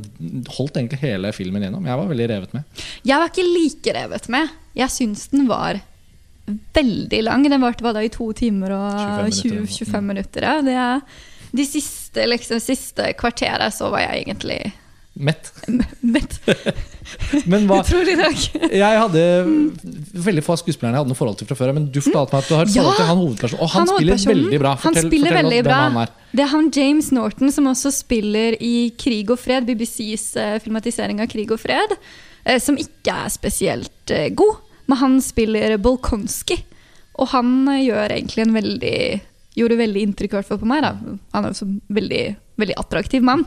holdt 0.57 0.79
egentlig 0.79 0.99
hele 1.03 1.31
filmen 1.35 1.61
gjennom. 1.63 1.85
Jeg 1.85 1.97
var 2.01 2.09
veldig 2.09 2.29
revet 2.29 2.53
med. 2.57 2.63
Jeg 3.05 3.19
var 3.21 3.29
ikke 3.29 3.49
like 3.49 3.97
revet 3.99 4.29
med. 4.33 4.49
Jeg 4.75 4.89
syns 4.89 5.27
den 5.29 5.47
var 5.47 5.81
veldig 6.73 7.21
lang. 7.23 7.45
Den 7.49 7.61
varte 7.63 7.93
da 7.93 8.01
i 8.03 8.09
to 8.11 8.31
timer 8.33 8.73
og 8.75 8.97
25 9.29 9.53
minutter, 9.53 9.85
20-25 9.85 10.09
minutter. 10.09 10.49
Ja. 10.49 10.57
Det 10.65 10.79
de 11.53 11.65
siste, 11.69 12.23
liksom, 12.25 12.57
siste 12.63 13.11
kvarteret 13.13 13.73
så 13.75 13.91
var 13.93 14.01
jeg 14.07 14.23
egentlig 14.23 14.73
Mett. 15.13 15.51
mett. 16.01 16.39
Men 17.45 17.67
hva 17.69 17.83
Utrolig 17.83 18.15
nok. 18.17 18.45
Jeg 18.73 18.97
hadde 18.97 19.23
veldig 20.25 20.43
få 20.45 20.55
av 20.55 20.61
skuespillerne 20.63 20.97
jeg 20.97 21.03
hadde 21.03 21.13
noe 21.13 21.19
forhold 21.19 21.37
til 21.37 21.49
fra 21.51 21.57
før. 21.59 21.73
Men 21.77 21.85
du 21.93 21.99
fortalte 22.01 22.33
meg 22.33 22.41
at 22.41 22.49
du 22.49 22.55
har 22.57 22.65
et 22.65 22.73
forhold 22.73 22.97
til 22.97 23.09
han 23.09 23.21
hovedpersonen. 23.21 23.61
Og 23.61 23.71
han, 23.75 23.85
Han 23.85 23.93
spiller 23.93 24.23
veldig 24.33 24.61
bra. 24.63 24.73
han 24.81 24.97
spiller 24.97 25.35
fortell 25.35 25.49
veldig 25.51 25.63
bra. 25.67 25.79
han. 25.85 26.15
Det 26.33 26.45
er 26.45 26.51
han 26.55 26.69
James 26.73 27.11
Norton 27.13 27.53
som 27.53 27.69
også 27.69 27.93
spiller 27.93 28.57
i 28.57 28.75
Krig 28.97 29.29
og 29.33 29.41
fred, 29.41 29.67
BBCs 29.69 30.25
uh, 30.41 30.55
filmatisering 30.63 31.21
av 31.21 31.29
Krig 31.29 31.53
og 31.53 31.61
fred, 31.61 31.93
uh, 32.47 32.57
som 32.63 32.79
ikke 32.81 33.13
er 33.13 33.33
spesielt 33.33 34.15
uh, 34.15 34.25
god. 34.33 34.63
Men 34.89 35.01
han 35.03 35.19
spiller 35.23 35.77
Bolkonski, 35.79 36.57
og 37.21 37.29
han 37.31 37.53
eh, 37.71 37.85
gjør 37.85 38.17
egentlig 38.17 38.47
en 38.47 38.57
veldig 38.57 38.97
Gjorde 39.53 39.75
veldig 39.77 40.01
inntrykk 40.01 40.31
i 40.31 40.37
hvert 40.39 40.47
fall 40.49 40.57
på 40.63 40.65
meg. 40.65 40.81
da 40.81 40.95
Han 41.37 41.45
er 41.45 41.51
jo 41.53 41.65
en 41.67 41.73
veldig, 41.93 42.21
veldig 42.57 42.75
attraktiv 42.81 43.21
mann. 43.21 43.43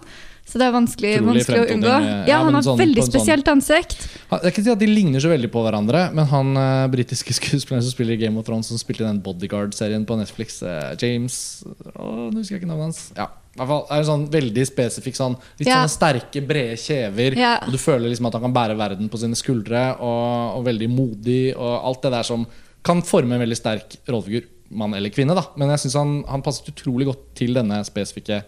Så 0.46 0.60
det 0.62 0.68
er 0.68 0.72
vanskelig, 0.76 1.10
vanskelig 1.26 1.58
å 1.58 1.66
unngå. 1.74 1.90
eh, 1.90 2.28
Ja, 2.30 2.36
han 2.44 2.54
har 2.54 2.62
sånn- 2.62 2.78
veldig 2.78 3.02
spesielt 3.02 3.10
sånn- 3.10 3.20
spesielt 3.20 3.48
ansikt. 3.50 4.06
Han- 4.30 4.40
Jeg 4.44 4.54
kan 4.54 4.64
si 4.64 4.70
at 4.70 4.78
De 4.78 4.86
ligner 4.86 5.18
så 5.20 5.28
veldig 5.28 5.50
på 5.50 5.60
hverandre, 5.64 6.12
men 6.14 6.24
han 6.26 6.56
uh, 6.56 6.86
britiske 6.88 7.34
skuespilleren 7.38 7.82
som 7.82 7.90
spiller 7.90 8.14
i 8.14 8.16
Game 8.16 8.38
of 8.38 8.46
Thrones, 8.46 8.66
som 8.68 8.78
spilte 8.78 9.02
i 9.02 9.06
den 9.08 9.20
Bodyguard-serien 9.20 10.06
på 10.06 10.16
Netflix, 10.16 10.62
uh, 10.62 10.94
James 11.02 11.64
Åh, 11.96 12.30
Nå 12.30 12.36
husker 12.38 12.54
jeg 12.56 12.62
ikke 12.62 12.68
navnet 12.70 12.86
hans. 12.94 13.12
Ja, 13.16 13.26
i 13.26 13.58
hvert 13.58 13.68
fall 13.68 13.86
er 13.90 13.96
det 14.02 14.06
sånn 14.06 14.28
veldig 14.30 14.66
spesifikk 14.70 15.16
sånn 15.18 15.36
Litt 15.58 15.66
Ja. 15.68 15.82
sånne 15.84 15.90
sterke, 15.90 16.46
brede 16.46 16.76
kjever. 16.78 17.36
Ja. 17.36 17.58
Og 17.66 17.72
du 17.72 17.78
føler 17.78 18.08
liksom 18.08 18.26
at 18.26 18.32
han 18.38 18.42
kan 18.42 18.54
bære 18.54 18.76
verden 18.78 19.08
på 19.10 19.18
sine 19.18 19.34
skuldre, 19.34 19.96
og, 19.98 20.58
og 20.58 20.64
veldig 20.64 20.88
modig, 20.88 21.56
og 21.56 21.84
alt 21.84 22.02
det 22.02 22.12
der 22.12 22.22
som 22.22 22.46
kan 22.84 23.02
forme 23.02 23.32
en 23.34 23.40
veldig 23.42 23.56
sterk 23.58 23.96
rollefigur. 24.06 24.44
Mann 24.70 24.94
eller 24.94 25.10
kvinne, 25.10 25.34
da. 25.34 25.42
Men 25.56 25.70
jeg 25.70 25.78
syns 25.86 25.94
han, 25.94 26.24
han 26.28 26.42
passet 26.42 26.66
utrolig 26.72 27.06
godt 27.06 27.34
til 27.34 27.52
denne 27.54 27.82
spesifikke 27.86 28.44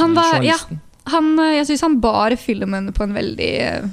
Han 0.00 0.14
var, 0.14 0.32
journalisten. 0.40 0.80
ja. 0.80 0.90
Han, 1.06 1.38
eh, 1.38 1.56
jeg 1.58 1.66
syns 1.68 1.80
han 1.84 2.00
bar 2.00 2.34
filmen 2.40 2.92
på 2.96 3.02
en 3.04 3.14
veldig, 3.14 3.52
eh, 3.60 3.88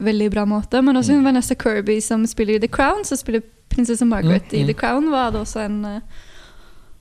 veldig 0.00 0.30
bra 0.32 0.44
måte. 0.48 0.82
Men 0.82 0.96
også 0.96 1.12
Mm. 1.18 1.24
Vanessa 1.24 1.54
Kirby 1.54 2.00
som 2.00 2.26
spiller 2.26 2.54
i 2.56 2.58
The 2.60 2.68
Crown, 2.68 3.04
som 3.04 3.16
spiller 3.18 3.42
prinsesse 3.70 4.04
Margaret 4.06 4.50
Mm, 4.52 4.54
i 4.58 4.62
mm. 4.62 4.66
The 4.66 4.74
Crown, 4.74 5.10
var 5.10 5.30
det 5.32 5.40
også 5.40 5.64
en 5.64 5.84
eh, 5.84 6.00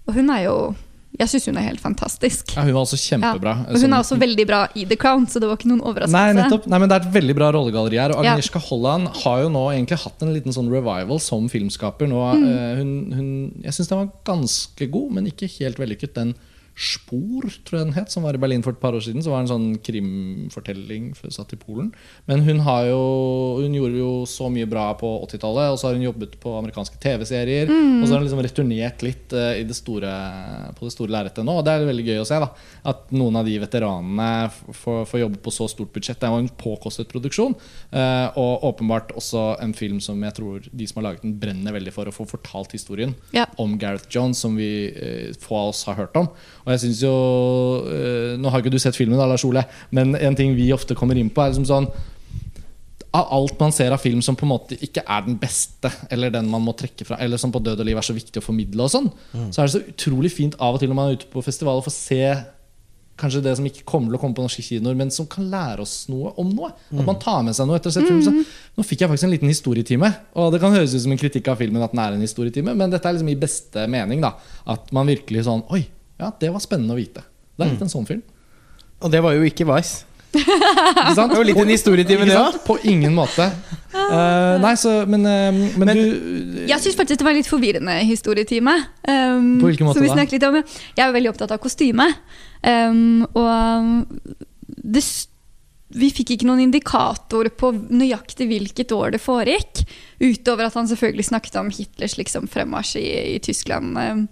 Og 0.07 0.13
hun 0.15 0.29
er 0.29 0.43
jo 0.45 0.75
Jeg 1.19 1.27
syns 1.29 1.45
hun 1.45 1.57
er 1.57 1.67
helt 1.67 1.79
fantastisk. 1.79 2.55
Ja, 2.55 2.63
hun 2.63 2.73
var 2.73 2.81
også 2.87 2.97
kjempebra. 2.97 3.51
Ja. 3.67 3.73
Og 3.75 3.81
hun 3.81 3.93
er 3.93 3.99
også 4.01 4.17
veldig 4.17 4.47
bra 4.47 4.67
i 4.75 4.83
The 4.83 4.95
Crown, 4.97 5.27
så 5.27 5.39
det 5.39 5.47
var 5.47 5.57
ikke 5.57 5.69
noen 5.69 5.83
overraskelse. 5.85 6.11
Nei, 6.11 6.33
nettopp. 6.33 6.65
Nei, 6.65 6.79
men 6.79 6.89
Det 6.89 6.95
er 6.95 7.05
et 7.07 7.13
veldig 7.13 7.35
bra 7.37 7.51
rollegalleri 7.53 7.99
her. 8.01 8.15
Og 8.17 8.25
Ja. 8.25 8.35
Holland 8.59 9.07
har 9.23 9.43
jo 9.43 9.49
nå 9.49 9.69
egentlig 9.71 9.99
hatt 9.99 10.23
en 10.23 10.33
liten 10.33 10.51
sånn 10.51 10.71
revival 10.71 11.19
som 11.19 11.47
filmskaper. 11.47 12.07
Nå, 12.09 12.33
Mm. 12.33 12.77
hun, 12.77 13.11
hun, 13.13 13.61
jeg 13.63 13.71
syns 13.73 13.89
den 13.89 13.99
var 13.99 14.09
ganske 14.25 14.89
god, 14.91 15.11
men 15.11 15.25
ikke 15.27 15.47
helt 15.59 15.77
vellykket. 15.77 16.13
Den 16.15 16.33
Spor, 16.75 17.45
tror 17.67 17.77
jeg 17.79 17.85
den 17.85 17.93
het, 17.97 18.09
som 18.09 18.23
var 18.25 18.33
i 18.33 18.41
Berlin 18.41 18.63
for 18.65 18.73
et 18.73 18.81
par 18.81 18.95
år 18.97 19.03
siden. 19.05 19.21
Så 19.21 19.29
var 19.29 19.43
en 19.43 19.51
sånn 19.51 19.67
krimfortelling 19.85 21.11
satt 21.33 21.53
i 21.53 21.59
Polen. 21.59 21.91
Men 22.29 22.41
hun, 22.47 22.59
har 22.65 22.87
jo, 22.89 23.01
hun 23.61 23.75
gjorde 23.77 23.99
jo 23.99 24.11
så 24.29 24.49
mye 24.53 24.67
bra 24.69 24.87
på 24.97 25.09
80-tallet, 25.27 25.73
og 25.73 25.79
så 25.79 25.89
har 25.89 25.97
hun 25.97 26.05
jobbet 26.07 26.37
på 26.41 26.53
amerikanske 26.57 26.97
TV-serier. 27.03 27.69
Mm. 27.69 28.01
Og 28.01 28.07
så 28.07 28.13
har 28.15 28.21
hun 28.21 28.27
liksom 28.27 28.43
returnert 28.45 29.05
litt 29.05 29.35
eh, 29.37 29.59
i 29.61 29.67
det 29.69 29.77
store, 29.77 30.11
på 30.77 30.87
det 30.87 30.95
store 30.95 31.13
lerretet 31.13 31.45
nå. 31.45 31.59
Og 31.61 31.65
det 31.67 31.75
er 31.75 31.87
veldig 31.89 32.07
gøy 32.09 32.21
å 32.23 32.27
se. 32.29 32.39
da 32.43 32.49
At 32.93 33.13
noen 33.15 33.37
av 33.39 33.47
de 33.47 33.57
veteranene 33.63 34.29
får, 34.81 35.05
jobbe 35.23 35.41
på 35.45 35.53
så 35.53 35.69
stort 35.71 35.93
budsjett. 35.95 36.19
Det 36.23 36.31
jo 36.33 36.41
en 36.41 36.51
påkostet 36.63 37.11
produksjon. 37.11 37.55
eh, 37.91 38.27
og 38.39 38.65
åpenbart 38.73 39.13
også 39.19 39.45
en 39.63 39.73
film 39.77 39.99
som 40.03 40.21
jeg 40.25 40.37
tror 40.39 40.65
de 40.71 40.87
som 40.89 41.01
har 41.01 41.11
laget 41.11 41.23
den, 41.25 41.37
brenner 41.39 41.75
veldig 41.75 41.93
for 41.93 42.09
å 42.09 42.15
få 42.15 42.25
fortalt 42.29 42.73
historien 42.75 43.13
Ja. 43.35 43.45
om 43.61 43.77
Gareth 43.77 44.09
Jones, 44.09 44.39
som 44.41 44.55
vi 44.57 44.87
eh, 44.89 45.33
få 45.39 45.55
av 45.59 45.69
oss 45.73 45.83
har 45.85 45.95
hørt 45.99 46.15
om. 46.17 46.29
Og 46.63 46.71
jeg 46.73 46.83
synes 46.85 47.03
jo 47.03 47.13
eh, 47.91 48.33
Nå 48.39 48.49
har 48.51 48.63
ikke 48.63 48.73
du 48.73 48.79
sett 48.81 48.97
filmen, 48.97 49.19
da, 49.19 49.27
Lars 49.29 49.45
Ole, 49.47 49.65
men 49.91 50.15
en 50.15 50.37
ting 50.39 50.55
vi 50.57 50.71
ofte 50.75 50.95
kommer 50.97 51.19
inn 51.19 51.31
på, 51.33 51.43
er 51.43 51.53
liksom 51.53 51.69
sånn 51.69 51.91
av 53.13 53.27
alt 53.35 53.59
man 53.61 53.69
ser 53.75 53.93
av 53.93 54.01
film 54.01 54.23
som 54.25 54.33
på 54.33 54.41
en 54.47 54.49
måte 54.55 54.73
ikke 54.81 55.03
er 55.05 55.27
den 55.27 55.35
beste, 55.37 55.91
eller 56.09 56.31
den 56.33 56.47
man 56.49 56.63
må 56.65 56.73
trekke 56.73 57.05
fra, 57.05 57.19
eller 57.21 57.37
som 57.37 57.51
på 57.53 57.61
død 57.61 57.83
og 57.83 57.85
liv 57.85 57.99
er 57.99 58.07
så 58.07 58.15
viktig 58.17 58.41
å 58.41 58.45
formidle, 58.45 58.87
og 58.87 58.89
sånn, 58.89 59.11
så 59.53 59.61
er 59.61 59.67
det 59.67 59.73
så 59.75 59.81
utrolig 59.91 60.31
fint 60.33 60.57
av 60.57 60.79
og 60.79 60.81
til 60.81 60.89
når 60.89 60.97
man 60.97 61.11
er 61.11 61.19
ute 61.19 61.29
på 61.29 61.43
festival 61.45 61.77
å 61.77 61.85
få 61.85 61.93
se 61.93 62.23
kanskje 63.19 63.43
det 63.45 63.53
som 63.59 63.67
ikke 63.69 63.85
kommer 63.85 64.09
til 64.09 64.17
å 64.17 64.21
komme 64.23 64.37
på 64.37 64.45
norske 64.45 64.63
kinoer, 64.65 64.95
men 64.97 65.11
som 65.13 65.27
kan 65.29 65.45
lære 65.51 65.83
oss 65.85 66.07
noe 66.09 66.31
om 66.41 66.49
noe. 66.49 66.71
At 66.89 67.05
man 67.05 67.19
tar 67.21 67.43
med 67.45 67.53
seg 67.53 67.67
noe 67.69 67.77
etter 67.77 67.91
å 67.91 67.93
ha 67.93 67.99
sett 67.99 68.09
film. 68.09 68.23
Så, 68.25 68.33
nå 68.73 68.85
fikk 68.87 69.03
jeg 69.03 69.11
faktisk 69.11 69.27
en 69.27 69.33
liten 69.35 69.51
historietime. 69.51 70.09
Og 70.41 70.49
det 70.53 70.61
kan 70.63 70.73
høres 70.73 70.95
ut 70.95 71.03
som 71.05 71.13
en 71.13 71.21
kritikk 71.21 71.51
av 71.53 71.61
filmen 71.61 71.85
at 71.85 71.93
den 71.93 72.01
er 72.01 72.15
en 72.17 72.25
historietime, 72.25 72.73
men 72.73 72.93
dette 72.93 73.05
er 73.05 73.13
liksom 73.13 73.29
i 73.29 73.37
beste 73.37 73.85
mening. 73.85 74.23
da 74.23 74.33
At 74.73 74.89
man 74.95 75.11
virkelig 75.13 75.45
sånn 75.45 75.61
Oi, 75.69 75.83
ja, 76.19 76.31
det 76.39 76.49
var 76.53 76.59
spennende 76.63 76.93
å 76.93 76.99
vite. 76.99 77.23
Det 77.57 77.65
er 77.65 77.71
litt 77.73 77.81
en 77.85 77.89
sånn 77.91 78.05
film. 78.07 78.21
Og 79.03 79.11
det 79.11 79.21
var 79.23 79.33
jo 79.35 79.43
ikke 79.45 79.65
Vice. 79.67 80.05
Ikke 80.33 81.13
sant? 81.13 81.29
Det 81.29 81.37
var 81.37 81.45
litt 81.45 81.59
en 81.61 81.69
historietime, 81.69 82.25
det 82.25 82.37
òg. 82.39 82.55
På 82.65 82.77
ingen 82.89 83.13
måte. 83.17 83.49
Eh, 84.03 84.55
nei, 84.59 84.71
så 84.75 85.05
Men, 85.07 85.21
eh, 85.25 85.51
men, 85.77 85.85
Men- 85.85 85.97
du 85.97 86.65
Jeg 86.67 86.81
syns 86.81 86.95
faktisk 86.97 87.19
det 87.21 87.25
var 87.27 87.31
en 87.31 87.37
litt 87.37 87.47
forvirrende 87.47 87.93
historietime. 88.03 88.73
Um, 89.07 89.59
På 89.61 89.69
hvilken 89.69 89.85
måte 89.85 89.99
som 89.99 90.01
vi 90.03 90.09
da? 90.09 90.15
snakket 90.17 90.33
litt 90.33 90.43
om. 90.47 90.55
Jeg 90.97 91.03
er 91.05 91.13
veldig 91.13 91.29
opptatt 91.29 91.51
av 91.53 91.61
kostyme. 91.61 92.07
Um, 92.65 93.21
og 93.37 94.07
det, 94.67 95.03
s- 95.03 95.27
vi 95.93 96.09
fikk 96.09 96.33
ikke 96.35 96.49
noen 96.49 96.65
indikator 96.65 97.49
på 97.53 97.69
nøyaktig 97.93 98.49
hvilket 98.49 98.91
år 98.97 99.13
det 99.13 99.21
foregikk. 99.21 99.85
Utover 100.19 100.65
at 100.65 100.73
han 100.73 100.89
selvfølgelig 100.89 101.29
snakket 101.29 101.55
om 101.61 101.69
Hitlers 101.69 102.17
liksom, 102.17 102.49
fremmarsj 102.49 102.97
i, 102.97 103.07
i 103.35 103.39
Tyskland 103.45 103.93
um, 103.97 104.27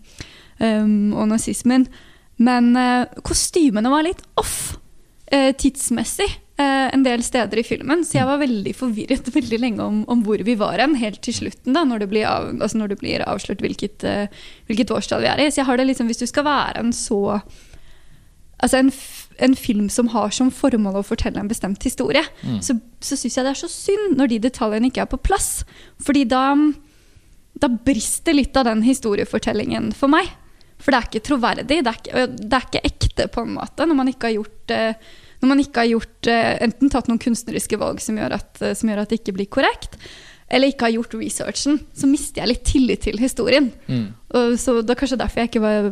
um, 0.62 1.12
og 1.18 1.32
nazismen. 1.34 1.88
Men 2.42 2.72
uh, 2.78 3.10
kostymene 3.26 3.92
var 3.92 4.06
litt 4.06 4.22
off 4.40 4.78
uh, 5.34 5.52
tidsmessig 5.58 6.28
uh, 6.62 6.88
en 6.94 7.06
del 7.06 7.24
steder 7.26 7.62
i 7.62 7.66
filmen. 7.66 8.06
Så 8.08 8.18
jeg 8.20 8.30
var 8.30 8.42
veldig 8.42 8.74
forvirret 8.78 9.32
veldig 9.40 9.62
lenge 9.62 9.86
om, 9.86 10.04
om 10.12 10.24
hvor 10.26 10.44
vi 10.46 10.58
var 10.60 10.82
hen, 10.82 10.98
helt 11.02 11.22
til 11.26 11.38
slutten, 11.38 11.76
da, 11.78 11.86
når 11.88 12.06
det 12.06 12.12
blir, 12.14 12.28
av, 12.30 12.54
altså 12.58 12.82
når 12.82 12.94
det 12.94 13.02
blir 13.04 13.26
avslørt 13.28 13.64
hvilket, 13.64 14.06
hvilket 14.70 14.94
årstall 14.94 15.26
vi 15.26 15.34
er 15.34 15.44
i. 15.44 15.50
Så 15.52 15.62
jeg 15.64 15.70
har 15.70 15.82
det 15.82 15.90
liksom, 15.92 16.12
hvis 16.12 16.24
du 16.24 16.30
skal 16.30 16.48
være 16.50 16.86
en 16.86 16.96
så 16.96 17.42
Altså 18.62 18.78
en, 18.78 18.92
en 19.42 19.56
film 19.58 19.88
som 19.90 20.12
har 20.14 20.30
som 20.38 20.52
formål 20.54 21.00
å 21.00 21.02
fortelle 21.02 21.42
en 21.42 21.48
bestemt 21.50 21.82
historie, 21.82 22.22
så, 22.62 22.76
så 23.02 23.16
syns 23.18 23.40
jeg 23.40 23.48
det 23.48 23.54
er 23.56 23.58
så 23.58 23.70
synd 23.74 24.20
når 24.20 24.30
de 24.30 24.38
detaljene 24.44 24.92
ikke 24.92 25.02
er 25.02 25.10
på 25.10 25.18
plass. 25.18 25.64
Fordi 25.98 26.28
da, 26.30 26.44
da 27.58 27.72
brister 27.74 28.38
litt 28.38 28.54
av 28.62 28.68
den 28.70 28.84
historiefortellingen 28.86 29.90
for 29.98 30.14
meg. 30.14 30.30
For 30.82 30.92
det 30.94 31.00
er 31.00 31.10
ikke 31.10 31.26
troverdig, 31.30 31.68
det 31.70 31.92
er 31.92 32.00
ikke, 32.00 32.26
det 32.42 32.58
er 32.58 32.68
ikke 32.70 32.86
ekte 32.90 33.30
på 33.34 33.46
en 33.46 33.54
måte, 33.60 33.86
når 33.86 34.02
man 34.02 34.10
ikke 34.12 34.32
har 34.32 34.40
gjort, 34.40 34.74
eh, 34.76 35.14
ikke 35.62 35.84
har 35.84 35.92
gjort 35.94 36.32
eh, 36.32 36.52
enten 36.68 36.92
tatt 36.94 37.08
noen 37.12 37.22
kunstneriske 37.22 37.80
valg 37.82 38.02
som 38.04 38.18
gjør, 38.20 38.38
at, 38.40 38.62
eh, 38.62 38.76
som 38.78 38.92
gjør 38.92 39.04
at 39.04 39.14
det 39.14 39.22
ikke 39.22 39.38
blir 39.38 39.50
korrekt, 39.52 39.98
eller 40.52 40.68
ikke 40.68 40.90
har 40.90 40.96
gjort 40.98 41.14
researchen, 41.16 41.78
så 41.96 42.08
mister 42.12 42.42
jeg 42.42 42.50
litt 42.52 42.66
tillit 42.68 43.06
til 43.06 43.22
historien. 43.22 43.70
Mm. 43.88 44.10
Så 44.60 44.82
Det 44.82 44.92
er 44.94 45.00
kanskje 45.00 45.18
derfor 45.20 45.42
jeg 45.42 45.50
ikke 45.50 45.62
var 45.64 45.88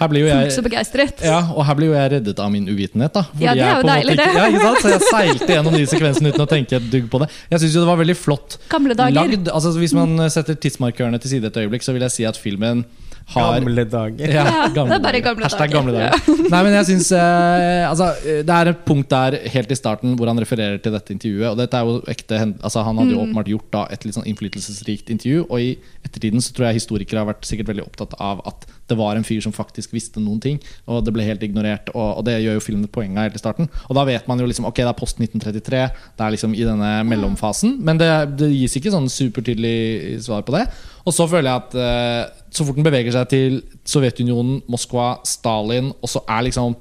Her 0.00 0.08
blir 0.08 0.24
jo 0.24 0.28
fullt 0.28 0.52
så 0.52 0.60
jeg 0.60 0.66
begeistret. 0.66 1.20
ja, 1.24 1.38
og 1.52 1.64
her 1.64 1.76
blir 1.76 1.90
jo 1.90 1.94
jeg 1.96 2.10
reddet 2.12 2.40
av 2.40 2.50
min 2.52 2.64
uvitenhet. 2.68 3.12
da 3.12 3.22
Fordi 3.28 3.44
Ja, 3.44 3.54
det 3.54 3.62
er 3.64 3.76
jo 3.76 3.86
deilig, 3.88 4.14
ikke, 4.16 4.24
det. 4.24 4.34
ja, 4.36 4.46
ikke? 4.48 4.80
Så 4.80 4.88
jeg 4.88 5.00
seilte 5.10 5.48
gjennom 5.52 5.76
de 5.76 5.84
sekvensene 5.86 6.32
uten 6.32 6.44
å 6.44 6.48
tenke 6.48 6.76
et 6.76 6.90
dugg 6.90 7.10
på 7.12 7.20
det. 7.20 7.28
Jeg 7.50 7.60
syns 7.60 7.76
det 7.76 7.86
var 7.92 8.00
veldig 8.00 8.16
flott 8.16 8.58
lagd. 8.72 9.48
Altså, 9.52 9.72
hvis 9.78 9.92
man 9.96 10.30
setter 10.30 10.56
tidsmarkørene 10.56 11.20
til 11.20 11.36
side 11.36 11.52
et 11.52 11.56
øyeblikk, 11.56 11.84
så 11.84 11.92
vil 11.92 12.08
jeg 12.08 12.10
si 12.16 12.24
at 12.24 12.40
filmen 12.40 12.84
har 13.32 13.54
Gamle 13.60 13.84
dager. 13.88 14.28
Ja, 14.34 14.44
gamle 14.74 14.90
det 14.92 14.98
er 14.98 15.04
bare 15.06 15.20
gamle 15.24 15.48
dager. 15.48 15.70
gamle 15.72 15.92
dager. 15.96 16.26
Nei, 16.52 16.60
men 16.66 16.74
jeg 16.76 16.86
synes, 16.90 17.08
eh, 17.16 17.88
altså, 17.88 18.10
eh, 18.28 18.42
Det 18.44 18.52
er 18.58 18.70
et 18.74 18.82
punkt 18.84 19.08
der 19.08 19.38
helt 19.54 19.70
i 19.72 19.78
starten 19.78 20.12
hvor 20.18 20.28
han 20.28 20.38
refererer 20.42 20.76
til 20.84 20.92
dette 20.92 21.14
intervjuet. 21.14 21.48
Og 21.54 21.56
dette 21.62 21.74
er 21.80 21.88
jo 21.88 22.02
ekte 22.12 22.40
altså, 22.60 22.84
Han 22.84 22.98
hadde 23.00 23.14
jo 23.14 23.22
Mm. 23.24 23.30
åpenbart 23.30 23.48
gjort 23.48 23.70
da 23.72 23.86
et 23.94 24.04
litt 24.04 24.14
sånn 24.18 24.26
innflytelsesrikt 24.28 25.08
intervju. 25.14 25.46
Og 25.48 25.58
i 25.60 25.70
ettertiden 26.04 26.42
så 26.44 26.52
tror 26.52 26.66
jeg 26.68 26.80
historikere 26.82 27.22
har 27.24 27.30
vært 27.32 27.48
sikkert 27.48 27.70
veldig 27.72 27.86
opptatt 27.86 28.14
av 28.20 28.42
at 28.46 28.66
det 28.88 28.98
var 28.98 29.16
en 29.16 29.24
fyr 29.24 29.40
som 29.40 29.52
faktisk 29.56 29.94
visste 29.96 30.20
noen 30.20 30.40
ting. 30.44 30.58
Og 30.86 31.02
det 31.06 31.14
ble 31.16 31.24
helt 31.24 31.40
ignorert. 31.42 31.88
Og, 31.94 32.18
og 32.20 32.24
det 32.28 32.36
gjør 32.44 32.58
jo 32.58 32.64
filmen 32.66 32.84
et 32.84 32.92
poeng 32.92 33.16
av 33.16 33.24
helt 33.30 33.38
i 33.38 33.40
starten. 33.40 33.70
Og 33.88 33.96
da 33.96 34.04
vet 34.04 34.28
man 34.28 34.38
jo 34.38 34.46
liksom 34.50 34.66
Ok, 34.68 34.76
det 34.84 34.90
er 34.90 34.98
post 34.98 35.16
1933. 35.22 35.80
Det 36.18 36.26
er 36.26 36.34
liksom 36.36 36.52
i 36.54 36.66
denne 36.68 36.90
mellomfasen. 37.08 37.78
Men 37.80 37.96
det, 38.02 38.10
det 38.36 38.50
gis 38.52 38.76
ikke 38.76 38.92
sånn 38.92 39.08
supertydelig 39.08 40.20
svar 40.28 40.44
på 40.44 40.52
det. 40.58 40.66
Og 41.04 41.12
så 41.12 41.26
føler 41.28 41.50
jeg 41.50 41.62
at 41.62 41.76
eh, 41.84 42.42
så 42.54 42.64
fort 42.64 42.78
den 42.78 42.86
beveger 42.86 43.12
seg 43.12 43.28
til 43.32 43.60
Sovjetunionen, 43.88 44.62
Moskva, 44.72 45.18
Stalin, 45.28 45.92
og 46.00 46.10
så 46.10 46.22
er 46.30 46.46
liksom 46.46 46.76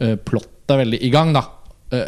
eh, 0.00 0.14
plottet 0.20 0.78
veldig 0.84 1.00
i 1.02 1.10
gang, 1.12 1.34
da. 1.34 1.42
Eh, 1.92 1.98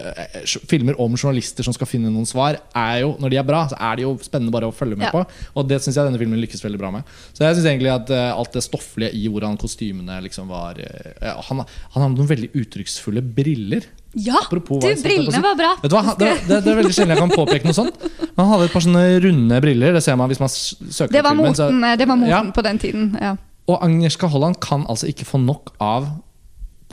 eh, 0.40 0.44
filmer 0.66 0.96
om 0.98 1.12
journalister 1.14 1.62
som 1.62 1.74
skal 1.76 1.86
finne 1.86 2.08
noen 2.10 2.24
svar, 2.26 2.56
er 2.74 3.02
jo, 3.04 3.10
når 3.20 3.30
de 3.30 3.36
er 3.38 3.44
bra, 3.46 3.60
så 3.70 3.76
er 3.78 3.98
det 3.98 4.02
jo 4.06 4.14
spennende 4.24 4.50
bare 4.50 4.66
å 4.66 4.72
følge 4.74 4.96
med 4.96 5.06
Ja. 5.06 5.10
på. 5.12 5.20
Og 5.54 5.68
det 5.68 5.78
syns 5.84 5.94
jeg 5.98 6.06
denne 6.08 6.18
filmen 6.18 6.40
lykkes 6.40 6.64
veldig 6.64 6.78
bra 6.80 6.90
med. 6.90 7.04
Så 7.36 7.44
jeg 7.44 7.58
syns 7.58 7.68
egentlig 7.68 7.92
at 7.92 8.10
uh, 8.10 8.38
alt 8.40 8.52
det 8.56 8.62
stofflige 8.64 9.12
i 9.14 9.28
hvordan 9.28 9.58
kostymene 9.60 10.16
liksom 10.24 10.48
var 10.48 10.80
uh, 10.80 11.42
han, 11.44 11.60
han 11.92 12.02
hadde 12.02 12.16
noen 12.16 12.30
veldig 12.32 12.50
uttrykksfulle 12.56 13.22
briller. 13.36 13.84
Ja, 14.16 14.40
Apropos 14.40 14.80
du, 14.80 14.88
brillene 15.04 15.42
var 15.44 15.54
bra. 15.60 15.74
Vet 15.82 15.92
du 15.92 15.96
hva? 16.00 16.16
Det, 16.18 16.32
det, 16.48 16.62
det 16.64 16.72
er 16.72 16.80
veldig 16.80 16.94
sjelden 16.96 17.12
jeg 17.14 17.20
kan 17.20 17.36
påpeke 17.36 17.68
noe 17.68 17.76
sånt. 17.76 18.06
Han 18.40 18.48
hadde 18.48 18.64
et 18.70 18.72
par 18.72 18.80
sånne 18.88 19.04
runde 19.22 19.60
briller. 19.60 19.92
Det 19.92 20.02
ser 20.02 20.16
man 20.16 20.32
hvis 20.32 20.40
man 20.40 20.48
søker 20.50 21.12
Det 21.12 21.22
var 21.22 21.36
filmen. 21.36 21.52
moten, 21.52 21.82
så, 21.84 21.96
det 22.00 22.08
var 22.08 22.16
moten 22.16 22.32
Ja. 22.32 22.42
på 22.56 22.64
den 22.64 22.78
tiden. 22.80 23.10
Ja. 23.20 23.36
Og 23.68 23.82
Agnieszka 23.84 24.26
Holland 24.32 24.56
kan 24.64 24.86
altså 24.88 25.06
ikke 25.12 25.26
få 25.28 25.38
nok 25.42 25.74
av 25.82 26.08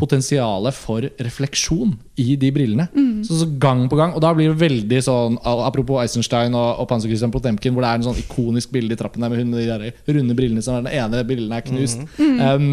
potensialet 0.04 0.76
for 0.76 1.08
refleksjon 1.26 1.96
i 2.20 2.36
de 2.40 2.52
brillene. 2.54 2.90
Så, 3.26 3.40
så 3.40 3.48
gang 3.62 3.86
på 3.90 3.98
gang. 4.00 4.14
Og 4.14 4.22
da 4.24 4.34
blir 4.36 4.52
det 4.52 4.60
veldig 4.60 5.00
sånn 5.06 5.40
Apropos 5.44 6.02
Eisenstein 6.04 6.54
og, 6.60 6.84
og 6.84 6.90
Panser 6.92 7.12
Christian 7.12 7.34
Potemkin, 7.34 7.74
hvor 7.74 7.86
det 7.86 7.94
er 7.94 8.02
en 8.02 8.08
sånn 8.10 8.20
ikonisk 8.20 8.74
bilde 8.76 8.98
i 8.98 9.00
trappen 9.00 9.24
der 9.24 9.32
med 9.32 9.42
hun 9.42 9.54
med 9.54 9.64
de 9.64 9.72
der 9.72 10.14
runde 10.20 10.38
brillene 10.38 10.66
som 10.66 10.78
er 10.78 10.86
den 10.86 11.00
ene 11.00 11.24
brillen 11.28 11.56
er 11.56 11.66
knust. 11.66 12.04
Um, 12.20 12.68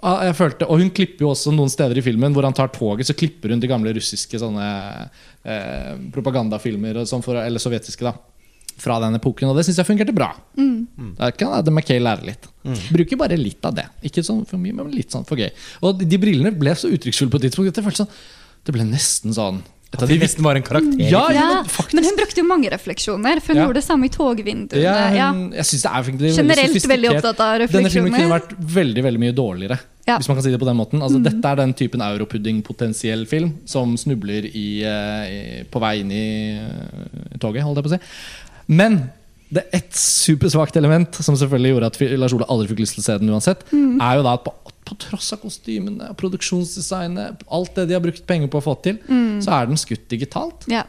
ah, 0.00 0.24
jeg 0.28 0.38
følte, 0.38 0.68
og 0.70 0.82
hun 0.82 0.94
klipper 0.94 1.26
jo 1.26 1.34
også 1.34 1.52
noen 1.54 1.72
steder 1.72 1.98
i 1.98 2.04
filmen 2.06 2.34
hvor 2.36 2.46
han 2.46 2.56
tar 2.56 2.72
toget, 2.74 3.08
så 3.08 3.16
klipper 3.18 3.52
hun 3.52 3.62
de 3.62 3.70
gamle 3.70 3.92
russiske 3.96 4.40
sånne 4.40 4.66
eh, 5.42 5.94
propagandafilmer 6.14 7.02
og 7.02 7.10
sånn 7.10 7.24
for, 7.24 7.40
eller 7.42 7.62
sovjetiske 7.62 8.06
da 8.06 8.14
fra 8.78 8.98
den 9.02 9.18
epoken, 9.18 9.48
og 9.50 9.56
det 9.58 9.64
syns 9.66 9.80
jeg 9.80 9.88
fungerte 9.88 10.14
bra. 10.16 10.30
Der 10.56 11.32
kan 11.38 11.52
Adam 11.58 11.74
McKay 11.78 12.00
lære 12.02 12.26
litt. 12.28 12.48
Bruker 12.92 13.18
bare 13.20 13.38
litt 13.40 13.64
av 13.68 13.74
det. 13.78 13.86
Ikke 14.06 14.24
sånn 14.26 14.44
for 14.48 14.60
mye, 14.62 14.74
men 14.76 14.92
litt 14.94 15.14
sånn 15.14 15.26
for 15.28 15.40
gøy. 15.40 15.50
Og 15.82 16.02
de, 16.04 16.20
brillene 16.20 16.52
ble 16.58 16.74
så 16.78 16.90
uttrykksfulle 16.92 17.32
på 17.32 17.40
et 17.40 17.48
tidspunkt. 17.48 17.82
følte 17.82 18.04
sånn 18.04 18.14
Det 18.66 18.74
ble 18.74 18.84
nesten 18.84 19.32
sånn 19.32 19.62
et 19.88 19.96
av 19.96 20.04
At 20.04 20.10
de 20.10 20.18
det 20.18 20.26
nesten 20.26 20.44
var 20.44 20.58
en 20.58 20.62
karakter. 20.66 21.00
Ja, 21.00 21.22
Ja, 21.32 21.44
men 21.64 21.96
men 21.96 22.04
hun 22.04 22.16
brukte 22.18 22.42
jo 22.42 22.44
mange 22.44 22.68
refleksjoner, 22.68 23.40
for 23.40 23.54
hun 23.54 23.56
Ja. 23.56 23.66
gjorde 23.66 23.80
det 23.80 23.84
samme 23.84 24.04
i 24.04 24.10
togvinduene. 24.12 24.82
Ja, 24.82 25.14
Ja, 25.14 25.32
hun, 25.32 25.52
jeg 25.52 25.64
synes 25.64 25.82
det 25.82 25.90
er 25.90 26.36
Generelt 26.36 26.68
sofistikert. 26.68 26.92
veldig 26.92 27.10
opptatt 27.16 27.40
av 27.40 27.60
refleksjoner. 27.62 27.88
Denne 27.88 27.90
filmen 27.90 28.12
kunne 28.12 28.34
vært 28.36 28.52
veldig 28.60 29.02
veldig 29.06 29.18
mye 29.20 29.32
dårligere. 29.32 29.78
Ja. 30.06 30.18
Hvis 30.18 30.28
man 30.28 30.36
kan 30.36 30.44
si 30.44 30.50
det 30.50 30.60
på 30.60 30.64
den 30.68 30.76
måten 30.76 31.02
altså, 31.04 31.22
Dette 31.22 31.44
er 31.44 31.56
den 31.56 31.72
typen 31.74 32.00
europudding-potensiell 32.00 33.26
film 33.28 33.54
som 33.68 33.96
snubler 33.96 34.44
i, 34.54 34.82
eh, 34.82 35.24
i, 35.28 35.64
på 35.68 35.80
vei 35.80 36.00
inn 36.00 36.12
i 36.12 36.24
eh, 36.58 37.38
toget, 37.40 37.62
holdt 37.64 37.76
jeg 37.80 37.84
på 37.84 37.92
å 37.92 37.96
si. 37.96 38.00
Men 38.68 39.00
det 39.48 39.62
er 39.64 39.78
ett 39.80 39.96
supersvakt 39.96 40.76
element 40.76 41.16
som 41.24 41.36
selvfølgelig 41.40 41.70
gjorde 41.72 41.88
at 41.88 42.00
Lars 42.20 42.34
Ole 42.36 42.48
aldri 42.52 42.68
fikk 42.72 42.82
lyst 42.84 42.98
til 42.98 43.04
å 43.04 43.06
se 43.06 43.18
den 43.22 43.32
uansett, 43.32 43.62
er 43.72 44.18
jo 44.18 44.24
da 44.26 44.34
at 44.36 44.44
på, 44.44 44.52
på 44.88 44.96
tross 45.00 45.32
av 45.32 45.40
kostymene, 45.40 46.10
produksjonsdesignet, 46.20 47.44
alt 47.48 47.74
det 47.78 47.86
de 47.88 47.96
har 47.96 48.04
brukt 48.04 48.26
penger 48.28 48.50
på 48.52 48.60
å 48.60 48.66
få 48.68 48.74
til, 48.84 48.98
så 49.40 49.54
er 49.56 49.70
den 49.70 49.80
skutt 49.80 50.08
digitalt. 50.12 50.68
ja. 50.72 50.84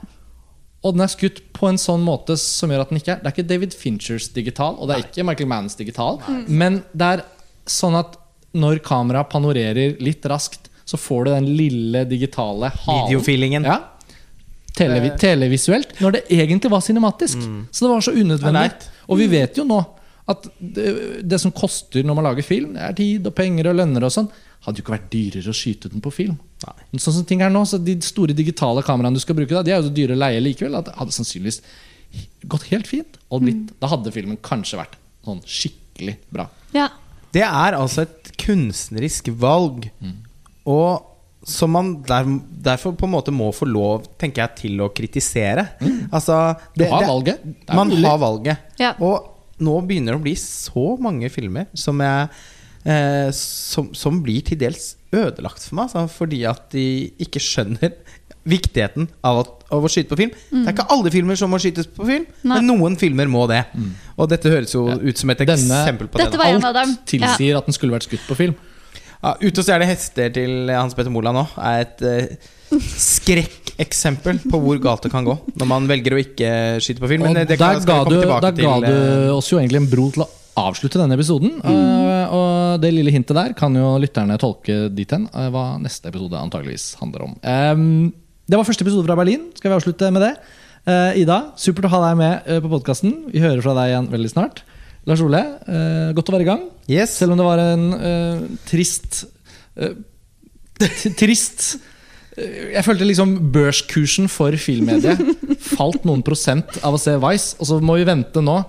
Og 0.79 0.93
den 0.95 1.03
er 1.03 1.09
skutt 1.11 1.41
på 1.51 1.67
en 1.67 1.75
sånn 1.75 1.99
måte 2.07 2.37
som 2.39 2.71
gjør 2.71 2.85
at 2.85 2.91
den 2.93 3.01
ikke 3.01 3.11
er 3.11 3.17
Det 3.19 3.27
er 3.27 3.33
ikke 3.33 3.49
David 3.49 3.73
Finchers 3.75 4.29
digital, 4.31 4.77
og 4.79 4.87
det 4.87 4.95
er 4.95 5.01
ikke 5.03 5.25
Michael 5.27 5.49
Manns 5.51 5.75
digital. 5.75 6.21
Men 6.47 6.77
det 6.95 7.09
er 7.17 7.23
sånn 7.67 7.97
at 7.99 8.13
når 8.55 8.79
kameraet 8.87 9.27
panorerer 9.27 9.97
litt 9.99 10.23
raskt, 10.31 10.69
så 10.87 10.95
får 10.95 11.27
du 11.27 11.31
den 11.33 11.49
lille 11.57 12.05
digitale 12.07 12.71
halen. 12.85 13.09
Videofeelingen. 13.09 13.67
Ja. 13.67 13.75
Televi 14.79 15.11
televisuelt. 15.19 15.95
Når 16.01 16.17
det 16.17 16.21
egentlig 16.39 16.71
var 16.71 16.81
cinematisk. 16.85 17.39
Så 17.71 17.85
det 17.85 17.91
var 17.93 18.03
så 18.05 18.13
unødvendig. 18.15 18.91
Og 19.09 19.17
vi 19.21 19.27
vet 19.31 19.57
jo 19.59 19.65
nå 19.67 19.79
at 20.29 20.43
det, 20.61 20.89
det 21.25 21.39
som 21.41 21.51
koster 21.55 22.05
når 22.05 22.15
man 22.19 22.27
lager 22.29 22.45
film, 22.45 22.75
er 22.77 22.93
tid 22.97 23.25
og 23.25 23.33
penger 23.37 23.71
og 23.71 23.79
lønner 23.79 24.03
og 24.05 24.11
sånn, 24.13 24.27
hadde 24.65 24.77
jo 24.77 24.83
ikke 24.83 24.93
vært 24.93 25.07
dyrere 25.13 25.49
å 25.49 25.55
skyte 25.57 25.89
den 25.89 26.03
på 26.03 26.11
film. 26.13 26.35
Nei. 26.67 26.73
Men 26.91 27.01
Sånn 27.01 27.15
som 27.15 27.25
ting 27.25 27.41
er 27.41 27.49
nå, 27.53 27.63
så 27.65 27.79
De 27.81 27.95
store 28.03 28.35
digitale 28.37 28.83
kameraene 28.85 29.15
du 29.17 29.23
skal 29.23 29.37
bruke, 29.39 29.55
da, 29.55 29.63
de 29.65 29.71
er 29.73 29.79
jo 29.79 29.87
så 29.87 29.93
dyre 29.95 30.13
å 30.17 30.19
leie 30.19 30.41
likevel. 30.43 30.75
At 30.77 30.89
det 30.91 30.97
hadde 30.99 31.15
sannsynligvis 31.15 31.61
gått 32.51 32.67
helt 32.69 32.87
fint. 32.89 33.17
Og 33.33 33.41
blitt, 33.45 33.71
Da 33.81 33.89
hadde 33.89 34.11
filmen 34.13 34.37
kanskje 34.45 34.77
vært 34.81 34.97
sånn 35.25 35.41
skikkelig 35.47 36.17
bra. 36.33 36.47
ja. 36.77 36.89
Det 37.29 37.43
er 37.45 37.75
altså 37.77 38.07
et 38.07 38.31
kunstnerisk 38.41 39.27
valg. 39.37 39.83
Og 40.65 41.03
som 41.49 41.71
man 41.75 41.89
der, 42.07 42.27
derfor 42.69 42.93
på 42.97 43.07
en 43.09 43.13
måte 43.17 43.33
må 43.35 43.49
få 43.55 43.67
lov 43.69 44.05
tenker 44.21 44.45
jeg, 44.45 44.55
til 44.61 44.83
å 44.85 44.91
kritisere. 44.95 45.67
Altså, 46.13 46.55
Du 46.77 46.85
har 46.85 47.05
valget. 47.09 47.41
Det 47.43 47.69
er 47.73 47.75
Man 47.81 47.89
mulig. 47.91 48.05
har 48.05 48.21
valget. 48.21 48.57
Ja. 48.79 48.93
Og 49.01 49.35
nå 49.59 49.75
begynner 49.89 50.13
det 50.15 50.21
å 50.21 50.23
bli 50.23 50.35
så 50.39 50.93
mange 51.03 51.29
filmer 51.33 51.67
som, 51.75 51.99
jeg, 51.99 52.29
eh, 52.85 53.29
som, 53.35 53.89
som 53.93 54.21
blir 54.23 54.41
til 54.47 54.57
dels 54.61 54.93
ødelagt 55.11 55.65
for 55.65 55.75
meg. 55.81 55.89
Altså, 55.89 56.05
fordi 56.21 56.43
at 56.47 56.69
de 56.71 56.85
ikke 57.19 57.41
skjønner 57.43 57.97
viktigheten 58.49 59.09
av, 59.27 59.41
at, 59.43 59.49
av 59.75 59.83
å 59.85 59.89
skyte 59.91 60.09
på 60.13 60.17
film. 60.17 60.31
Det 60.49 60.63
er 60.63 60.73
ikke 60.73 60.85
alle 60.95 61.11
filmer 61.13 61.37
som 61.37 61.51
må 61.53 61.59
skytes 61.61 61.89
på 61.93 62.05
film, 62.07 62.23
Nei. 62.47 62.55
men 62.61 62.69
noen 62.71 62.95
filmer 62.97 63.27
må 63.29 63.43
det. 63.51 63.59
Og 64.17 64.29
dette 64.31 64.49
høres 64.49 64.71
jo 64.73 64.87
Ja. 64.89 64.95
ut 64.95 65.17
som 65.19 65.29
et 65.29 65.37
Denne- 65.43 65.53
eksempel 65.83 66.07
på 66.09 66.17
det. 66.17 66.31
da. 66.31 66.37
var 66.39 66.45
en 66.55 66.63
av 66.65 66.73
dem. 66.73 66.95
Alt 66.95 67.05
tilsier 67.05 67.57
at 67.59 67.67
den 67.67 67.73
skulle 67.75 67.93
vært 67.93 68.07
skutt 68.07 68.25
på 68.29 68.35
film. 68.39 68.55
Ja, 69.19 69.33
Ute 69.35 69.59
og 69.59 69.65
stjele 69.67 69.87
hester 69.89 70.31
til 70.31 70.69
Hans 70.71 70.95
Petter 70.95 71.11
Moland 71.11 71.35
nå 71.35 71.43
er 71.59 71.81
et 71.83 72.03
uh, 72.07 72.49
skrekkeksempel 72.71 74.37
på 74.47 74.61
hvor 74.63 74.79
galt 74.79 75.03
det 75.03 75.11
kan 75.11 75.25
gå 75.27 75.33
når 75.59 75.67
man 75.67 75.89
velger 75.89 76.15
å 76.15 76.21
ikke 76.21 76.51
skyte 76.83 77.03
på 77.03 77.09
film. 77.11 77.25
Men 77.27 77.35
Og 77.35 77.41
eh, 77.41 77.49
det 77.49 77.57
der 77.57 77.79
kan, 77.79 77.81
skal 77.83 78.05
du, 78.05 78.13
komme 78.13 78.21
tilbake 78.23 78.51
der 78.53 78.63
ga 78.63 78.77
du 78.85 78.93
eh, 78.93 79.33
oss 79.33 79.49
jo 79.51 79.59
egentlig 79.59 79.81
en 79.81 79.89
bro 79.91 80.07
til 80.15 80.23
å 80.23 80.29
avslutte 80.59 81.01
denne 81.01 81.17
episoden. 81.19 81.57
eh, 81.59 82.31
og 82.35 82.79
det 82.83 82.93
lille 82.95 83.11
hintet 83.11 83.35
der 83.35 83.57
kan 83.59 83.75
jo 83.75 83.91
lytterne 83.99 84.39
tolke 84.39 84.85
dit 84.93 85.11
hen 85.11 85.27
uh, 85.33 85.49
hva 85.51 85.65
neste 85.83 86.11
episode 86.11 86.39
antageligvis 86.39 86.93
handler 87.01 87.27
om. 87.27 87.35
Um, 87.43 87.85
det 88.47 88.55
var 88.55 88.67
første 88.67 88.87
episode 88.87 89.07
fra 89.09 89.19
Berlin. 89.19 89.49
Skal 89.59 89.73
vi 89.73 89.79
avslutte 89.81 90.15
med 90.15 90.29
det? 90.29 90.33
Uh, 90.87 91.11
Ida, 91.19 91.41
supert 91.59 91.89
å 91.89 91.95
ha 91.97 92.05
deg 92.07 92.19
med 92.21 92.51
på 92.63 92.71
podkasten. 92.71 93.25
Vi 93.33 93.43
hører 93.43 93.63
fra 93.65 93.75
deg 93.81 93.91
igjen 93.91 94.11
veldig 94.15 94.31
snart. 94.31 94.63
Lars 95.07 95.21
Ole, 95.23 95.41
uh, 95.69 96.09
godt 96.15 96.29
å 96.29 96.35
være 96.35 96.45
i 96.45 96.49
gang. 96.49 96.65
Yes. 96.89 97.15
Selv 97.19 97.33
om 97.33 97.39
det 97.39 97.47
var 97.47 97.61
en 97.63 97.85
uh, 97.93 98.49
trist 98.69 99.23
uh, 99.79 99.93
Trist 101.19 101.73
Jeg 102.39 102.85
følte 102.85 103.03
liksom 103.03 103.33
børskursen 103.51 104.29
for 104.31 104.55
filmmediet 104.55 105.19
falt 105.75 106.05
noen 106.07 106.23
prosent 106.23 106.77
av 106.87 106.95
å 106.95 107.01
se 107.01 107.17
Vice. 107.19 107.57
Og 107.59 107.67
så 107.67 107.79
må 107.83 107.97
vi 107.99 108.07
vente 108.07 108.43
nå. 108.43 108.61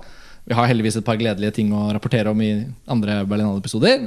Vi 0.51 0.57
har 0.59 0.67
heldigvis 0.67 0.99
et 0.99 1.07
par 1.07 1.21
gledelige 1.21 1.55
ting 1.61 1.71
å 1.77 1.85
rapportere 1.95 2.33
om 2.33 2.43
i 2.43 2.51
andre 2.91 3.21
Berlinale-episoder. 3.31 4.03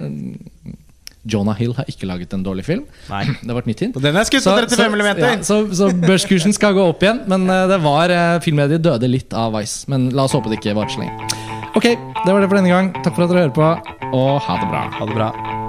Jonah 1.23 1.55
Hill 1.55 1.71
har 1.77 1.87
ikke 1.87 2.09
laget 2.09 2.35
en 2.35 2.43
dårlig 2.43 2.67
film. 2.67 2.83
Nei. 3.07 3.23
Det 3.39 3.55
var 3.55 3.63
et 3.63 3.71
nytt 3.71 3.85
hint. 3.85 4.01
Den 4.03 4.19
er 4.19 4.27
skutt 4.27 4.43
på 4.43 4.57
35 4.65 4.91
millimeter. 4.91 5.29
ja, 5.29 5.39
så, 5.47 5.61
så 5.71 5.93
børskursen 6.03 6.51
skal 6.59 6.75
gå 6.75 6.83
opp 6.91 7.07
igjen. 7.07 7.23
Men 7.31 7.47
det 7.47 7.79
var 7.87 8.17
filmmediet 8.43 8.83
døde 8.83 9.07
litt 9.07 9.31
av 9.31 9.55
Vice. 9.55 9.87
Men 9.87 10.11
la 10.11 10.27
oss 10.27 10.35
håpe 10.35 10.51
det 10.51 10.59
ikke 10.59 10.75
varer 10.75 10.91
så 10.91 11.05
lenge. 11.05 11.52
Ok, 11.75 11.83
det 11.83 12.33
var 12.33 12.41
det 12.41 12.49
for 12.49 12.59
denne 12.59 12.69
gang. 12.69 12.93
Takk 13.01 13.15
for 13.15 13.25
at 13.25 13.33
dere 13.33 13.47
hører 13.47 13.57
på, 13.57 13.65
og 14.13 14.41
ha 14.45 14.61
det 14.61 14.69
bra. 14.69 14.85
Ha 14.99 15.09
det 15.09 15.17
bra. 15.17 15.62